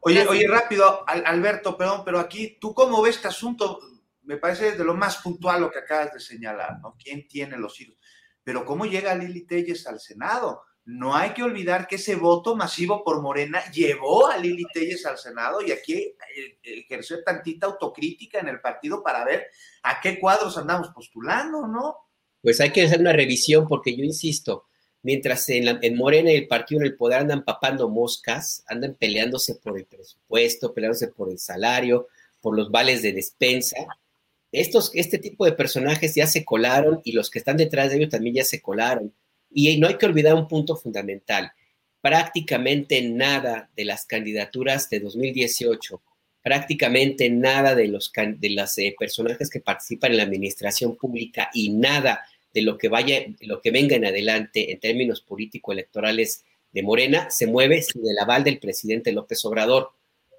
Oye, 0.01 0.26
oye, 0.26 0.49
rápido, 0.49 1.05
Alberto, 1.07 1.76
perdón, 1.76 2.03
pero 2.05 2.18
aquí, 2.18 2.57
¿tú 2.61 2.74
cómo 2.74 3.01
ves 3.01 3.16
este 3.16 3.28
asunto? 3.28 3.80
Me 4.22 4.39
parece 4.39 4.72
de 4.72 4.84
lo 4.84 4.95
más 4.95 5.18
puntual 5.18 5.61
lo 5.61 5.70
que 5.70 5.78
acabas 5.78 6.12
de 6.14 6.20
señalar, 6.20 6.80
¿no? 6.80 6.97
¿Quién 7.01 7.28
tiene 7.28 7.57
los 7.57 7.80
hilos? 7.80 7.97
Pero 8.43 8.64
¿cómo 8.64 8.86
llega 8.86 9.14
Lili 9.14 9.43
Telles 9.43 9.86
al 9.86 10.01
Senado? 10.01 10.62
No 10.89 11.14
hay 11.14 11.34
que 11.34 11.43
olvidar 11.43 11.86
que 11.86 11.97
ese 11.97 12.14
voto 12.14 12.57
masivo 12.57 13.05
por 13.05 13.20
Morena 13.20 13.62
llevó 13.72 14.26
a 14.26 14.39
Lili 14.39 14.64
Telles 14.72 15.05
al 15.05 15.18
Senado 15.18 15.61
y 15.61 15.70
aquí 15.70 16.14
ejerció 16.62 17.22
tantita 17.22 17.66
autocrítica 17.66 18.39
en 18.39 18.49
el 18.49 18.62
partido 18.62 19.03
para 19.03 19.22
ver 19.22 19.49
a 19.82 20.01
qué 20.01 20.18
cuadros 20.18 20.57
andamos 20.57 20.89
postulando, 20.95 21.66
¿no? 21.66 21.95
Pues 22.41 22.59
hay 22.62 22.70
que 22.70 22.84
hacer 22.84 23.01
una 23.01 23.12
revisión 23.12 23.68
porque 23.68 23.95
yo 23.95 24.03
insisto, 24.03 24.64
mientras 25.03 25.47
en, 25.51 25.78
en 25.82 25.95
Morena 25.95 26.32
y 26.32 26.36
el 26.36 26.49
partido 26.49 26.80
en 26.80 26.86
el 26.86 26.97
poder 26.97 27.20
andan 27.20 27.45
papando 27.45 27.91
moscas, 27.91 28.64
andan 28.66 28.95
peleándose 28.95 29.57
por 29.57 29.76
el 29.76 29.84
presupuesto, 29.84 30.72
peleándose 30.72 31.09
por 31.09 31.30
el 31.30 31.39
salario, 31.39 32.09
por 32.41 32.57
los 32.57 32.70
vales 32.70 33.03
de 33.03 33.12
despensa. 33.12 33.76
Estos, 34.53 34.91
este 34.95 35.18
tipo 35.18 35.45
de 35.45 35.53
personajes 35.53 36.14
ya 36.14 36.26
se 36.26 36.47
colaron 36.47 37.03
y 37.05 37.12
los 37.12 37.28
que 37.28 37.41
están 37.41 37.59
detrás 37.59 37.91
de 37.91 37.97
ellos 37.97 38.09
también 38.09 38.36
ya 38.36 38.45
se 38.45 38.62
colaron. 38.62 39.12
Y 39.61 39.77
no 39.77 39.89
hay 39.89 39.99
que 39.99 40.07
olvidar 40.07 40.37
un 40.37 40.47
punto 40.47 40.77
fundamental. 40.77 41.51
Prácticamente 42.01 43.03
nada 43.03 43.69
de 43.75 43.85
las 43.85 44.07
candidaturas 44.07 44.89
de 44.89 45.01
2018, 45.01 46.01
prácticamente 46.41 47.29
nada 47.29 47.75
de 47.75 47.89
los 47.89 48.13
de 48.15 48.51
las, 48.51 48.79
eh, 48.79 48.95
personajes 48.97 49.51
que 49.51 49.59
participan 49.59 50.13
en 50.13 50.19
la 50.19 50.23
administración 50.23 50.95
pública 50.95 51.51
y 51.53 51.71
nada 51.71 52.25
de 52.55 52.63
lo 52.63 52.79
que 52.79 52.87
vaya, 52.89 53.27
lo 53.41 53.61
que 53.61 53.73
venga 53.73 53.97
en 53.97 54.05
adelante 54.05 54.71
en 54.71 54.79
términos 54.79 55.23
político-electorales 55.23 56.45
de 56.71 56.85
Morena 56.85 57.29
se 57.29 57.49
mueve 57.49 57.83
sin 57.83 58.09
el 58.09 58.17
aval 58.17 58.45
del 58.45 58.61
presidente 58.61 59.11
López 59.11 59.45
Obrador. 59.45 59.91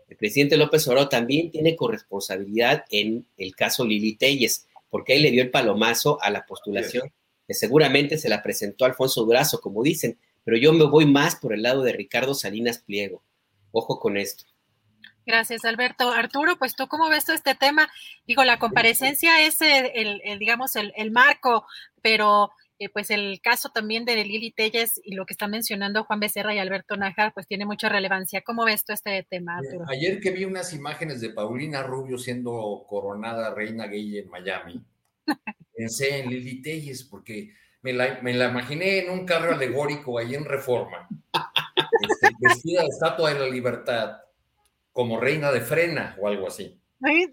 El 0.07 0.15
presidente 0.15 0.55
López 0.55 0.87
Obrador 0.87 1.09
también 1.09 1.51
tiene 1.51 1.75
corresponsabilidad 1.75 2.85
en 2.89 3.27
el 3.35 3.53
caso 3.53 3.83
Lili 3.83 4.15
Telles, 4.15 4.65
porque 4.89 5.17
él 5.17 5.23
le 5.23 5.31
dio 5.31 5.43
el 5.43 5.51
palomazo 5.51 6.21
a 6.21 6.29
la 6.29 6.45
postulación, 6.45 7.11
que 7.49 7.55
seguramente 7.55 8.19
se 8.19 8.29
la 8.29 8.43
presentó 8.43 8.85
Alfonso 8.85 9.25
Durazo, 9.25 9.59
como 9.59 9.81
dicen, 9.81 10.19
pero 10.45 10.55
yo 10.55 10.71
me 10.71 10.85
voy 10.85 11.07
más 11.07 11.35
por 11.35 11.51
el 11.51 11.63
lado 11.63 11.81
de 11.81 11.93
Ricardo 11.93 12.35
Salinas 12.35 12.77
Pliego. 12.77 13.23
Ojo 13.71 13.99
con 13.99 14.17
esto. 14.17 14.43
Gracias, 15.25 15.65
Alberto. 15.65 16.11
Arturo, 16.11 16.59
pues 16.59 16.75
tú 16.75 16.87
cómo 16.87 17.09
ves 17.09 17.25
todo 17.25 17.35
este 17.35 17.55
tema? 17.55 17.89
Digo, 18.27 18.43
la 18.43 18.59
comparecencia 18.59 19.41
es 19.41 19.57
el, 19.61 20.21
digamos, 20.37 20.75
el, 20.75 21.09
marco, 21.09 21.65
pero 22.03 22.51
eh, 22.77 22.87
pues 22.89 23.09
el 23.09 23.41
caso 23.41 23.69
también 23.69 24.05
de 24.05 24.23
Lili 24.23 24.51
Telles 24.51 25.01
y 25.03 25.15
lo 25.15 25.25
que 25.25 25.33
está 25.33 25.47
mencionando 25.47 26.03
Juan 26.03 26.19
Becerra 26.19 26.53
y 26.53 26.59
Alberto 26.59 26.97
Nájar, 26.97 27.33
pues 27.33 27.47
tiene 27.47 27.65
mucha 27.65 27.89
relevancia. 27.89 28.43
¿Cómo 28.43 28.63
ves 28.63 28.85
todo 28.85 28.93
este 28.93 29.25
tema, 29.27 29.57
Arturo? 29.57 29.85
Ayer 29.89 30.19
que 30.19 30.29
vi 30.29 30.45
unas 30.45 30.71
imágenes 30.71 31.19
de 31.19 31.31
Paulina 31.31 31.81
Rubio 31.81 32.19
siendo 32.19 32.85
coronada 32.87 33.55
reina 33.55 33.87
gay 33.87 34.19
en 34.19 34.29
Miami, 34.29 34.85
pensé 35.75 36.19
en 36.19 36.29
Lili 36.29 36.61
Telles 36.61 37.03
porque 37.03 37.53
me 37.81 37.93
la, 37.93 38.19
me 38.21 38.33
la 38.33 38.49
imaginé 38.49 38.99
en 38.99 39.11
un 39.11 39.25
carro 39.25 39.53
alegórico 39.53 40.17
ahí 40.17 40.35
en 40.35 40.45
Reforma, 40.45 41.07
este, 42.09 42.35
vestida 42.39 42.81
de 42.81 42.87
estatua 42.87 43.33
de 43.33 43.39
la 43.39 43.47
libertad 43.47 44.17
como 44.91 45.19
reina 45.19 45.51
de 45.51 45.61
frena 45.61 46.17
o 46.19 46.27
algo 46.27 46.47
así. 46.47 46.79
¿Qué, 47.01 47.29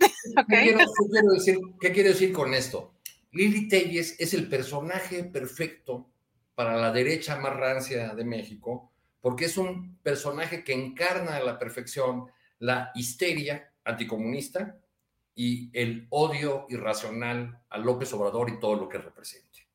quiero, 1.93 2.09
decir, 2.09 2.33
con 2.33 2.55
esto? 2.55 2.95
Lili 3.33 3.69
Telles 3.69 4.15
es 4.21 4.35
el 4.35 4.49
personaje 4.49 5.25
perfecto 5.25 6.09
para 6.55 6.77
la 6.77 6.93
derecha 6.93 7.37
más 7.41 7.57
rancia 7.57 8.15
de 8.15 8.25
México, 8.25 8.93
porque 9.21 9.47
es 9.47 9.57
un 9.57 9.99
personaje 9.99 10.63
que 10.63 10.73
encarna 10.73 11.37
a 11.37 11.43
la 11.43 11.59
perfección 11.59 12.27
la 12.61 12.93
histeria 12.95 13.73
anticomunista 13.85 14.79
y 15.37 15.71
el 15.79 16.09
odio 16.11 16.67
irracional 16.69 17.63
a 17.69 17.79
López 17.79 18.13
Obrador 18.13 18.51
y 18.51 18.59
todo 18.59 18.75
lo 18.75 18.89
que 18.89 18.99
represente. 18.99 19.69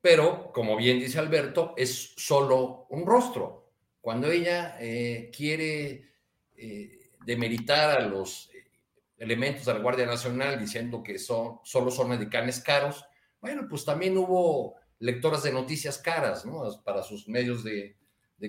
Pero, 0.00 0.52
como 0.52 0.76
bien 0.76 1.00
dice 1.00 1.18
Alberto, 1.18 1.74
es 1.76 2.14
solo 2.16 2.86
un 2.90 3.04
rostro. 3.04 3.72
Cuando 4.00 4.30
ella 4.30 4.76
eh, 4.78 5.32
quiere 5.34 6.12
eh, 6.54 7.10
demeritar 7.24 7.98
a 7.98 8.06
los 8.06 8.50
eh, 8.54 8.70
elementos 9.16 9.64
de 9.64 9.74
la 9.74 9.80
Guardia 9.80 10.06
Nacional 10.06 10.60
diciendo 10.60 11.02
que 11.02 11.18
son, 11.18 11.58
solo 11.64 11.90
son 11.90 12.10
medicanes 12.10 12.60
caros, 12.60 13.04
bueno, 13.40 13.66
pues 13.68 13.84
también 13.84 14.16
hubo 14.16 14.76
lectoras 15.00 15.42
de 15.42 15.52
noticias 15.52 15.98
caras, 15.98 16.46
¿no? 16.46 16.62
Para 16.82 17.02
sus 17.02 17.28
medios 17.28 17.62
de, 17.62 17.96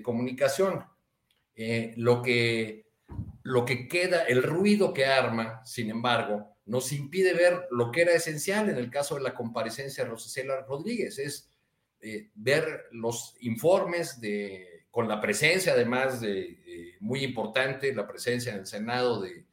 comunicación. 0.02 0.86
Eh, 1.54 1.94
lo, 1.98 2.22
que, 2.22 2.85
lo 3.46 3.64
que 3.64 3.88
queda, 3.88 4.24
el 4.24 4.42
ruido 4.42 4.92
que 4.92 5.06
arma, 5.06 5.62
sin 5.64 5.92
embargo, 5.92 6.58
nos 6.66 6.92
impide 6.92 7.34
ver 7.34 7.68
lo 7.70 7.92
que 7.92 8.02
era 8.02 8.14
esencial 8.14 8.70
en 8.70 8.78
el 8.78 8.90
caso 8.90 9.16
de 9.16 9.22
la 9.22 9.36
comparecencia 9.36 10.04
de 10.04 10.10
Rosicela 10.10 10.62
Rodríguez, 10.62 11.20
es 11.20 11.52
ver 12.34 12.86
los 12.92 13.36
informes 13.40 14.20
de 14.20 14.76
con 14.96 15.10
la 15.10 15.20
presencia 15.20 15.74
además 15.74 16.22
de, 16.22 16.96
muy 17.02 17.24
importante, 17.24 17.94
la 17.94 18.08
presencia 18.08 18.54
en 18.54 18.60
el 18.60 18.66
Senado 18.66 19.22
de, 19.22 19.46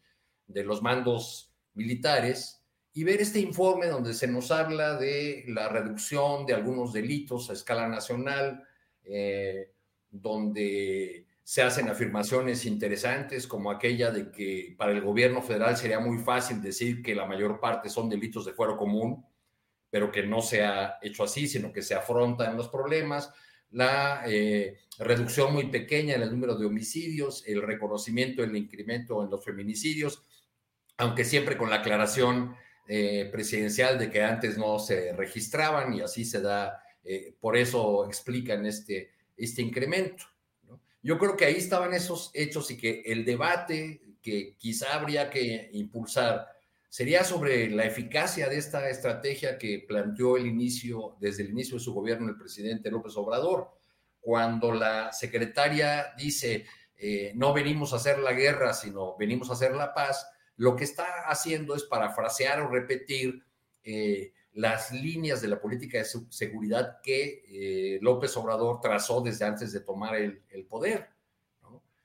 los 0.62 0.80
mandos 0.80 1.52
militares, 1.74 2.62
y 2.94 3.04
ver 3.04 3.20
este 3.20 3.40
informe 3.40 3.88
donde 3.88 4.14
se 4.14 4.28
nos 4.28 4.50
habla 4.50 4.96
de 4.96 5.44
la 5.48 5.68
reducción 5.68 6.46
de 6.46 6.54
algunos 6.54 6.92
delitos 6.92 7.50
a 7.50 7.54
escala 7.54 7.88
nacional, 7.88 8.64
eh, 9.04 9.72
donde 10.10 11.26
se 11.44 11.62
hacen 11.62 11.88
afirmaciones 11.88 12.64
interesantes 12.66 13.46
como 13.46 13.70
aquella 13.70 14.10
de 14.10 14.30
que 14.30 14.74
para 14.78 14.92
el 14.92 15.00
gobierno 15.00 15.42
federal 15.42 15.76
sería 15.76 15.98
muy 15.98 16.18
fácil 16.18 16.62
decir 16.62 17.02
que 17.02 17.14
la 17.14 17.26
mayor 17.26 17.58
parte 17.58 17.88
son 17.88 18.08
delitos 18.08 18.44
de 18.44 18.52
fuero 18.52 18.76
común, 18.76 19.24
pero 19.90 20.10
que 20.10 20.22
no 20.22 20.40
se 20.40 20.64
ha 20.64 20.98
hecho 21.02 21.24
así, 21.24 21.48
sino 21.48 21.72
que 21.72 21.82
se 21.82 21.94
afrontan 21.94 22.56
los 22.56 22.68
problemas 22.68 23.32
la 23.72 24.22
eh, 24.26 24.78
reducción 24.98 25.52
muy 25.52 25.68
pequeña 25.68 26.14
en 26.14 26.22
el 26.22 26.30
número 26.30 26.56
de 26.56 26.66
homicidios, 26.66 27.42
el 27.46 27.62
reconocimiento, 27.62 28.44
el 28.44 28.56
incremento 28.56 29.24
en 29.24 29.30
los 29.30 29.44
feminicidios, 29.44 30.22
aunque 30.98 31.24
siempre 31.24 31.56
con 31.56 31.70
la 31.70 31.76
aclaración 31.76 32.54
eh, 32.86 33.28
presidencial 33.32 33.98
de 33.98 34.10
que 34.10 34.22
antes 34.22 34.58
no 34.58 34.78
se 34.78 35.12
registraban 35.14 35.94
y 35.94 36.02
así 36.02 36.24
se 36.24 36.42
da, 36.42 36.82
eh, 37.02 37.34
por 37.40 37.56
eso 37.56 38.06
explican 38.06 38.66
este, 38.66 39.12
este 39.36 39.62
incremento. 39.62 40.24
Yo 41.02 41.18
creo 41.18 41.36
que 41.36 41.44
ahí 41.44 41.56
estaban 41.56 41.92
esos 41.94 42.30
hechos 42.32 42.70
y 42.70 42.76
que 42.76 43.02
el 43.06 43.24
debate 43.24 44.02
que 44.22 44.56
quizá 44.56 44.94
habría 44.94 45.30
que 45.30 45.70
impulsar 45.72 46.48
sería 46.88 47.24
sobre 47.24 47.70
la 47.70 47.84
eficacia 47.84 48.48
de 48.48 48.58
esta 48.58 48.88
estrategia 48.88 49.58
que 49.58 49.84
planteó 49.86 50.36
el 50.36 50.46
inicio, 50.46 51.16
desde 51.18 51.42
el 51.42 51.50
inicio 51.50 51.76
de 51.78 51.84
su 51.84 51.92
gobierno 51.92 52.28
el 52.28 52.36
presidente 52.36 52.90
López 52.90 53.16
Obrador, 53.16 53.70
cuando 54.20 54.72
la 54.72 55.12
secretaria 55.12 56.12
dice, 56.16 56.66
eh, 56.96 57.32
no 57.34 57.52
venimos 57.52 57.92
a 57.92 57.96
hacer 57.96 58.18
la 58.18 58.32
guerra, 58.32 58.72
sino 58.72 59.16
venimos 59.16 59.50
a 59.50 59.54
hacer 59.54 59.74
la 59.74 59.92
paz, 59.92 60.26
lo 60.56 60.76
que 60.76 60.84
está 60.84 61.06
haciendo 61.26 61.74
es 61.74 61.82
parafrasear 61.84 62.60
o 62.60 62.68
repetir 62.68 63.42
eh, 63.82 64.32
las 64.54 64.92
líneas 64.92 65.40
de 65.40 65.48
la 65.48 65.60
política 65.60 65.98
de 65.98 66.06
seguridad 66.28 67.00
que 67.02 67.44
eh, 67.48 67.98
López 68.02 68.36
Obrador 68.36 68.80
trazó 68.80 69.20
desde 69.20 69.44
antes 69.44 69.72
de 69.72 69.80
tomar 69.80 70.16
el, 70.16 70.66
poder. 70.68 71.08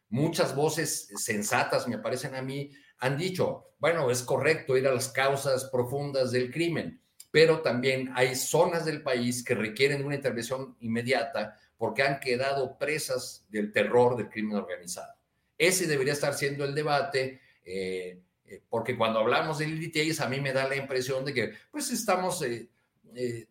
Muchas 0.10 0.56
voces 0.56 1.10
sensatas, 1.18 1.88
me 1.88 1.98
parecen 1.98 2.36
a 2.36 2.42
mí, 2.42 2.72
han 3.00 3.18
dicho, 3.18 3.72
bueno, 3.80 4.10
es 4.10 4.24
correcto 4.24 4.78
ir 4.78 4.88
a 4.88 4.94
las 4.94 5.10
causas 5.10 5.66
profundas 5.66 6.32
del 6.32 6.52
crimen, 6.52 7.02
pero 7.30 7.62
también 7.62 8.12
hay 8.16 8.36
zonas 8.36 8.86
del 8.86 9.04
país 9.04 9.44
que 9.44 9.54
requieren 9.54 10.06
una 10.06 10.16
intervención 10.16 10.78
inmediata 10.80 11.60
porque 11.78 12.04
han 12.04 12.20
quedado 12.20 12.78
presas 12.78 13.46
del 13.50 13.72
terror 13.72 14.16
del 14.16 14.30
crimen 14.30 14.58
organizado. 14.58 15.14
Ese 15.58 15.88
debería 15.88 16.14
estar 16.14 16.34
siendo 16.34 16.64
el 16.64 16.74
debate, 16.74 17.42
eh, 17.66 18.22
porque 18.70 18.98
cuando 18.98 19.20
hablamos 19.20 19.58
de 19.58 19.68
LTAs 19.68 20.22
a 20.22 20.30
mí 20.30 20.40
me 20.40 20.54
da 20.54 20.68
la 20.68 20.76
impresión 20.76 21.26
de 21.26 21.34
que 21.34 21.54
pues 21.72 21.92
estamos 21.92 22.42
eh, 22.44 22.70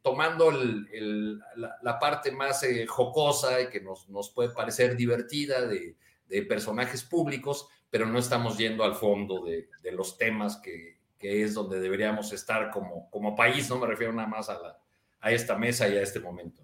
tomando 0.03 0.51
la, 0.53 1.99
parte 1.99 2.30
más 2.30 2.64
jocosa 2.88 3.61
y 3.61 3.68
que 3.68 3.80
nos, 3.80 4.09
nos, 4.09 4.30
puede 4.30 4.51
parecer 4.51 4.97
divertida 4.97 5.66
de, 5.66 5.97
de 6.28 6.42
personajes 6.42 7.05
públicos, 7.05 7.68
pero 7.90 8.07
no 8.07 8.18
estamos 8.18 8.59
yendo 8.59 8.84
al 8.84 8.94
fondo 8.94 9.44
de, 9.44 9.68
los 9.92 10.18
temas 10.18 10.57
que, 10.59 10.97
es 11.18 11.55
donde 11.55 11.80
deberíamos 11.80 12.32
estar 12.32 12.70
como, 12.70 13.11
como 13.11 13.34
país, 13.34 13.68
no 13.68 13.78
me 13.78 13.86
refiero 13.88 14.12
nada 14.12 14.28
más 14.28 14.49
a, 14.49 14.61
la, 14.61 14.78
a 15.18 15.32
esta 15.32 15.57
mesa 15.57 15.88
y 15.88 15.97
a 15.97 16.03
este 16.03 16.20
momento. 16.20 16.62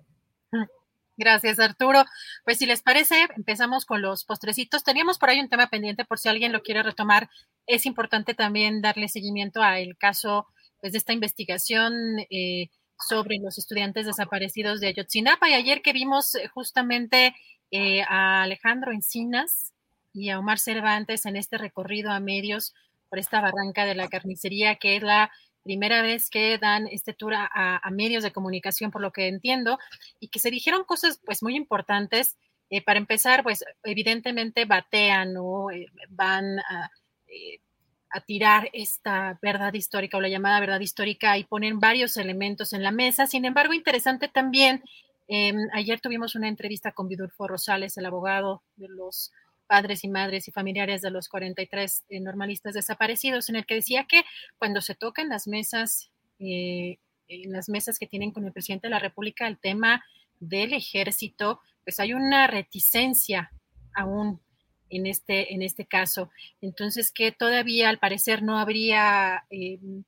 Gracias, 1.17 1.59
Arturo. 1.59 2.05
Pues 2.45 2.59
si 2.59 2.67
les 2.67 2.83
parece, 2.83 3.29
empezamos 3.37 3.85
con 3.85 4.03
los 4.03 4.25
postrecitos. 4.25 4.85
Teníamos 4.85 5.19
por 5.19 5.31
ahí 5.31 5.41
un 5.41 5.49
tema 5.49 5.69
pendiente 5.69 6.05
por 6.05 6.19
si 6.19 6.29
alguien 6.29 6.53
lo 6.53 6.63
quiere 6.63 6.83
retomar. 6.83 7.29
Es 7.67 7.87
importante 7.87 8.35
también 8.35 8.81
darle 8.81 9.09
seguimiento 9.09 9.63
al 9.63 9.97
caso 9.99 10.47
pues, 10.81 10.93
de 10.93 10.99
esta 10.99 11.13
investigación 11.13 11.93
eh, 12.31 12.71
sobre 13.09 13.39
los 13.39 13.59
estudiantes 13.59 14.07
desaparecidos 14.07 14.81
de 14.81 14.89
Ayotzinapa. 14.89 15.49
Y 15.51 15.55
ayer 15.55 15.83
que 15.83 15.93
vimos 15.93 16.35
eh, 16.35 16.49
justamente 16.49 17.35
eh, 17.71 18.03
a 18.09 18.43
Alejandro 18.43 18.93
Encinas, 18.93 19.73
y 20.13 20.31
a 20.31 20.39
Omar 20.39 20.59
Cervantes 20.59 21.27
en 21.27 21.37
este 21.37 21.59
recorrido 21.59 22.11
a 22.11 22.21
medios 22.21 22.75
por 23.09 23.19
esta 23.19 23.41
barranca 23.41 23.85
de 23.85 23.95
la 23.95 24.09
carnicería, 24.09 24.77
que 24.77 24.97
es 24.97 25.03
la 25.03 25.31
primera 25.63 26.03
vez 26.03 26.31
que 26.31 26.59
dan 26.59 26.87
este 26.89 27.13
tour 27.13 27.35
a, 27.35 27.81
medios 27.91 28.23
de 28.23 28.33
comunicación, 28.33 28.91
por 28.91 29.01
lo 29.01 29.13
que 29.13 29.29
entiendo, 29.29 29.79
y 30.21 30.29
que 30.29 30.39
se 30.39 30.51
dijeron 30.51 30.85
cosas 30.85 31.21
pues 31.25 31.43
muy 31.43 31.57
importantes. 31.57 32.37
Eh, 32.71 32.83
para 32.83 32.99
empezar, 32.99 33.43
pues 33.43 33.65
evidentemente 33.85 34.65
batean 34.65 35.35
o 35.39 35.71
eh, 35.71 35.87
van 36.09 36.59
a, 36.61 36.91
eh, 37.27 37.61
a, 38.09 38.21
tirar 38.23 38.71
esta 38.73 39.39
verdad 39.43 39.75
histórica 39.75 40.17
o 40.17 40.23
la 40.23 40.31
llamada 40.31 40.59
verdad 40.59 40.81
histórica 40.81 41.37
y 41.37 41.45
ponen 41.45 41.81
varios 41.81 42.17
elementos 42.17 42.73
en 42.73 42.83
la 42.83 42.91
mesa. 42.91 43.27
Sin 43.27 43.45
embargo, 43.45 43.75
interesante 43.75 44.29
también 44.29 44.83
Em, 45.29 45.69
ayer 45.73 45.99
tuvimos 45.99 46.35
una 46.35 46.47
entrevista 46.47 46.93
con 46.93 47.09
Vidulfo 47.09 47.49
Rosales, 47.49 47.97
el 47.97 48.05
abogado 48.05 48.63
de 48.77 48.89
los 48.89 49.33
padres 49.73 50.05
y 50.05 50.09
madres 50.09 50.49
y 50.49 50.53
familiares 50.53 51.01
de 51.01 51.11
los 51.11 51.31
43 51.31 52.05
eh, 52.11 52.21
normalistas 52.21 52.75
desaparecidos, 52.75 53.49
en 53.49 53.57
el 53.57 53.65
que 53.65 53.77
decía 53.77 54.05
que 54.05 54.23
cuando 54.59 54.83
se 54.83 54.95
tocan 54.95 55.31
las 55.31 55.47
mesas, 55.47 56.11
eh, 56.39 56.99
en 57.27 57.53
las 57.53 57.71
mesas 57.71 57.99
que 57.99 58.07
tienen 58.07 58.33
con 58.33 58.45
el 58.45 58.53
presidente 58.53 58.89
de 58.89 58.91
la 58.91 58.99
República, 58.99 59.49
el 59.49 59.59
tema 59.59 60.05
del 60.41 60.75
ejército, 60.75 61.63
pues 61.85 62.01
hay 62.01 62.13
una 62.13 62.47
reticencia 62.49 63.51
aún 63.95 64.43
en 64.91 65.07
este, 65.07 65.55
en 65.55 65.63
este 65.63 65.87
caso. 65.87 66.31
Entonces, 66.61 67.11
que 67.11 67.33
todavía 67.33 67.89
al 67.89 67.99
parecer 67.99 68.43
no 68.43 68.59
habría, 68.59 69.45
em, 69.49 70.05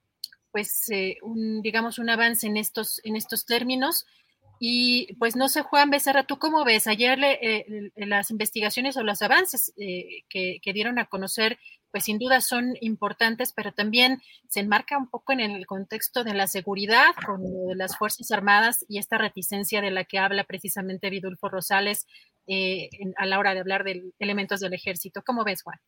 pues, 0.53 0.89
un, 1.23 1.63
digamos, 1.63 1.99
un 1.99 2.11
avance 2.11 2.47
en 2.47 2.59
estos, 2.59 3.01
en 3.03 3.17
estos 3.17 3.47
términos 3.47 4.05
y 4.67 5.13
pues 5.17 5.37
no 5.37 5.51
sé, 5.51 5.61
Juan 5.61 5.91
Becerra, 5.91 6.25
¿tú 6.25 6.39
cómo 6.39 6.65
ves? 6.65 6.87
Ayer 6.87 7.19
eh, 7.23 7.93
las 7.97 8.31
investigaciones 8.31 8.97
o 8.97 9.03
los 9.03 9.21
avances 9.21 9.75
eh, 9.77 10.25
que, 10.31 10.59
dieron 10.73 10.99
a 10.99 11.05
conocer, 11.05 11.59
pues 11.91 12.05
sin 12.05 12.19
duda 12.19 12.41
son 12.41 12.73
importantes, 12.81 13.53
pero 13.53 13.75
también 13.75 14.23
se 14.49 14.61
enmarca 14.61 14.97
un 14.97 15.11
poco 15.11 15.35
en 15.35 15.41
el 15.41 15.67
contexto 15.67 16.25
de 16.25 16.33
la 16.33 16.47
seguridad 16.47 17.09
con 17.27 17.43
las 17.77 17.99
Fuerzas 17.99 18.31
Armadas 18.31 18.87
y 18.89 18.97
esta 18.97 19.19
reticencia 19.19 19.83
de 19.83 19.91
la 19.91 20.05
que 20.05 20.19
habla 20.19 20.45
precisamente 20.45 21.11
Vidulfo 21.11 21.51
Rosales 21.51 22.07
eh, 22.47 22.89
a 23.19 23.27
la 23.27 23.39
hora 23.39 23.53
de 23.53 23.61
hablar 23.61 23.85
de 23.85 24.15
elementos 24.19 24.61
del 24.61 24.73
ejército. 24.73 25.21
¿Cómo 25.27 25.45
ves, 25.45 25.63
Juan? 25.63 25.79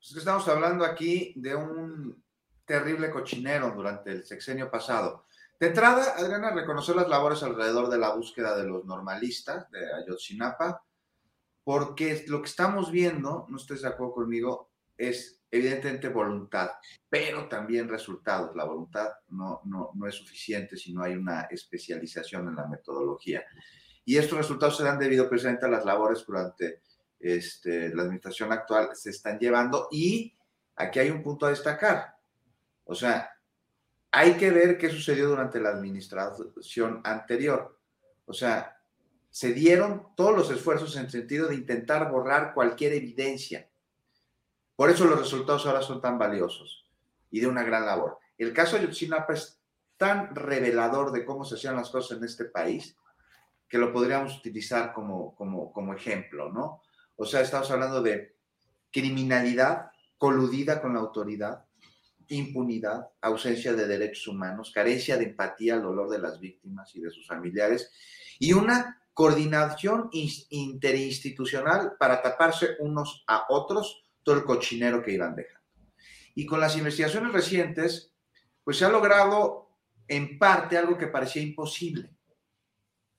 Pues 0.00 0.16
estamos 0.16 0.48
hablando 0.48 0.84
aquí 0.84 1.34
de 1.36 1.54
un 1.54 2.20
terrible 2.64 3.10
cochinero 3.10 3.70
durante 3.70 4.10
el 4.10 4.24
sexenio 4.24 4.68
pasado 4.72 5.26
de 5.62 5.68
entrada, 5.68 6.14
Adriana, 6.16 6.50
reconocer 6.50 6.96
las 6.96 7.08
labores 7.08 7.40
alrededor 7.44 7.88
de 7.88 7.96
la 7.96 8.12
búsqueda 8.16 8.56
de 8.56 8.64
los 8.64 8.84
normalistas 8.84 9.70
de 9.70 9.94
Ayotzinapa, 9.94 10.82
porque 11.62 12.24
lo 12.26 12.42
que 12.42 12.48
estamos 12.48 12.90
viendo, 12.90 13.46
no 13.48 13.56
estés 13.58 13.82
de 13.82 13.86
acuerdo 13.86 14.12
conmigo, 14.12 14.72
es 14.96 15.40
evidentemente 15.48 16.08
voluntad, 16.08 16.72
pero 17.08 17.46
también 17.48 17.88
resultados. 17.88 18.56
La 18.56 18.64
voluntad 18.64 19.10
no, 19.28 19.60
no, 19.62 19.92
no 19.94 20.08
es 20.08 20.16
suficiente 20.16 20.76
si 20.76 20.92
no 20.92 21.04
hay 21.04 21.14
una 21.14 21.42
especialización 21.42 22.48
en 22.48 22.56
la 22.56 22.66
metodología. 22.66 23.44
Y 24.04 24.16
estos 24.16 24.38
resultados 24.38 24.76
se 24.76 24.82
dan 24.82 24.98
debido 24.98 25.28
precisamente 25.28 25.66
a 25.66 25.70
las 25.70 25.84
labores 25.84 26.26
durante 26.26 26.82
este, 27.20 27.94
la 27.94 28.02
administración 28.02 28.50
actual 28.50 28.96
se 28.96 29.10
están 29.10 29.38
llevando 29.38 29.86
y 29.92 30.36
aquí 30.74 30.98
hay 30.98 31.10
un 31.10 31.22
punto 31.22 31.46
a 31.46 31.50
destacar. 31.50 32.16
O 32.82 32.96
sea, 32.96 33.31
hay 34.12 34.34
que 34.36 34.50
ver 34.50 34.76
qué 34.76 34.90
sucedió 34.90 35.28
durante 35.28 35.58
la 35.58 35.70
administración 35.70 37.00
anterior. 37.02 37.78
O 38.26 38.34
sea, 38.34 38.78
se 39.30 39.54
dieron 39.54 40.08
todos 40.14 40.36
los 40.36 40.50
esfuerzos 40.50 40.94
en 40.96 41.10
sentido 41.10 41.48
de 41.48 41.54
intentar 41.54 42.10
borrar 42.10 42.52
cualquier 42.52 42.92
evidencia. 42.92 43.68
Por 44.76 44.90
eso 44.90 45.06
los 45.06 45.18
resultados 45.18 45.66
ahora 45.66 45.80
son 45.80 46.02
tan 46.02 46.18
valiosos 46.18 46.86
y 47.30 47.40
de 47.40 47.46
una 47.46 47.62
gran 47.62 47.86
labor. 47.86 48.18
El 48.36 48.52
caso 48.52 48.76
de 48.76 48.82
Yotzinapa 48.82 49.32
es 49.32 49.58
tan 49.96 50.34
revelador 50.34 51.10
de 51.12 51.24
cómo 51.24 51.44
se 51.44 51.54
hacían 51.54 51.76
las 51.76 51.88
cosas 51.88 52.18
en 52.18 52.24
este 52.24 52.44
país 52.44 52.96
que 53.66 53.78
lo 53.78 53.92
podríamos 53.92 54.36
utilizar 54.36 54.92
como, 54.92 55.34
como, 55.34 55.72
como 55.72 55.94
ejemplo, 55.94 56.52
¿no? 56.52 56.82
O 57.16 57.24
sea, 57.24 57.40
estamos 57.40 57.70
hablando 57.70 58.02
de 58.02 58.36
criminalidad 58.90 59.90
coludida 60.18 60.82
con 60.82 60.92
la 60.92 61.00
autoridad, 61.00 61.64
impunidad, 62.28 63.08
ausencia 63.20 63.72
de 63.72 63.86
derechos 63.86 64.28
humanos, 64.28 64.72
carencia 64.74 65.16
de 65.16 65.24
empatía 65.24 65.74
al 65.74 65.82
dolor 65.82 66.10
de 66.10 66.18
las 66.18 66.40
víctimas 66.40 66.94
y 66.94 67.00
de 67.00 67.10
sus 67.10 67.26
familiares 67.26 67.90
y 68.38 68.52
una 68.52 69.02
coordinación 69.14 70.08
interinstitucional 70.12 71.92
para 71.98 72.22
taparse 72.22 72.76
unos 72.80 73.24
a 73.26 73.46
otros 73.48 74.04
todo 74.22 74.36
el 74.36 74.44
cochinero 74.44 75.02
que 75.02 75.12
iban 75.12 75.34
dejando. 75.34 75.60
Y 76.34 76.46
con 76.46 76.60
las 76.60 76.76
investigaciones 76.76 77.32
recientes, 77.32 78.14
pues 78.64 78.78
se 78.78 78.84
ha 78.84 78.88
logrado 78.88 79.68
en 80.08 80.38
parte 80.38 80.78
algo 80.78 80.96
que 80.96 81.08
parecía 81.08 81.42
imposible, 81.42 82.10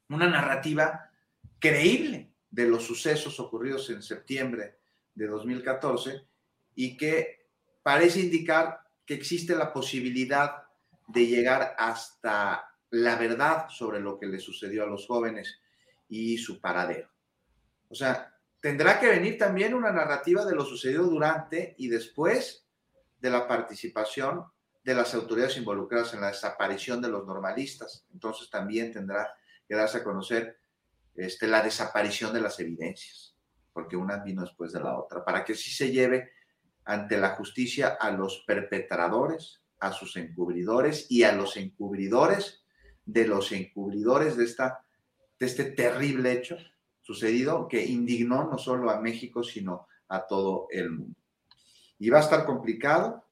una 0.09 0.27
narrativa 0.29 1.11
creíble 1.59 2.33
de 2.49 2.67
los 2.67 2.83
sucesos 2.83 3.39
ocurridos 3.39 3.89
en 3.89 4.01
septiembre 4.01 4.79
de 5.13 5.27
2014 5.27 6.27
y 6.75 6.97
que 6.97 7.47
parece 7.81 8.19
indicar 8.21 8.82
que 9.05 9.13
existe 9.13 9.55
la 9.55 9.73
posibilidad 9.73 10.63
de 11.07 11.27
llegar 11.27 11.75
hasta 11.77 12.69
la 12.89 13.15
verdad 13.15 13.67
sobre 13.69 13.99
lo 13.99 14.19
que 14.19 14.27
le 14.27 14.39
sucedió 14.39 14.83
a 14.83 14.87
los 14.87 15.07
jóvenes 15.07 15.59
y 16.07 16.37
su 16.37 16.61
paradero. 16.61 17.09
O 17.89 17.95
sea, 17.95 18.33
tendrá 18.59 18.99
que 18.99 19.07
venir 19.07 19.37
también 19.37 19.73
una 19.73 19.91
narrativa 19.91 20.45
de 20.45 20.55
lo 20.55 20.63
sucedido 20.63 21.05
durante 21.05 21.75
y 21.77 21.87
después 21.87 22.67
de 23.19 23.29
la 23.29 23.47
participación 23.47 24.45
de 24.83 24.93
las 24.93 25.13
autoridades 25.13 25.57
involucradas 25.57 26.13
en 26.13 26.21
la 26.21 26.27
desaparición 26.27 27.01
de 27.01 27.07
los 27.07 27.25
normalistas. 27.25 28.05
Entonces 28.13 28.49
también 28.49 28.91
tendrá 28.91 29.33
que 29.67 29.75
darse 29.75 29.99
a 29.99 30.03
conocer 30.03 30.59
este, 31.15 31.47
la 31.47 31.61
desaparición 31.61 32.33
de 32.33 32.41
las 32.41 32.59
evidencias, 32.59 33.35
porque 33.71 33.95
una 33.95 34.17
vino 34.17 34.41
después 34.41 34.73
de 34.73 34.81
la 34.81 34.97
otra, 34.97 35.23
para 35.23 35.43
que 35.45 35.55
sí 35.55 35.71
se 35.71 35.91
lleve 35.91 36.32
ante 36.85 37.17
la 37.17 37.29
justicia 37.35 37.97
a 37.99 38.11
los 38.11 38.43
perpetradores, 38.45 39.61
a 39.79 39.91
sus 39.91 40.15
encubridores 40.15 41.07
y 41.09 41.23
a 41.23 41.33
los 41.33 41.57
encubridores 41.57 42.63
de 43.05 43.27
los 43.27 43.51
encubridores 43.51 44.37
de, 44.37 44.45
esta, 44.45 44.85
de 45.39 45.45
este 45.45 45.65
terrible 45.65 46.31
hecho 46.31 46.57
sucedido 47.01 47.67
que 47.67 47.85
indignó 47.85 48.45
no 48.45 48.57
solo 48.57 48.89
a 48.89 49.01
México, 49.01 49.43
sino 49.43 49.87
a 50.07 50.25
todo 50.25 50.67
el 50.71 50.89
mundo. 50.89 51.19
Y 51.99 52.09
va 52.09 52.19
a 52.19 52.21
estar 52.21 52.45
complicado, 52.45 53.25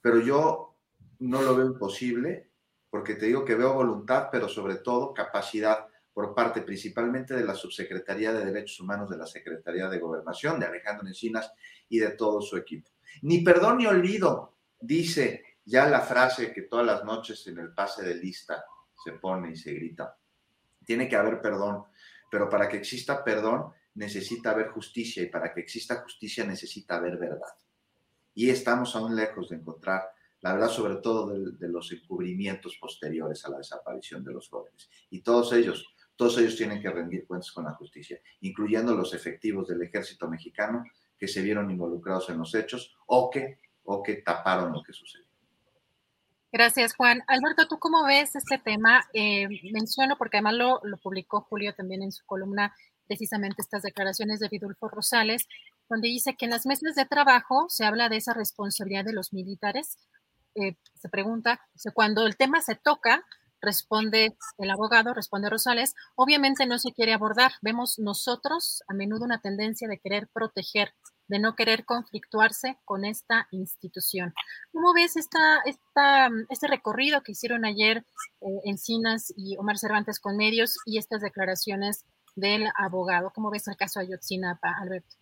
pero 0.00 0.20
yo 0.20 0.76
no 1.20 1.40
lo 1.42 1.56
veo 1.56 1.66
imposible, 1.66 2.50
porque 2.90 3.14
te 3.14 3.26
digo 3.26 3.44
que 3.44 3.54
veo 3.54 3.74
voluntad, 3.74 4.28
pero 4.30 4.48
sobre 4.48 4.76
todo 4.76 5.14
capacidad 5.14 5.86
por 6.12 6.34
parte 6.34 6.62
principalmente 6.62 7.34
de 7.34 7.44
la 7.44 7.54
Subsecretaría 7.54 8.32
de 8.32 8.44
Derechos 8.44 8.80
Humanos 8.80 9.08
de 9.08 9.16
la 9.16 9.26
Secretaría 9.26 9.88
de 9.88 9.98
Gobernación, 9.98 10.60
de 10.60 10.66
Alejandro 10.66 11.06
Encinas 11.06 11.52
y 11.88 11.98
de 11.98 12.10
todo 12.10 12.40
su 12.40 12.56
equipo. 12.56 12.90
Ni 13.22 13.42
perdón 13.42 13.78
ni 13.78 13.86
olvido, 13.86 14.56
dice 14.80 15.44
ya 15.64 15.88
la 15.88 16.00
frase 16.00 16.52
que 16.52 16.62
todas 16.62 16.84
las 16.84 17.04
noches 17.04 17.46
en 17.46 17.58
el 17.58 17.72
pase 17.72 18.04
de 18.04 18.16
lista 18.16 18.64
se 19.02 19.12
pone 19.12 19.52
y 19.52 19.56
se 19.56 19.72
grita. 19.72 20.16
Tiene 20.84 21.08
que 21.08 21.16
haber 21.16 21.40
perdón, 21.40 21.84
pero 22.30 22.48
para 22.48 22.68
que 22.68 22.78
exista 22.78 23.22
perdón 23.22 23.72
necesita 23.94 24.50
haber 24.50 24.68
justicia 24.68 25.22
y 25.22 25.26
para 25.26 25.52
que 25.52 25.60
exista 25.60 26.02
justicia 26.02 26.44
necesita 26.44 26.96
haber 26.96 27.16
verdad. 27.16 27.54
Y 28.34 28.50
estamos 28.50 28.96
aún 28.96 29.14
lejos 29.14 29.50
de 29.50 29.56
encontrar 29.56 30.10
la 30.40 30.54
verdad 30.54 30.68
sobre 30.68 30.96
todo 30.96 31.28
de, 31.28 31.52
de 31.52 31.68
los 31.68 31.92
encubrimientos 31.92 32.76
posteriores 32.80 33.44
a 33.44 33.50
la 33.50 33.58
desaparición 33.58 34.24
de 34.24 34.32
los 34.32 34.48
jóvenes. 34.48 34.90
Y 35.10 35.20
todos 35.20 35.52
ellos 35.52 35.94
todos 36.22 36.38
ellos 36.38 36.54
tienen 36.54 36.80
que 36.80 36.88
rendir 36.88 37.26
cuentas 37.26 37.50
con 37.50 37.64
la 37.64 37.72
justicia, 37.72 38.16
incluyendo 38.42 38.94
los 38.94 39.12
efectivos 39.12 39.66
del 39.66 39.82
ejército 39.82 40.28
mexicano 40.28 40.84
que 41.18 41.26
se 41.26 41.42
vieron 41.42 41.68
involucrados 41.68 42.30
en 42.30 42.38
los 42.38 42.54
hechos 42.54 42.94
o 43.06 43.28
que, 43.28 43.58
o 43.82 44.04
que 44.04 44.22
taparon 44.22 44.72
lo 44.72 44.84
que 44.84 44.92
sucedió. 44.92 45.26
Gracias, 46.52 46.94
Juan. 46.94 47.24
Alberto, 47.26 47.66
¿tú 47.66 47.80
cómo 47.80 48.04
ves 48.04 48.36
este 48.36 48.58
tema? 48.58 49.04
Eh, 49.12 49.48
menciono, 49.72 50.16
porque 50.16 50.36
además 50.36 50.54
lo, 50.54 50.80
lo, 50.84 50.96
publicó 50.98 51.40
Julio 51.40 51.74
también 51.74 52.04
en 52.04 52.12
su 52.12 52.24
columna, 52.24 52.72
precisamente 53.08 53.60
estas 53.60 53.82
declaraciones 53.82 54.38
de 54.38 54.48
Vidulfo 54.48 54.88
Rosales, 54.88 55.48
donde 55.90 56.06
dice 56.06 56.36
que 56.36 56.44
en 56.44 56.52
las 56.52 56.66
mesas 56.66 56.94
de 56.94 57.04
trabajo 57.04 57.66
se 57.68 57.84
habla 57.84 58.08
de 58.08 58.18
esa 58.18 58.32
responsabilidad 58.32 59.04
de 59.04 59.12
los 59.12 59.32
militares. 59.32 59.98
Eh, 60.54 60.76
se 60.94 61.08
pregunta, 61.08 61.60
cuando 61.94 62.24
el 62.28 62.36
tema 62.36 62.60
se 62.60 62.76
toca, 62.76 63.24
responde 63.62 64.36
el 64.58 64.70
abogado, 64.70 65.14
responde 65.14 65.48
Rosales, 65.48 65.94
obviamente 66.16 66.66
no 66.66 66.78
se 66.78 66.92
quiere 66.92 67.14
abordar. 67.14 67.52
Vemos 67.62 67.98
nosotros 67.98 68.82
a 68.88 68.94
menudo 68.94 69.24
una 69.24 69.40
tendencia 69.40 69.88
de 69.88 69.98
querer 69.98 70.28
proteger, 70.32 70.92
de 71.28 71.38
no 71.38 71.54
querer 71.54 71.84
conflictuarse 71.84 72.78
con 72.84 73.04
esta 73.04 73.46
institución. 73.52 74.34
¿Cómo 74.72 74.92
ves 74.92 75.16
esta, 75.16 75.60
esta, 75.64 76.28
este 76.50 76.66
recorrido 76.66 77.22
que 77.22 77.32
hicieron 77.32 77.64
ayer 77.64 78.04
eh, 78.40 78.46
Encinas 78.64 79.32
y 79.36 79.56
Omar 79.56 79.78
Cervantes 79.78 80.18
con 80.18 80.36
medios 80.36 80.76
y 80.84 80.98
estas 80.98 81.22
declaraciones 81.22 82.04
del 82.34 82.68
abogado? 82.76 83.32
¿Cómo 83.34 83.50
ves 83.50 83.68
el 83.68 83.76
caso 83.76 84.00
Ayotzinapa, 84.00 84.74
Alberto? 84.80 85.21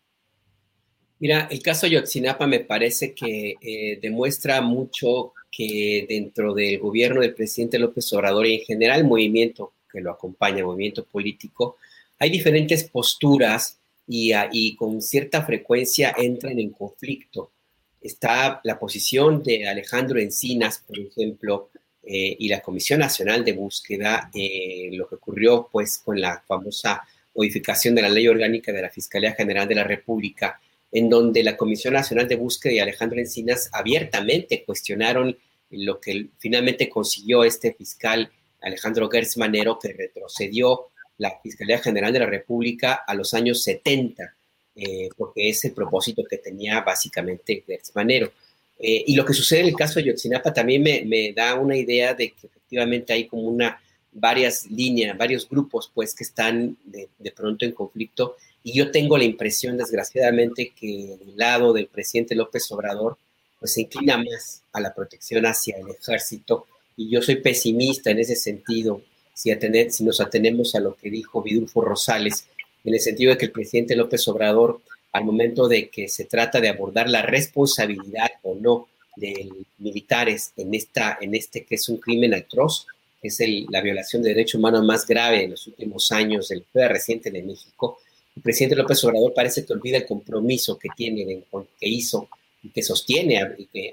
Mira, 1.20 1.48
el 1.50 1.62
caso 1.62 1.86
Ayotzinapa 1.86 2.46
me 2.46 2.60
parece 2.60 3.14
que 3.14 3.54
eh, 3.60 3.98
demuestra 4.00 4.60
mucho 4.62 5.34
que 5.50 6.06
dentro 6.08 6.54
del 6.54 6.78
gobierno 6.78 7.20
del 7.20 7.34
presidente 7.34 7.78
López 7.78 8.12
Obrador 8.12 8.46
y 8.46 8.54
en 8.54 8.64
general 8.64 9.00
el 9.00 9.06
movimiento 9.06 9.72
que 9.92 10.00
lo 10.00 10.10
acompaña, 10.10 10.64
movimiento 10.64 11.04
político, 11.04 11.76
hay 12.18 12.30
diferentes 12.30 12.84
posturas 12.84 13.78
y, 14.06 14.32
ah, 14.32 14.48
y 14.50 14.74
con 14.76 15.02
cierta 15.02 15.42
frecuencia 15.42 16.14
entran 16.16 16.58
en 16.58 16.70
conflicto. 16.70 17.50
Está 18.00 18.60
la 18.64 18.78
posición 18.78 19.42
de 19.42 19.68
Alejandro 19.68 20.18
Encinas, 20.18 20.82
por 20.86 20.98
ejemplo, 20.98 21.68
eh, 22.02 22.34
y 22.38 22.48
la 22.48 22.62
Comisión 22.62 23.00
Nacional 23.00 23.44
de 23.44 23.52
Búsqueda, 23.52 24.30
eh, 24.34 24.88
lo 24.92 25.06
que 25.06 25.16
ocurrió 25.16 25.68
pues 25.70 25.98
con 25.98 26.18
la 26.18 26.42
famosa 26.46 27.02
modificación 27.34 27.94
de 27.94 28.02
la 28.02 28.08
ley 28.08 28.26
orgánica 28.26 28.72
de 28.72 28.82
la 28.82 28.88
Fiscalía 28.88 29.32
General 29.32 29.68
de 29.68 29.74
la 29.74 29.84
República, 29.84 30.58
en 30.93 31.09
donde 31.09 31.43
la 31.43 31.57
Comisión 31.57 31.95
Nacional 31.95 32.28
de 32.28 32.36
Búsqueda 32.36 32.72
y 32.72 32.78
Alejandro 32.78 33.18
Encinas 33.18 33.70
abiertamente 33.72 34.64
cuestionaron 34.64 35.36
lo 35.70 36.01
que 36.01 36.28
finalmente 36.38 36.88
consiguió 36.88 37.45
este 37.45 37.72
fiscal 37.74 38.30
Alejandro 38.61 39.09
Gertz 39.09 39.36
Manero, 39.36 39.78
que 39.78 39.93
retrocedió 39.93 40.88
la 41.18 41.38
Fiscalía 41.43 41.78
General 41.78 42.12
de 42.12 42.18
la 42.18 42.26
República 42.26 43.05
a 43.07 43.14
los 43.14 43.34
años 43.34 43.62
70, 43.62 44.34
eh, 44.74 45.09
porque 45.16 45.49
es 45.49 45.64
el 45.64 45.72
propósito 45.72 46.24
que 46.28 46.38
tenía 46.38 46.80
básicamente 46.80 47.62
Gertz 47.66 47.95
Manero. 47.95 48.32
Eh, 48.78 49.05
y 49.07 49.14
lo 49.14 49.24
que 49.24 49.34
sucede 49.34 49.61
en 49.61 49.68
el 49.68 49.76
caso 49.76 50.01
de 50.01 50.07
Yotzinapa 50.07 50.53
también 50.53 50.82
me, 50.82 51.32
da 51.34 51.55
una 51.55 51.76
idea 51.76 52.14
de 52.14 52.30
que 52.30 52.47
efectivamente 52.47 53.12
hay 53.12 53.26
como 53.26 53.43
una 53.43 53.80
varias 54.12 54.68
líneas, 54.70 55.16
varios 55.16 55.49
grupos 55.49 55.91
pues 55.95 56.14
que 56.14 56.24
están 56.24 56.76
de, 56.84 57.11
de 57.18 57.30
pronto 57.30 57.64
en 57.64 57.72
conflicto 57.72 58.36
y 58.62 58.74
yo 58.74 58.90
tengo 58.90 59.16
la 59.16 59.24
impresión 59.24 59.76
desgraciadamente 59.78 60.72
que 60.78 61.16
del 61.18 61.36
lado 61.36 61.72
del 61.72 61.86
presidente 61.86 62.34
López 62.34 62.70
Obrador 62.72 63.16
pues 63.58 63.74
se 63.74 63.82
inclina 63.82 64.16
más 64.16 64.62
a 64.72 64.80
la 64.80 64.94
protección 64.94 65.44
hacia 65.44 65.76
el 65.76 65.88
ejército. 65.90 66.66
Y 66.96 67.11
yo 67.11 67.20
soy 67.22 67.36
pesimista 67.36 68.11
en 68.11 68.18
ese 68.18 68.36
sentido 68.36 69.02
si, 69.34 69.50
si 69.90 70.04
nos 70.04 70.20
atenemos 70.20 70.74
a 70.74 70.80
lo 70.80 70.94
que 70.94 71.11
dijo 71.11 71.42
Vidulfo 71.42 71.82
Rosales 71.82 72.46
en 72.84 72.94
el 72.94 73.00
sentido 73.00 73.32
de 73.32 73.38
que 73.38 73.46
el 73.46 73.52
presidente 73.52 73.96
López 73.96 74.26
Obrador 74.28 74.80
al 75.12 75.24
momento 75.24 75.68
de 75.68 75.88
que 75.88 76.08
se 76.08 76.24
trata 76.24 76.61
de 76.61 76.68
abordar 76.68 77.08
la 77.08 77.22
responsabilidad 77.22 78.30
o 78.42 78.54
no 78.54 78.88
de 79.16 79.48
militares 79.78 80.52
en, 80.56 80.74
esta, 80.74 81.18
en 81.20 81.34
este 81.34 81.64
que 81.64 81.74
es 81.74 81.88
un 81.88 81.98
crimen 81.98 82.32
atroz, 82.32 82.86
que 83.20 83.28
es 83.28 83.38
la 83.68 83.80
violación 83.80 84.22
de 84.22 84.30
derechos 84.30 84.56
humanos 84.56 84.84
más 84.84 85.06
grave 85.06 85.44
en 85.44 85.50
los 85.50 85.66
últimos 85.66 86.12
años 86.12 86.48
del 86.48 86.64
reciente 86.72 87.30
de 87.30 87.42
México, 87.42 87.98
presidente 88.43 88.76
López 88.76 89.03
Obrador 89.05 89.32
parece 89.34 89.64
que 89.64 89.72
olvida 89.72 89.99
el 89.99 90.07
compromiso 90.07 90.78
que 90.78 90.88
tiene, 90.97 91.45
que 91.78 91.88
hizo 91.88 92.28
y 92.62 92.70
que 92.70 92.82
sostiene, 92.82 93.38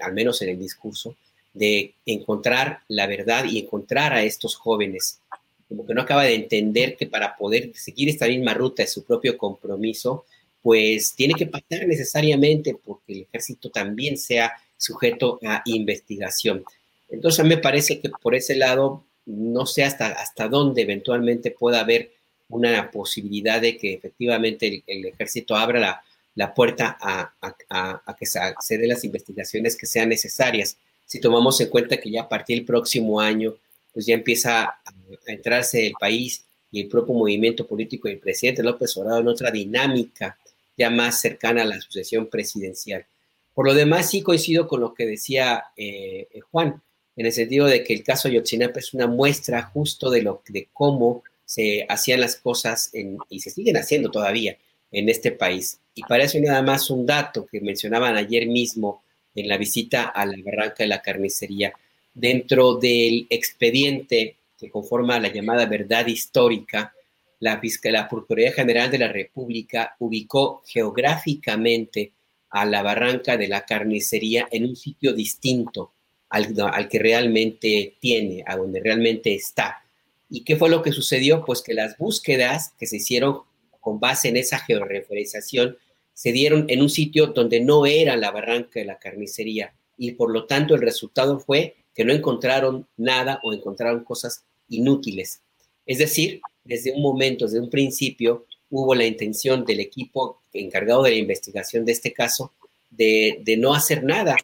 al 0.01 0.13
menos 0.13 0.41
en 0.41 0.49
el 0.49 0.59
discurso, 0.59 1.15
de 1.53 1.93
encontrar 2.05 2.81
la 2.87 3.07
verdad 3.07 3.45
y 3.45 3.59
encontrar 3.59 4.13
a 4.13 4.23
estos 4.23 4.55
jóvenes. 4.55 5.19
Como 5.67 5.85
que 5.85 5.93
no 5.93 6.01
acaba 6.01 6.23
de 6.23 6.35
entender 6.35 6.95
que 6.95 7.07
para 7.07 7.35
poder 7.35 7.71
seguir 7.73 8.09
esta 8.09 8.27
misma 8.27 8.53
ruta 8.53 8.83
de 8.83 8.87
su 8.87 9.03
propio 9.03 9.37
compromiso, 9.37 10.25
pues 10.61 11.13
tiene 11.15 11.33
que 11.33 11.47
pasar 11.47 11.87
necesariamente 11.87 12.75
porque 12.75 13.13
el 13.13 13.21
ejército 13.21 13.69
también 13.69 14.17
sea 14.17 14.51
sujeto 14.77 15.39
a 15.43 15.61
investigación. 15.65 16.63
Entonces, 17.09 17.45
me 17.45 17.57
parece 17.57 17.99
que 17.99 18.09
por 18.09 18.35
ese 18.35 18.55
lado, 18.55 19.03
no 19.25 19.65
sé 19.65 19.83
hasta, 19.83 20.07
hasta 20.07 20.47
dónde 20.47 20.83
eventualmente 20.83 21.51
pueda 21.51 21.81
haber 21.81 22.11
una 22.49 22.89
posibilidad 22.91 23.61
de 23.61 23.77
que 23.77 23.93
efectivamente 23.93 24.83
el, 24.85 25.05
ejército 25.05 25.55
abra 25.55 26.01
la, 26.35 26.53
puerta 26.53 26.97
a, 26.99 28.15
que 28.17 28.25
se, 28.25 28.77
den 28.77 28.89
las 28.89 29.03
investigaciones 29.03 29.75
que 29.75 29.85
sean 29.85 30.09
necesarias. 30.09 30.77
Si 31.05 31.19
tomamos 31.19 31.59
en 31.61 31.69
cuenta 31.69 31.97
que 31.97 32.11
ya 32.11 32.23
a 32.23 32.29
partir 32.29 32.57
del 32.57 32.65
próximo 32.65 33.19
año, 33.19 33.55
pues 33.93 34.05
ya 34.05 34.13
empieza 34.13 34.63
a, 34.63 34.81
entrarse 35.25 35.87
el 35.87 35.93
país 35.99 36.43
y 36.71 36.81
el 36.81 36.87
propio 36.87 37.13
movimiento 37.13 37.65
político 37.65 38.07
del 38.07 38.19
presidente 38.19 38.63
López 38.63 38.95
Obrador 38.97 39.21
en 39.21 39.27
otra 39.29 39.51
dinámica 39.51 40.37
ya 40.77 40.89
más 40.89 41.19
cercana 41.19 41.63
a 41.63 41.65
la 41.65 41.81
sucesión 41.81 42.27
presidencial. 42.27 43.05
Por 43.53 43.65
lo 43.65 43.73
demás, 43.73 44.11
sí 44.11 44.21
coincido 44.21 44.67
con 44.67 44.81
lo 44.81 44.93
que 44.93 45.07
decía 45.07 45.65
eh, 45.75 46.27
Juan, 46.51 46.81
en 47.15 47.25
el 47.25 47.31
sentido 47.31 47.65
de 47.65 47.83
que 47.83 47.93
el 47.93 48.03
caso 48.03 48.29
Yotzinapa 48.29 48.79
es 48.79 48.93
una 48.93 49.07
muestra 49.07 49.63
justo 49.63 50.11
de, 50.11 50.21
lo, 50.21 50.43
de 50.47 50.69
cómo 50.71 51.23
se 51.47 51.85
hacían 51.87 52.19
las 52.19 52.35
cosas 52.35 52.91
y 53.29 53.39
se 53.39 53.49
siguen 53.49 53.77
haciendo 53.77 54.11
todavía 54.11 54.57
en 54.91 55.07
este 55.07 55.31
país. 55.31 55.79
Y 55.95 56.03
para 56.03 56.25
eso 56.25 56.37
nada 56.39 56.61
más 56.61 56.89
un 56.89 57.05
dato 57.05 57.47
que 57.47 57.61
mencionaban 57.61 58.17
ayer 58.17 58.47
mismo 58.47 59.01
en 59.33 59.47
la 59.47 59.57
visita 59.57 60.03
a 60.03 60.25
la 60.25 60.35
barranca 60.43 60.75
de 60.79 60.87
la 60.87 61.01
carnicería. 61.01 61.73
Dentro 62.13 62.75
del 62.75 63.27
expediente 63.29 64.35
que 64.59 64.69
conforma 64.69 65.19
la 65.19 65.31
llamada 65.31 65.65
verdad 65.67 66.05
histórica, 66.07 66.93
la, 67.39 67.61
la 67.83 68.09
Procuraduría 68.09 68.51
General 68.51 68.91
de 68.91 68.97
la 68.97 69.07
República 69.07 69.95
ubicó 69.99 70.63
geográficamente 70.65 72.11
a 72.49 72.65
la 72.65 72.81
barranca 72.81 73.37
de 73.37 73.47
la 73.47 73.61
carnicería 73.61 74.47
en 74.51 74.65
un 74.65 74.75
sitio 74.75 75.13
distinto 75.13 75.93
al, 76.29 76.53
al, 76.73 76.89
que 76.89 76.99
realmente 76.99 77.95
tiene, 78.01 78.43
a 78.45 78.57
donde 78.57 78.81
realmente 78.81 79.33
está. 79.33 79.86
¿Y 80.29 80.43
qué 80.43 80.55
fue 80.55 80.69
lo 80.69 80.81
que 80.81 80.91
sucedió? 80.91 81.43
Pues 81.45 81.61
que 81.61 81.73
las 81.73 81.97
búsquedas 81.97 82.73
que 82.77 82.85
se 82.85 82.97
hicieron 82.97 83.41
con 83.79 83.99
base 83.99 84.29
en 84.29 84.37
esa 84.37 84.59
georreferenciación 84.59 85.77
se 86.13 86.31
dieron 86.31 86.65
en 86.69 86.81
un 86.81 86.89
sitio 86.89 87.27
donde 87.27 87.59
no 87.59 87.85
era 87.85 88.17
la 88.17 88.31
barranca 88.31 88.79
de 88.79 88.85
la 88.85 88.99
carnicería 88.99 89.73
y 89.97 90.11
por 90.11 90.31
lo 90.31 90.45
tanto 90.45 90.75
el 90.75 90.81
resultado 90.81 91.39
fue 91.39 91.75
que 91.93 92.05
no 92.05 92.13
encontraron 92.13 92.87
nada 92.97 93.39
o 93.43 93.53
encontraron 93.53 94.03
cosas 94.03 94.43
inútiles. 94.69 95.41
Es 95.85 95.97
decir, 95.97 96.41
desde 96.63 96.91
un 96.91 97.01
momento, 97.01 97.45
desde 97.45 97.59
un 97.59 97.69
principio, 97.69 98.45
hubo 98.69 98.93
la 98.93 99.05
intención 99.05 99.65
del 99.65 99.79
equipo 99.79 100.41
encargado 100.53 101.03
de 101.03 101.11
la 101.11 101.17
investigación 101.17 101.85
de 101.85 101.93
este 101.93 102.13
caso 102.13 102.53
de, 102.89 103.43
no 103.57 103.73
hacer 103.73 104.03
nada 104.03 104.35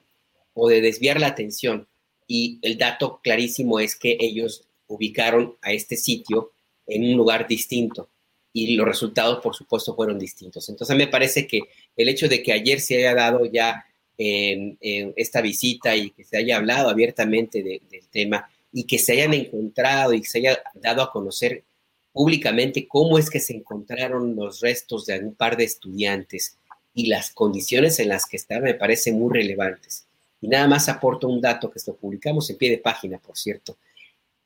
o 0.53 0.69
de 0.69 0.81
desviar 0.81 1.19
la 1.19 1.27
atención. 1.27 1.88
Y 2.27 2.59
el 2.61 2.77
dato 2.77 3.19
clarísimo 3.21 3.79
es 3.79 3.95
que 3.95 4.17
ellos 4.19 4.65
ubicaron 4.88 5.55
a 5.61 5.71
este 5.71 5.95
sitio 5.97 6.51
en 6.88 7.03
un 7.03 7.17
lugar 7.17 7.47
distinto 7.47 8.09
y 8.53 8.75
los 8.75 8.88
resultados, 8.88 9.41
por 9.41 9.55
supuesto, 9.55 9.95
fueron 9.95 10.19
distintos. 10.19 10.69
Entonces, 10.69 10.95
me 10.95 11.07
parece 11.07 11.47
que 11.47 11.61
el 11.97 12.07
hecho 12.07 12.27
de 12.27 12.43
que 12.43 12.53
ayer 12.53 12.79
se 12.79 12.97
haya 12.97 13.15
dado 13.15 13.45
ya 13.45 13.86
esta 14.15 15.41
visita 15.41 15.95
y 15.95 16.11
que 16.11 16.23
se 16.23 16.38
haya 16.38 16.57
hablado 16.57 16.89
abiertamente 16.89 17.63
del 17.63 18.07
tema 18.11 18.47
y 18.71 18.84
que 18.84 18.99
se 18.99 19.13
hayan 19.13 19.34
encontrado 19.34 20.13
y 20.13 20.23
se 20.23 20.38
haya 20.38 20.61
dado 20.75 21.01
a 21.01 21.11
conocer 21.11 21.63
públicamente 22.11 22.88
cómo 22.88 23.17
es 23.17 23.29
que 23.29 23.39
se 23.39 23.55
encontraron 23.55 24.36
los 24.36 24.61
restos 24.61 25.07
de 25.07 25.19
un 25.19 25.34
par 25.34 25.57
de 25.57 25.63
estudiantes 25.63 26.57
y 26.93 27.07
las 27.07 27.31
condiciones 27.31 27.99
en 27.99 28.09
las 28.09 28.27
que 28.27 28.38
estaban 28.38 28.63
me 28.63 28.75
parecen 28.75 29.17
muy 29.17 29.34
relevantes. 29.34 30.05
Y 30.39 30.47
nada 30.47 30.67
más 30.67 30.88
aporto 30.89 31.27
un 31.27 31.41
dato 31.41 31.71
que 31.71 31.79
lo 31.88 31.95
publicamos 31.95 32.49
en 32.49 32.57
pie 32.57 32.69
de 32.69 32.77
página, 32.77 33.17
por 33.17 33.36
cierto. 33.36 33.77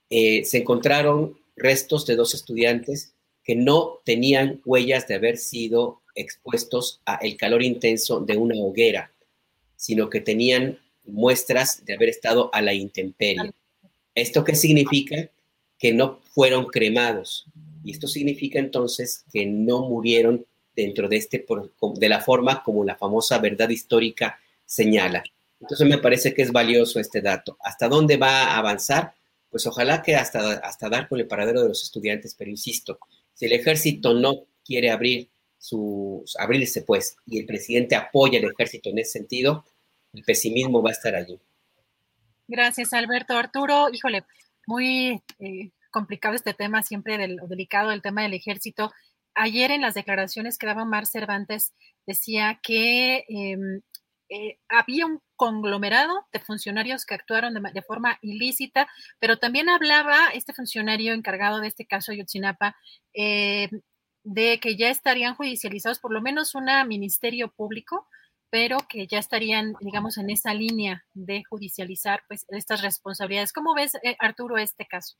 Eh, 0.09 0.45
se 0.45 0.59
encontraron 0.59 1.37
restos 1.55 2.05
de 2.05 2.15
dos 2.15 2.33
estudiantes 2.33 3.13
que 3.43 3.55
no 3.55 3.99
tenían 4.03 4.61
huellas 4.65 5.07
de 5.07 5.15
haber 5.15 5.37
sido 5.37 6.01
expuestos 6.15 6.99
al 7.05 7.37
calor 7.37 7.63
intenso 7.63 8.19
de 8.19 8.37
una 8.37 8.55
hoguera, 8.55 9.11
sino 9.75 10.09
que 10.09 10.21
tenían 10.21 10.79
muestras 11.05 11.85
de 11.85 11.93
haber 11.93 12.09
estado 12.09 12.49
a 12.53 12.61
la 12.61 12.73
intemperie. 12.73 13.51
¿Esto 14.15 14.43
qué 14.43 14.55
significa? 14.55 15.29
Que 15.79 15.93
no 15.93 16.19
fueron 16.33 16.65
cremados. 16.65 17.45
Y 17.83 17.91
esto 17.91 18.07
significa 18.07 18.59
entonces 18.59 19.23
que 19.31 19.45
no 19.45 19.87
murieron 19.87 20.45
dentro 20.75 21.07
de, 21.07 21.17
este, 21.17 21.45
de 21.95 22.09
la 22.09 22.19
forma 22.19 22.63
como 22.63 22.83
la 22.83 22.95
famosa 22.95 23.37
verdad 23.39 23.69
histórica 23.69 24.39
señala. 24.65 25.23
Entonces 25.59 25.87
me 25.87 25.97
parece 25.97 26.33
que 26.33 26.41
es 26.41 26.51
valioso 26.51 26.99
este 26.99 27.21
dato. 27.21 27.57
¿Hasta 27.63 27.87
dónde 27.87 28.17
va 28.17 28.43
a 28.43 28.57
avanzar? 28.57 29.13
Pues 29.49 29.65
ojalá 29.65 30.01
que 30.01 30.15
hasta, 30.15 30.53
hasta 30.53 30.89
dar 30.89 31.07
con 31.07 31.19
el 31.19 31.27
paradero 31.27 31.61
de 31.61 31.69
los 31.69 31.83
estudiantes, 31.83 32.35
pero 32.35 32.49
insisto, 32.49 32.99
si 33.33 33.45
el 33.45 33.53
ejército 33.53 34.13
no 34.13 34.45
quiere 34.65 34.91
abrir 34.91 35.29
sus, 35.57 36.35
abrirse 36.37 36.81
pues, 36.81 37.17
y 37.25 37.39
el 37.39 37.45
presidente 37.45 37.95
apoya 37.95 38.39
al 38.39 38.51
ejército 38.51 38.89
en 38.89 38.99
ese 38.99 39.19
sentido, 39.19 39.65
el 40.13 40.23
pesimismo 40.23 40.81
va 40.81 40.89
a 40.89 40.93
estar 40.93 41.15
allí. 41.15 41.39
Gracias, 42.47 42.93
Alberto. 42.93 43.37
Arturo, 43.37 43.89
híjole, 43.91 44.23
muy 44.65 45.21
eh, 45.39 45.71
complicado 45.91 46.35
este 46.35 46.53
tema, 46.53 46.83
siempre 46.83 47.17
del, 47.17 47.37
delicado 47.47 47.91
el 47.91 48.01
tema 48.01 48.23
del 48.23 48.33
ejército. 48.33 48.91
Ayer 49.33 49.71
en 49.71 49.81
las 49.81 49.93
declaraciones 49.93 50.57
que 50.57 50.67
daba 50.67 50.85
Mar 50.85 51.05
Cervantes 51.05 51.73
decía 52.05 52.59
que 52.63 53.25
em, 53.27 53.81
eh, 54.29 54.59
había 54.69 55.05
un 55.05 55.21
conglomerado 55.35 56.27
de 56.31 56.39
funcionarios 56.39 57.05
que 57.05 57.15
actuaron 57.15 57.53
de, 57.53 57.81
forma 57.81 58.17
ilícita, 58.21 58.87
pero 59.19 59.37
también 59.37 59.69
hablaba 59.69 60.29
este 60.33 60.53
funcionario 60.53 61.13
encargado 61.13 61.59
de 61.59 61.67
este 61.67 61.85
caso 61.85 62.13
Yotzinapa 62.13 62.75
eh, 63.13 63.69
de 64.23 64.59
que 64.59 64.75
ya 64.75 64.89
estarían 64.89 65.35
judicializados 65.35 65.99
por 65.99 66.11
lo 66.11 66.21
menos 66.21 66.55
un 66.55 66.65
ministerio 66.87 67.49
público 67.49 68.07
pero 68.49 68.77
que 68.89 69.07
ya 69.07 69.19
estarían, 69.19 69.75
digamos, 69.81 70.17
en 70.17 70.29
esa 70.29 70.53
línea 70.53 71.05
de 71.13 71.43
judicializar 71.49 72.21
pues 72.27 72.45
estas 72.49 72.81
responsabilidades. 72.81 73.51
¿Cómo 73.51 73.73
ves, 73.75 73.95
eh, 74.03 74.15
Arturo, 74.19 74.57
este 74.57 74.85
caso? 74.85 75.17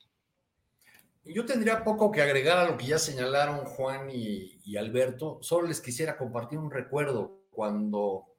Yo 1.24 1.44
tendría 1.44 1.84
poco 1.84 2.10
que 2.10 2.22
agregar 2.22 2.58
a 2.58 2.64
lo 2.70 2.78
que 2.78 2.86
ya 2.86 2.98
señalaron 2.98 3.64
Juan 3.66 4.08
y, 4.10 4.76
Alberto. 4.78 5.38
Solo 5.42 5.68
les 5.68 5.80
quisiera 5.80 6.16
compartir 6.16 6.58
un 6.58 6.70
recuerdo. 6.70 7.42
Cuando 7.50 8.37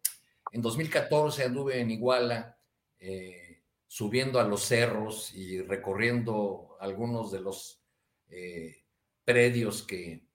en 0.52 0.62
2014 0.62 1.44
anduve 1.44 1.80
en 1.80 1.92
Iguala, 1.92 2.58
eh, 3.00 3.62
subiendo 3.88 4.40
a 4.40 4.44
los 4.44 4.64
cerros 4.64 5.34
y 5.34 5.62
recorriendo 5.62 6.78
algunos 6.80 7.32
de 7.32 7.42
los 7.42 7.82
eh, 8.30 8.84
predios 9.24 9.84
que, 9.84 10.28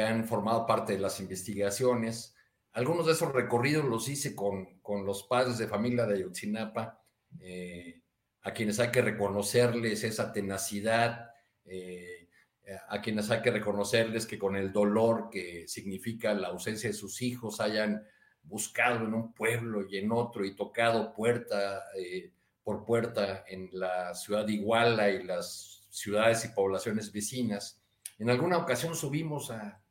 han 0.00 0.26
formado 0.26 0.66
parte 0.66 0.94
de 0.94 0.98
las 0.98 1.20
investigaciones. 1.20 2.34
Algunos 2.72 3.04
de 3.04 3.12
esos 3.12 3.30
recorridos 3.30 3.84
los 3.84 4.08
hice 4.08 4.34
con, 4.34 4.80
con 4.80 5.04
los 5.04 5.24
padres 5.24 5.58
de 5.58 5.68
familia 5.68 6.06
de 6.06 6.14
Ayotzinapa, 6.14 7.04
eh, 7.40 8.00
a 8.40 8.54
quienes 8.54 8.80
hay 8.80 8.90
que 8.90 9.02
reconocerles 9.02 10.02
esa 10.02 10.32
tenacidad, 10.32 11.28
a 12.88 13.02
quienes 13.02 13.30
hay 13.30 13.42
que 13.42 13.50
reconocerles 13.50 14.24
que 14.24 14.38
con 14.38 14.56
el 14.56 14.72
dolor 14.72 15.28
que 15.30 15.68
significa 15.68 16.32
la 16.32 16.48
ausencia 16.48 16.88
de 16.88 16.94
sus 16.94 17.20
hijos 17.20 17.60
hayan 17.60 18.02
buscado 18.44 19.04
en 19.04 19.14
un 19.14 19.32
pueblo 19.32 19.86
y 19.88 19.98
en 19.98 20.12
otro 20.12 20.44
y 20.44 20.54
tocado 20.54 21.12
puerta 21.12 21.84
eh, 21.96 22.32
por 22.62 22.84
puerta 22.84 23.44
en 23.48 23.68
la 23.72 24.14
ciudad 24.14 24.44
de 24.44 24.52
Iguala 24.52 25.10
y 25.10 25.22
las 25.24 25.86
ciudades 25.90 26.44
y 26.44 26.48
poblaciones 26.48 27.12
vecinas. 27.12 27.80
En 28.18 28.30
alguna 28.30 28.58
ocasión 28.58 28.94
subimos 28.94 29.50
a, 29.50 29.82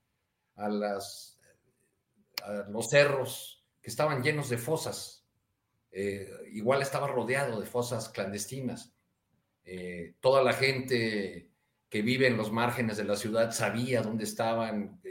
a, 0.55 0.69
los 0.69 1.37
cerros 2.89 3.65
que 3.81 3.89
estaban 3.89 4.23
llenos 4.23 4.49
de 4.49 4.57
fosas. 4.57 5.25
Eh, 5.91 6.29
igual 6.53 6.81
estaba 6.81 7.07
rodeado 7.07 7.59
de 7.59 7.65
fosas 7.65 8.09
clandestinas. 8.09 8.93
Eh, 9.65 10.15
toda 10.21 10.41
la 10.43 10.53
gente 10.53 11.49
que 11.89 12.01
vive 12.01 12.27
en 12.27 12.37
los 12.37 12.51
márgenes 12.51 12.97
de 12.97 13.03
la 13.03 13.17
ciudad 13.17 13.51
sabía 13.51 14.01
dónde 14.01 14.23
estaban, 14.23 15.01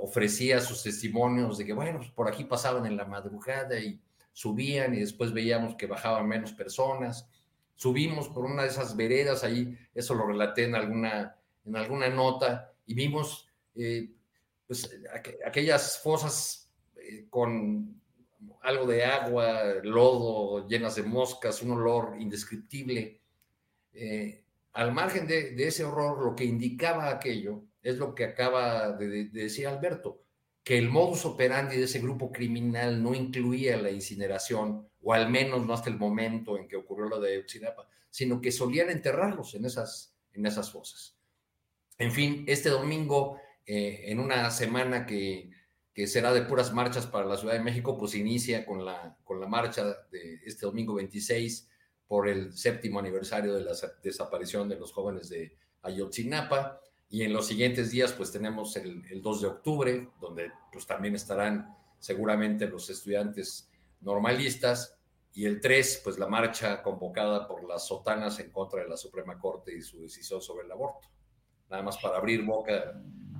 ofrecía 0.00 0.60
sus 0.60 0.82
testimonios 0.82 1.58
de 1.58 1.66
que, 1.66 1.72
bueno, 1.72 1.98
pues, 1.98 2.10
por 2.10 2.28
aquí 2.28 2.44
pasaban 2.44 2.86
en 2.86 2.96
la 2.96 3.04
madrugada 3.04 3.78
y 3.78 4.00
subían 4.32 4.94
y 4.94 5.00
después 5.00 5.32
veíamos 5.32 5.74
que 5.74 5.86
bajaban 5.86 6.28
menos 6.28 6.52
personas. 6.52 7.28
Subimos 7.74 8.28
por 8.28 8.44
una 8.44 8.62
de 8.62 8.68
esas 8.68 8.96
veredas, 8.96 9.44
ahí 9.44 9.76
eso 9.94 10.14
lo 10.14 10.26
relaté 10.26 10.64
en 10.64 10.74
alguna, 10.74 11.36
en 11.64 11.76
alguna 11.76 12.08
nota, 12.08 12.72
y 12.86 12.94
vimos 12.94 13.48
eh, 13.74 14.10
pues, 14.66 14.90
aquellas 15.44 16.00
fosas 16.00 16.70
eh, 16.96 17.26
con 17.30 18.00
algo 18.62 18.86
de 18.86 19.04
agua, 19.04 19.74
lodo, 19.82 20.66
llenas 20.68 20.96
de 20.96 21.02
moscas, 21.02 21.62
un 21.62 21.72
olor 21.72 22.16
indescriptible. 22.18 23.20
Eh, 23.92 24.44
al 24.74 24.92
margen 24.92 25.26
de, 25.26 25.54
ese 25.66 25.84
horror, 25.84 26.24
lo 26.24 26.36
que 26.36 26.44
indicaba 26.44 27.10
aquello 27.10 27.64
es 27.82 27.98
lo 27.98 28.14
que 28.14 28.24
acaba 28.24 28.92
de, 28.92 29.26
decir 29.26 29.66
Alberto, 29.66 30.22
que 30.62 30.78
el 30.78 30.90
modus 30.90 31.24
operandi 31.24 31.76
de 31.76 31.84
ese 31.84 32.00
grupo 32.00 32.30
criminal 32.30 33.02
no 33.02 33.14
incluía 33.14 33.76
la 33.76 33.90
incineración, 33.90 34.88
o 35.00 35.12
al 35.14 35.30
menos 35.30 35.66
no 35.66 35.72
hasta 35.72 35.90
el 35.90 35.96
momento 35.96 36.58
en 36.58 36.68
que 36.68 36.76
ocurrió 36.76 37.08
lo 37.08 37.20
de 37.20 37.38
Utsinapa, 37.38 37.88
sino 38.10 38.40
que 38.40 38.52
solían 38.52 38.90
enterrarlos 38.90 39.54
en 39.54 39.64
esas, 39.64 40.14
en 40.32 40.46
esas 40.46 40.70
fosas. 40.70 41.16
En 41.96 42.12
fin, 42.12 42.44
este 42.46 42.68
domingo, 42.68 43.40
eh, 43.66 44.04
en 44.06 44.20
una 44.20 44.50
semana 44.50 45.06
que, 45.06 45.50
que, 45.94 46.06
será 46.06 46.32
de 46.32 46.42
puras 46.42 46.72
marchas 46.72 47.06
para 47.06 47.26
la 47.26 47.36
Ciudad 47.36 47.54
de 47.54 47.60
México, 47.60 47.96
pues 47.98 48.14
inicia 48.14 48.66
con 48.66 48.84
la, 48.84 49.16
con 49.24 49.40
la 49.40 49.46
marcha 49.46 49.84
de 50.10 50.40
este 50.44 50.66
domingo 50.66 50.94
26 50.94 51.68
por 52.06 52.28
el 52.28 52.52
séptimo 52.52 52.98
aniversario 52.98 53.54
de 53.54 53.64
la 53.64 53.72
desaparición 54.02 54.68
de 54.68 54.76
los 54.76 54.92
jóvenes 54.92 55.28
de 55.28 55.56
Ayotzinapa. 55.82 56.80
Y 57.10 57.22
en 57.22 57.32
los 57.32 57.46
siguientes 57.46 57.90
días, 57.90 58.12
pues 58.12 58.30
tenemos 58.30 58.76
el, 58.76 59.22
2 59.22 59.40
de 59.40 59.46
octubre, 59.46 60.08
donde 60.20 60.50
pues 60.72 60.86
también 60.86 61.14
estarán 61.14 61.74
seguramente 61.98 62.66
los 62.66 62.88
estudiantes 62.90 63.70
normalistas. 64.00 64.96
Y 65.32 65.46
el 65.46 65.60
3, 65.60 66.02
pues 66.04 66.18
la 66.18 66.26
marcha 66.26 66.82
convocada 66.82 67.46
por 67.46 67.66
las 67.66 67.86
sotanas 67.86 68.40
en 68.40 68.50
contra 68.50 68.82
de 68.82 68.88
la 68.88 68.96
Suprema 68.96 69.38
Corte 69.38 69.76
y 69.76 69.80
su 69.80 70.02
decisión 70.02 70.42
sobre 70.42 70.66
el 70.66 70.72
aborto. 70.72 71.08
Nada 71.70 71.82
más 71.82 71.98
para 71.98 72.16
abrir 72.16 72.44
boca 72.44 72.72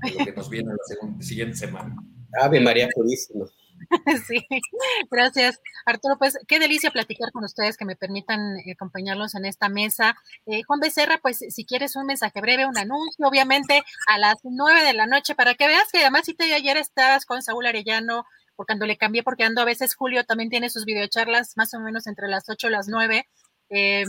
de 0.03 0.11
lo 0.19 0.25
que 0.25 0.33
nos 0.33 0.49
viene 0.49 0.71
la 0.71 1.23
siguiente 1.23 1.57
semana. 1.57 1.97
Ave 2.41 2.61
María 2.61 2.89
Purísima. 2.95 3.47
Sí, 4.27 4.47
gracias. 5.11 5.61
Arturo, 5.87 6.17
pues 6.19 6.39
qué 6.47 6.59
delicia 6.59 6.91
platicar 6.91 7.31
con 7.33 7.45
ustedes, 7.45 7.77
que 7.77 7.85
me 7.85 7.97
permitan 7.97 8.57
acompañarlos 8.73 9.35
en 9.35 9.45
esta 9.45 9.69
mesa. 9.69 10.17
Eh, 10.47 10.63
Juan 10.65 10.81
Becerra, 10.81 11.19
pues 11.23 11.39
si 11.39 11.65
quieres 11.65 11.97
un 11.97 12.07
mensaje 12.07 12.41
breve, 12.41 12.67
un 12.67 12.79
anuncio, 12.79 13.27
obviamente 13.27 13.83
a 14.07 14.19
las 14.19 14.37
nueve 14.43 14.83
de 14.83 14.95
la 14.95 15.07
noche, 15.07 15.35
para 15.35 15.55
que 15.55 15.67
veas 15.67 15.91
que 15.93 16.01
además 16.01 16.23
si 16.25 16.35
te 16.35 16.53
ayer 16.55 16.77
estabas 16.77 17.27
con 17.27 17.43
Saúl 17.43 17.67
Arellano, 17.67 18.25
porque 18.57 18.73
cuando 18.73 18.87
le 18.87 18.97
cambié, 18.97 19.23
porque 19.23 19.45
ando 19.45 19.63
a 19.63 19.65
veces 19.65 19.95
Julio 19.95 20.25
también 20.25 20.51
tiene 20.51 20.69
sus 20.69 20.85
videocharlas 20.85 21.57
más 21.57 21.73
o 21.75 21.81
menos 21.81 22.07
entre 22.07 22.29
las 22.29 22.49
ocho 22.49 22.69
y 22.69 22.71
las 22.71 22.89
nueve, 22.89 23.29
eh, 23.71 24.05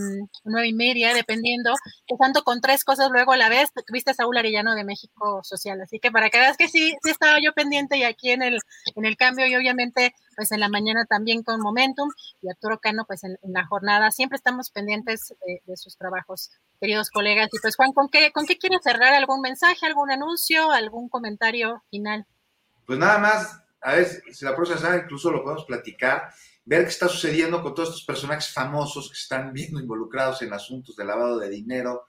nueve 0.45 0.68
y 0.68 0.74
media, 0.74 1.14
dependiendo, 1.14 1.74
empezando 2.07 2.43
con 2.43 2.62
tres 2.62 2.84
cosas 2.84 3.10
luego 3.12 3.34
a 3.34 3.38
la 3.38 3.49
vez, 3.49 3.70
tuviste 3.86 4.12
a 4.12 4.14
Saúl 4.14 4.38
Arellano 4.38 4.76
de 4.76 4.84
México 4.84 5.41
Social, 5.43 5.82
así 5.82 5.99
que 5.99 6.12
para 6.12 6.30
que 6.30 6.39
veas 6.39 6.57
que 6.57 6.68
sí, 6.68 6.95
sí 7.03 7.10
estaba 7.10 7.38
yo 7.43 7.53
pendiente 7.53 7.97
y 7.97 8.03
aquí 8.03 8.32
en 8.32 8.41
el, 8.41 8.60
en 8.95 9.05
el 9.05 9.18
cambio 9.18 9.47
y 9.47 9.55
obviamente 9.55 10.14
pues 10.36 10.51
en 10.53 10.62
la 10.62 10.70
mañana 10.70 11.05
también 11.05 11.43
con 11.43 11.60
Momentum 11.60 12.10
y 12.41 12.49
Arturo 12.49 12.80
Cano 12.80 13.03
pues 13.05 13.24
en, 13.24 13.38
la 13.43 13.66
jornada, 13.66 14.12
siempre 14.12 14.38
estamos 14.38 14.72
pendientes 14.72 15.34
de, 15.66 15.78
sus 15.78 15.97
trabajos, 15.97 16.51
queridos 16.80 17.10
colegas, 17.10 17.49
y 17.51 17.60
pues 17.60 17.76
Juan, 17.76 17.91
¿con 17.91 18.10
qué, 18.10 18.32
¿con 18.32 18.45
qué 18.45 18.57
quieres 18.57 18.80
cerrar? 18.84 19.14
¿Algún 19.14 19.41
mensaje, 19.41 19.86
algún 19.86 20.12
anuncio, 20.12 20.72
algún 20.72 21.10
comentario 21.10 21.84
final? 21.89 22.26
Pues 22.86 22.97
nada 22.97 23.18
más, 23.18 23.62
a 23.82 23.95
ver 23.95 24.07
si 24.32 24.45
la 24.45 24.55
próxima 24.55 24.80
semana 24.80 25.03
incluso 25.03 25.32
lo 25.32 25.43
podemos 25.43 25.66
platicar 25.66 26.30
ver 26.70 26.84
qué 26.84 26.89
está 26.89 27.07
sucediendo 27.07 27.63
con 27.63 27.74
todos 27.74 27.89
estos 27.89 28.05
personajes 28.05 28.53
famosos 28.53 29.09
que 29.09 29.17
están 29.17 29.51
viendo 29.51 29.80
involucrados 29.80 30.43
en 30.43 30.53
asuntos 30.53 30.95
de 30.95 31.03
lavado 31.03 31.39
de 31.39 31.49
dinero, 31.49 32.05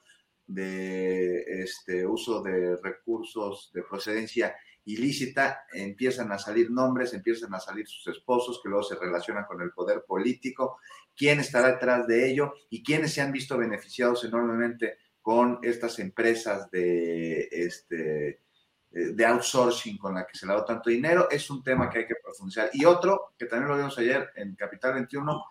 de 0.46 1.62
este, 1.62 2.06
uso 2.06 2.42
de 2.42 2.76
recursos 2.76 3.70
de 3.72 3.82
procedencia 3.82 4.54
ilícita, 4.84 5.64
empiezan 5.72 6.30
a 6.30 6.38
salir 6.38 6.70
nombres, 6.70 7.14
empiezan 7.14 7.54
a 7.54 7.58
salir 7.58 7.88
sus 7.88 8.14
esposos 8.14 8.60
que 8.62 8.68
luego 8.68 8.84
se 8.84 8.96
relacionan 8.96 9.46
con 9.46 9.62
el 9.62 9.70
poder 9.70 10.04
político, 10.06 10.76
quién 11.16 11.40
estará 11.40 11.68
detrás 11.68 12.06
de 12.06 12.30
ello 12.30 12.52
y 12.68 12.82
quiénes 12.82 13.14
se 13.14 13.22
han 13.22 13.32
visto 13.32 13.56
beneficiados 13.56 14.24
enormemente 14.24 14.98
con 15.22 15.58
estas 15.62 15.98
empresas 16.00 16.70
de 16.70 17.48
este, 17.50 18.42
de 18.90 19.24
outsourcing 19.24 19.96
con 19.98 20.14
la 20.14 20.26
que 20.26 20.36
se 20.36 20.46
le 20.46 20.52
ha 20.52 20.54
dado 20.56 20.66
tanto 20.66 20.90
dinero, 20.90 21.28
es 21.30 21.48
un 21.48 21.62
tema 21.62 21.88
que 21.88 22.00
hay 22.00 22.06
que 22.06 22.16
profundizar. 22.22 22.70
Y 22.72 22.84
otro, 22.84 23.34
que 23.38 23.46
también 23.46 23.68
lo 23.68 23.76
vimos 23.76 23.96
ayer 23.98 24.30
en 24.34 24.54
Capital 24.56 24.94
21, 24.94 25.44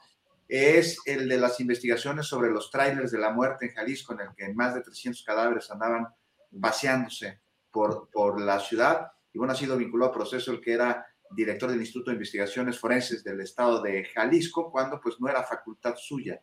es 0.48 0.98
el 1.06 1.30
de 1.30 1.38
las 1.38 1.60
investigaciones 1.60 2.26
sobre 2.26 2.50
los 2.50 2.72
trailers 2.72 3.12
de 3.12 3.20
la 3.20 3.32
muerte 3.32 3.68
en 3.68 3.74
Jalisco, 3.74 4.14
en 4.14 4.22
el 4.22 4.36
que 4.36 4.54
más 4.54 4.74
de 4.74 4.82
300 4.82 5.24
cadáveres 5.24 5.70
andaban 5.72 6.08
vaciándose 6.52 7.40
por, 7.72 8.10
por 8.12 8.42
la 8.42 8.60
ciudad. 8.60 9.12
Y 9.32 9.38
bueno, 9.38 9.54
ha 9.54 9.56
sido 9.56 9.78
vinculado 9.78 10.12
a 10.12 10.16
proceso 10.16 10.52
el 10.52 10.60
que 10.60 10.74
era 10.74 11.06
director 11.32 11.70
del 11.70 11.80
Instituto 11.80 12.10
de 12.10 12.16
Investigaciones 12.16 12.80
Forenses 12.80 13.24
del 13.24 13.40
Estado 13.42 13.82
de 13.82 14.06
Jalisco, 14.06 14.72
cuando 14.72 15.00
pues 15.00 15.20
no 15.20 15.30
era 15.30 15.44
facultad 15.44 15.96
suya 15.96 16.42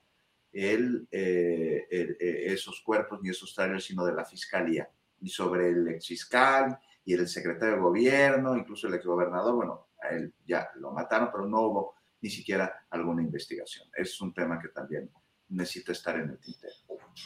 el, 0.53 1.07
eh, 1.11 1.87
eh, 1.91 2.45
esos 2.47 2.81
cuerpos 2.81 3.21
ni 3.23 3.31
esos 3.31 3.55
trailers, 3.55 3.85
sino 3.85 4.05
de 4.07 4.15
la 4.15 4.25
Fiscalía. 4.25 4.89
Y 5.21 5.29
sobre 5.29 5.69
el 5.69 5.89
ex 5.89 6.07
fiscal 6.07 6.79
y 7.07 7.15
el 7.15 7.29
secretario 7.29 7.77
de 7.77 7.81
gobierno, 7.81 8.57
incluso 8.57 8.89
el 8.89 8.95
exgobernador, 8.95 9.55
bueno, 9.55 9.87
a 10.03 10.09
él 10.09 10.35
ya 10.45 10.69
lo 10.75 10.91
mataron, 10.93 11.31
pero 11.31 11.47
no 11.47 11.61
hubo 11.61 11.95
ni 12.21 12.29
siquiera 12.29 12.85
alguna 12.91 13.23
investigación. 13.23 13.89
Es 13.97 14.21
un 14.21 14.35
tema 14.35 14.59
que 14.61 14.69
también 14.69 15.09
necesita 15.49 15.93
estar 15.93 16.17
en 16.17 16.31
el 16.31 16.41
tintero. 16.41 16.75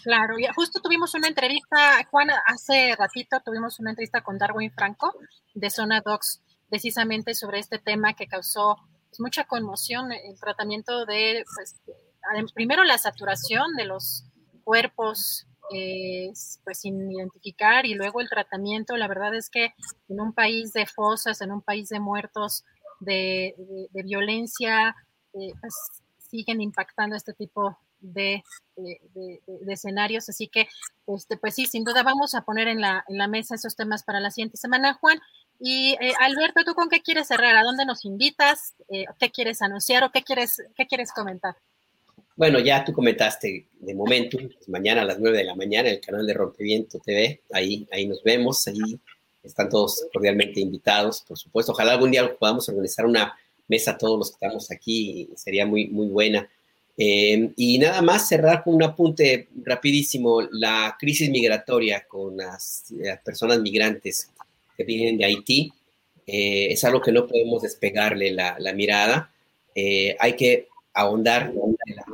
Claro, 0.05 0.39
y 0.39 0.47
justo 0.55 0.81
tuvimos 0.81 1.15
una 1.15 1.29
entrevista, 1.29 2.07
Juan, 2.11 2.29
hace 2.47 2.95
ratito 2.95 3.41
tuvimos 3.43 3.81
una 3.81 3.91
entrevista 3.91 4.23
con 4.23 4.37
Darwin 4.37 4.71
Franco 4.71 5.15
de 5.55 5.71
Zona 5.71 6.03
Docs, 6.05 6.43
precisamente 6.69 7.35
sobre 7.35 7.59
este 7.59 7.79
tema 7.79 8.13
que 8.13 8.27
causó 8.27 8.77
pues, 9.09 9.19
mucha 9.19 9.45
conmoción, 9.45 10.13
el 10.13 10.39
tratamiento 10.39 11.07
de, 11.07 11.43
pues, 11.57 11.75
primero 12.55 12.85
la 12.85 12.99
saturación 12.99 13.75
de 13.77 13.87
los 13.87 14.25
cuerpos 14.63 15.47
pues 15.71 16.81
sin 16.81 17.11
identificar 17.11 17.87
y 17.87 17.95
luego 17.95 18.21
el 18.21 18.29
tratamiento, 18.29 18.97
la 18.97 19.09
verdad 19.09 19.35
es 19.35 19.49
que 19.51 19.73
en 20.09 20.21
un 20.21 20.33
país 20.33 20.73
de 20.73 20.87
fosas, 20.87 21.41
en 21.41 21.53
un 21.53 21.63
país 21.63 21.89
de 21.89 22.01
muertos, 22.01 22.65
de, 23.01 23.55
violencia, 24.05 24.95
eh, 25.35 25.53
pues 25.61 25.75
siguen 26.19 26.61
impactando 26.61 27.17
este 27.17 27.33
tipo 27.35 27.79
de, 28.01 28.43
escenarios. 29.69 30.29
Así 30.29 30.49
que, 30.49 30.69
este, 31.07 31.37
pues 31.37 31.55
sí, 31.55 31.67
sin 31.67 31.85
duda 31.85 32.03
vamos 32.03 32.35
a 32.35 32.43
poner 32.43 32.69
en 32.69 32.81
la, 32.81 33.05
en 33.09 33.19
la 33.19 33.29
mesa 33.29 33.55
esos 33.55 33.77
temas 33.77 34.05
para 34.05 34.21
la 34.21 34.31
siguiente 34.31 34.57
semana, 34.57 34.95
Juan. 34.95 35.21
Y 35.59 35.97
eh, 36.01 36.15
Alberto, 36.21 36.65
¿tú 36.65 36.75
con 36.75 36.89
qué 36.89 37.03
quieres 37.03 37.29
cerrar? 37.29 37.57
¿A 37.57 37.63
dónde 37.63 37.85
nos 37.85 38.05
invitas? 38.05 38.75
Eh, 38.89 39.05
¿Qué 39.19 39.31
quieres 39.31 39.61
anunciar 39.61 40.05
o 40.05 40.11
qué 40.11 40.23
quieres, 40.23 40.63
qué 40.75 40.87
quieres 40.87 41.13
comentar? 41.13 41.57
Bueno, 42.41 42.59
ya 42.59 42.83
tú 42.83 42.95
comentaste 42.95 43.67
de 43.81 43.95
momento, 43.95 44.39
pues, 44.39 44.67
mañana 44.71 45.03
a 45.03 45.05
las 45.05 45.19
9 45.19 45.37
de 45.37 45.45
la 45.45 45.55
mañana, 45.55 45.91
el 45.91 46.01
canal 46.01 46.27
de 46.27 46.33
Rompeviento 46.33 46.99
TV, 46.99 47.43
ahí, 47.53 47.87
ahí 47.93 48.07
nos 48.07 48.23
vemos, 48.23 48.67
ahí 48.67 48.99
están 49.43 49.69
todos 49.69 50.07
cordialmente 50.11 50.59
invitados, 50.59 51.23
por 51.29 51.37
supuesto. 51.37 51.73
Ojalá 51.73 51.93
algún 51.93 52.11
día 52.11 52.35
podamos 52.39 52.67
organizar 52.71 53.05
una 53.05 53.39
mesa 53.69 53.99
todos 53.99 54.19
los 54.19 54.31
que 54.31 54.37
estamos 54.37 54.71
aquí, 54.71 55.29
sería 55.37 55.67
muy, 55.67 55.89
muy 55.89 56.07
buena. 56.07 56.49
Eh, 56.97 57.51
y 57.57 57.79
nada 57.79 58.01
más 58.01 58.27
cerrar 58.27 58.65
con 58.65 58.75
un 58.75 58.85
apunte 58.85 59.49
rapidísimo, 59.63 60.41
la 60.51 60.97
crisis 60.99 61.29
migratoria 61.29 62.07
con 62.09 62.39
las, 62.39 62.87
personas 63.23 63.61
migrantes 63.61 64.31
que 64.79 64.85
vienen 64.85 65.19
de 65.19 65.27
Haití 65.27 65.71
eh, 66.27 66.69
es 66.71 66.83
algo 66.85 67.03
que 67.03 67.13
no 67.13 67.27
podemos 67.27 67.61
despegarle 67.61 68.31
la, 68.31 68.73
mirada. 68.75 69.31
Eh, 69.75 70.17
hay 70.19 70.37
que 70.37 70.69
ahondar 70.95 71.53
en 71.55 71.95
la, 71.97 72.05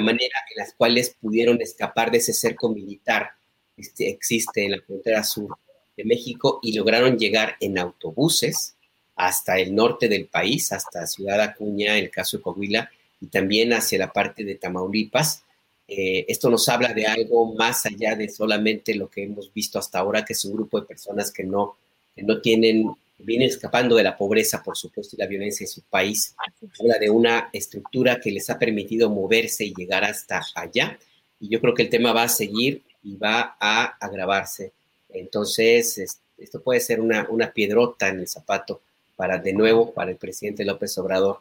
manera 0.00 0.38
en 0.50 0.56
las 0.56 0.74
cuales 0.74 1.16
pudieron 1.20 1.60
escapar 1.60 2.10
de 2.10 2.18
ese 2.18 2.32
cerco 2.32 2.68
militar 2.68 3.30
que 3.74 3.82
este, 3.82 4.08
existe 4.08 4.64
en 4.64 4.72
la 4.72 4.82
frontera 4.82 5.22
sur 5.24 5.56
de 5.96 6.04
México 6.04 6.60
y 6.62 6.74
lograron 6.74 7.18
llegar 7.18 7.56
en 7.60 7.78
autobuses 7.78 8.76
hasta 9.16 9.58
el 9.58 9.74
norte 9.74 10.08
del 10.08 10.26
país, 10.26 10.72
hasta 10.72 11.06
Ciudad 11.06 11.40
Acuña, 11.40 11.96
el 11.96 12.10
caso 12.10 12.36
de 12.36 12.42
Coahuila, 12.42 12.90
y 13.20 13.28
también 13.28 13.72
hacia 13.72 13.98
la 13.98 14.12
parte 14.12 14.44
de 14.44 14.56
Tamaulipas. 14.56 15.42
Eh, 15.88 16.26
esto 16.28 16.50
nos 16.50 16.68
habla 16.68 16.92
de 16.92 17.06
algo 17.06 17.54
más 17.54 17.86
allá 17.86 18.14
de 18.14 18.28
solamente 18.28 18.94
lo 18.94 19.08
que 19.08 19.24
hemos 19.24 19.52
visto 19.52 19.78
hasta 19.78 20.00
ahora, 20.00 20.24
que 20.24 20.34
es 20.34 20.44
un 20.44 20.52
grupo 20.52 20.80
de 20.80 20.86
personas 20.86 21.32
que 21.32 21.44
no, 21.44 21.78
que 22.14 22.22
no 22.22 22.40
tienen, 22.40 22.90
vienen 23.18 23.48
escapando 23.48 23.96
de 23.96 24.02
la 24.02 24.16
pobreza, 24.16 24.62
por 24.62 24.76
supuesto, 24.76 25.16
y 25.16 25.18
la 25.18 25.26
violencia 25.26 25.64
en 25.64 25.68
su 25.68 25.82
país. 25.82 26.34
Habla 26.78 26.98
de 26.98 27.10
una 27.10 27.48
estructura 27.52 28.20
que 28.20 28.30
les 28.30 28.48
ha 28.50 28.58
permitido 28.58 29.10
moverse 29.10 29.64
y 29.64 29.74
llegar 29.74 30.04
hasta 30.04 30.42
allá. 30.54 30.98
Y 31.40 31.48
yo 31.48 31.60
creo 31.60 31.74
que 31.74 31.82
el 31.82 31.90
tema 31.90 32.12
va 32.12 32.24
a 32.24 32.28
seguir 32.28 32.82
y 33.02 33.16
va 33.16 33.56
a 33.60 33.96
agravarse. 34.00 34.72
Entonces, 35.08 36.20
esto 36.38 36.60
puede 36.60 36.80
ser 36.80 37.00
una, 37.00 37.26
una 37.30 37.52
piedrota 37.52 38.08
en 38.08 38.20
el 38.20 38.28
zapato 38.28 38.82
para, 39.16 39.38
de 39.38 39.52
nuevo, 39.52 39.92
para 39.92 40.10
el 40.10 40.16
presidente 40.16 40.64
López 40.64 40.96
Obrador. 40.98 41.40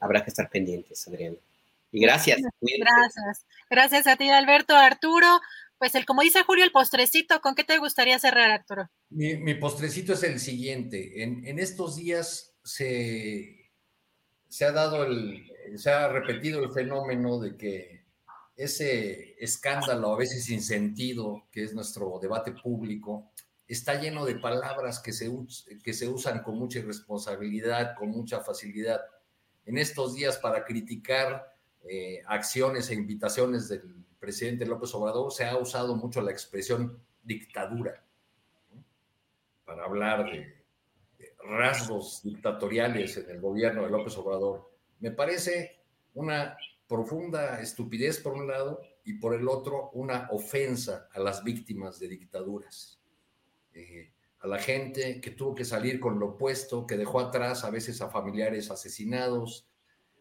Habrá 0.00 0.22
que 0.22 0.30
estar 0.30 0.48
pendientes, 0.48 1.06
Adriana. 1.08 1.36
Y 1.92 2.00
gracias. 2.00 2.40
Gracias. 2.60 3.44
Gracias 3.70 4.06
a 4.06 4.16
ti, 4.16 4.28
Alberto. 4.28 4.76
Arturo, 4.76 5.40
pues 5.78 5.94
el, 5.94 6.06
como 6.06 6.22
dice 6.22 6.42
Julio, 6.42 6.64
el 6.64 6.72
postrecito, 6.72 7.40
¿con 7.40 7.54
qué 7.54 7.64
te 7.64 7.78
gustaría 7.78 8.18
cerrar, 8.18 8.50
Arturo? 8.50 8.88
Mi, 9.10 9.54
postrecito 9.54 10.14
es 10.14 10.22
el 10.22 10.40
siguiente. 10.40 11.22
En, 11.22 11.58
estos 11.58 11.96
días 11.96 12.54
se, 12.64 13.70
se 14.48 14.64
ha 14.64 14.72
dado 14.72 15.04
el, 15.04 15.50
se 15.76 15.90
ha 15.90 16.08
repetido 16.08 16.62
el 16.62 16.72
fenómeno 16.72 17.38
de 17.38 17.56
que 17.56 18.06
ese 18.56 19.36
escándalo, 19.38 20.14
a 20.14 20.16
veces 20.16 20.44
sin 20.44 20.62
sentido, 20.62 21.46
que 21.52 21.62
es 21.62 21.74
nuestro 21.74 22.18
debate 22.20 22.52
público, 22.52 23.30
está 23.68 24.00
lleno 24.00 24.24
de 24.24 24.36
palabras 24.36 25.00
que 25.00 25.12
se, 25.12 25.30
que 25.82 25.92
se 25.92 26.08
usan 26.08 26.42
con 26.42 26.58
mucha 26.58 26.78
irresponsabilidad, 26.78 27.94
con 27.96 28.10
mucha 28.10 28.40
facilidad. 28.40 29.00
En 29.66 29.76
estos 29.76 30.14
días, 30.14 30.38
para 30.38 30.64
criticar 30.64 31.54
eh, 31.88 32.22
acciones 32.26 32.88
e 32.90 32.94
invitaciones 32.94 33.68
del 33.68 34.05
presidente 34.26 34.66
López 34.66 34.92
Obrador, 34.96 35.32
se 35.32 35.44
ha 35.44 35.56
usado 35.56 35.94
mucho 35.94 36.20
la 36.20 36.32
expresión 36.32 37.00
dictadura, 37.22 38.04
para 39.64 39.84
hablar 39.84 40.28
de, 40.28 40.64
rasgos 41.44 42.22
dictatoriales 42.24 43.18
en 43.18 43.30
el 43.30 43.40
gobierno 43.40 43.84
de 43.84 43.90
López 43.90 44.18
Obrador. 44.18 44.68
Me 44.98 45.12
parece 45.12 45.78
una 46.14 46.58
profunda 46.88 47.60
estupidez 47.60 48.18
por 48.18 48.32
un 48.32 48.48
lado 48.48 48.82
y 49.04 49.12
por 49.14 49.32
el 49.32 49.46
otro 49.46 49.90
una 49.92 50.26
ofensa 50.32 51.08
a 51.12 51.20
las 51.20 51.44
víctimas 51.44 52.00
de 52.00 52.08
dictaduras, 52.08 53.00
eh, 53.74 54.10
a 54.40 54.48
la 54.48 54.58
gente 54.58 55.20
que 55.20 55.30
tuvo 55.30 55.54
que 55.54 55.64
salir 55.64 56.00
con 56.00 56.18
lo 56.18 56.30
opuesto, 56.30 56.84
que 56.84 56.96
dejó 56.96 57.20
atrás 57.20 57.62
a 57.62 57.70
veces 57.70 58.02
a 58.02 58.10
familiares 58.10 58.72
asesinados, 58.72 59.68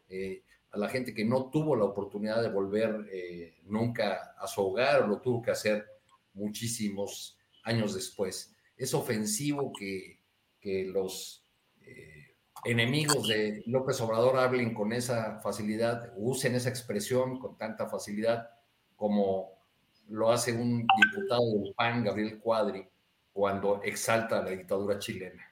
eh, 0.10 0.44
a 0.76 0.78
la 0.78 0.90
gente 0.90 1.14
que 1.14 1.26
no 1.26 1.50
tuvo 1.50 1.76
la 1.76 1.86
oportunidad 1.86 2.42
de 2.42 2.50
volver 2.50 3.08
eh, 3.12 3.56
nunca 3.64 4.36
a 4.38 4.46
su 4.46 4.62
hogar 4.62 5.08
lo 5.08 5.22
tuvo 5.22 5.42
que 5.42 5.52
hacer 5.52 5.86
muchísimos 6.34 7.38
años 7.64 7.94
después. 7.96 8.54
Es 8.76 8.94
ofensivo 8.94 9.72
que, 9.72 10.22
que 10.60 10.84
los 10.86 11.42
enemigos 12.66 13.28
de 13.28 13.64
López 13.68 14.02
Obrador 14.02 14.38
hablen 14.38 14.74
con 14.74 14.92
esa 14.92 15.40
facilidad, 15.40 16.12
usen 16.18 16.56
esa 16.56 16.70
expresión 16.70 17.40
con 17.40 17.58
tanta 17.58 17.88
facilidad 17.88 18.50
como 18.96 19.56
lo 20.10 20.32
hace 20.32 20.52
un 20.54 20.86
diputado 21.02 21.60
del 21.60 21.74
PAN, 21.76 22.04
Gabriel 22.04 22.40
Cuadri, 22.40 22.88
cuando 23.34 23.82
exalta 23.84 24.42
la 24.42 24.52
dictadura 24.52 24.98
chilena. 25.00 25.44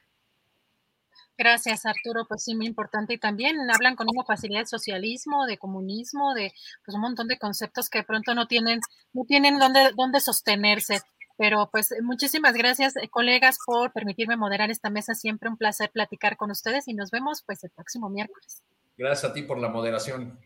Gracias, 1.38 1.86
Arturo. 1.86 2.26
Pues 2.28 2.44
sí, 2.44 2.56
muy 2.56 2.68
importante. 2.68 3.16
Y 3.16 3.18
también 3.18 3.58
hablan 3.72 3.96
con 3.96 4.08
una 4.10 4.24
facilidad 4.24 4.62
de 4.62 4.66
socialismo, 4.68 5.46
de 5.46 5.58
comunismo, 5.58 6.34
de 6.34 6.54
pues, 6.86 6.96
un 6.96 7.02
montón 7.02 7.28
de 7.28 7.38
conceptos 7.38 7.90
que 7.90 8.00
de 8.00 8.04
pronto 8.04 8.36
no 8.36 8.48
tienen, 8.48 8.80
no 9.14 9.24
tienen 9.26 9.58
dónde, 9.60 9.92
dónde 9.96 10.20
sostenerse. 10.20 11.02
Pero 11.38 11.70
pues 11.72 11.94
muchísimas 12.04 12.54
gracias, 12.54 12.96
eh, 12.96 13.10
colegas, 13.10 13.58
por 13.66 13.92
permitirme 13.92 14.38
moderar 14.38 14.70
esta 14.70 14.90
mesa. 14.90 15.16
Siempre 15.16 15.50
un 15.50 15.58
placer 15.58 15.90
platicar 15.92 16.38
con 16.38 16.52
ustedes 16.52 16.88
y 16.88 16.94
nos 16.94 17.10
vemos 17.10 17.44
pues 17.46 17.64
el 17.64 17.72
próximo 17.72 18.10
miércoles. 18.10 18.62
Gracias 18.98 19.32
a 19.32 19.34
ti 19.34 19.42
por 19.42 19.58
la 19.58 19.70
moderación. 19.70 20.40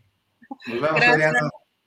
Nos 0.66 0.80
vemos, 0.80 1.00
gracias, 1.00 1.34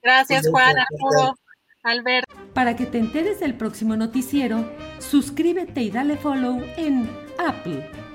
gracias 0.03 0.49
Juan, 0.49 0.75
Arturo, 0.77 1.35
Alberto. 1.83 2.35
Para 2.53 2.75
que 2.75 2.85
te 2.85 2.99
enteres 2.99 3.39
del 3.39 3.57
próximo 3.57 3.95
noticiero, 3.95 4.71
suscríbete 4.99 5.81
y 5.81 5.89
dale 5.89 6.17
follow 6.17 6.61
en 6.77 7.09
Apple, 7.39 7.89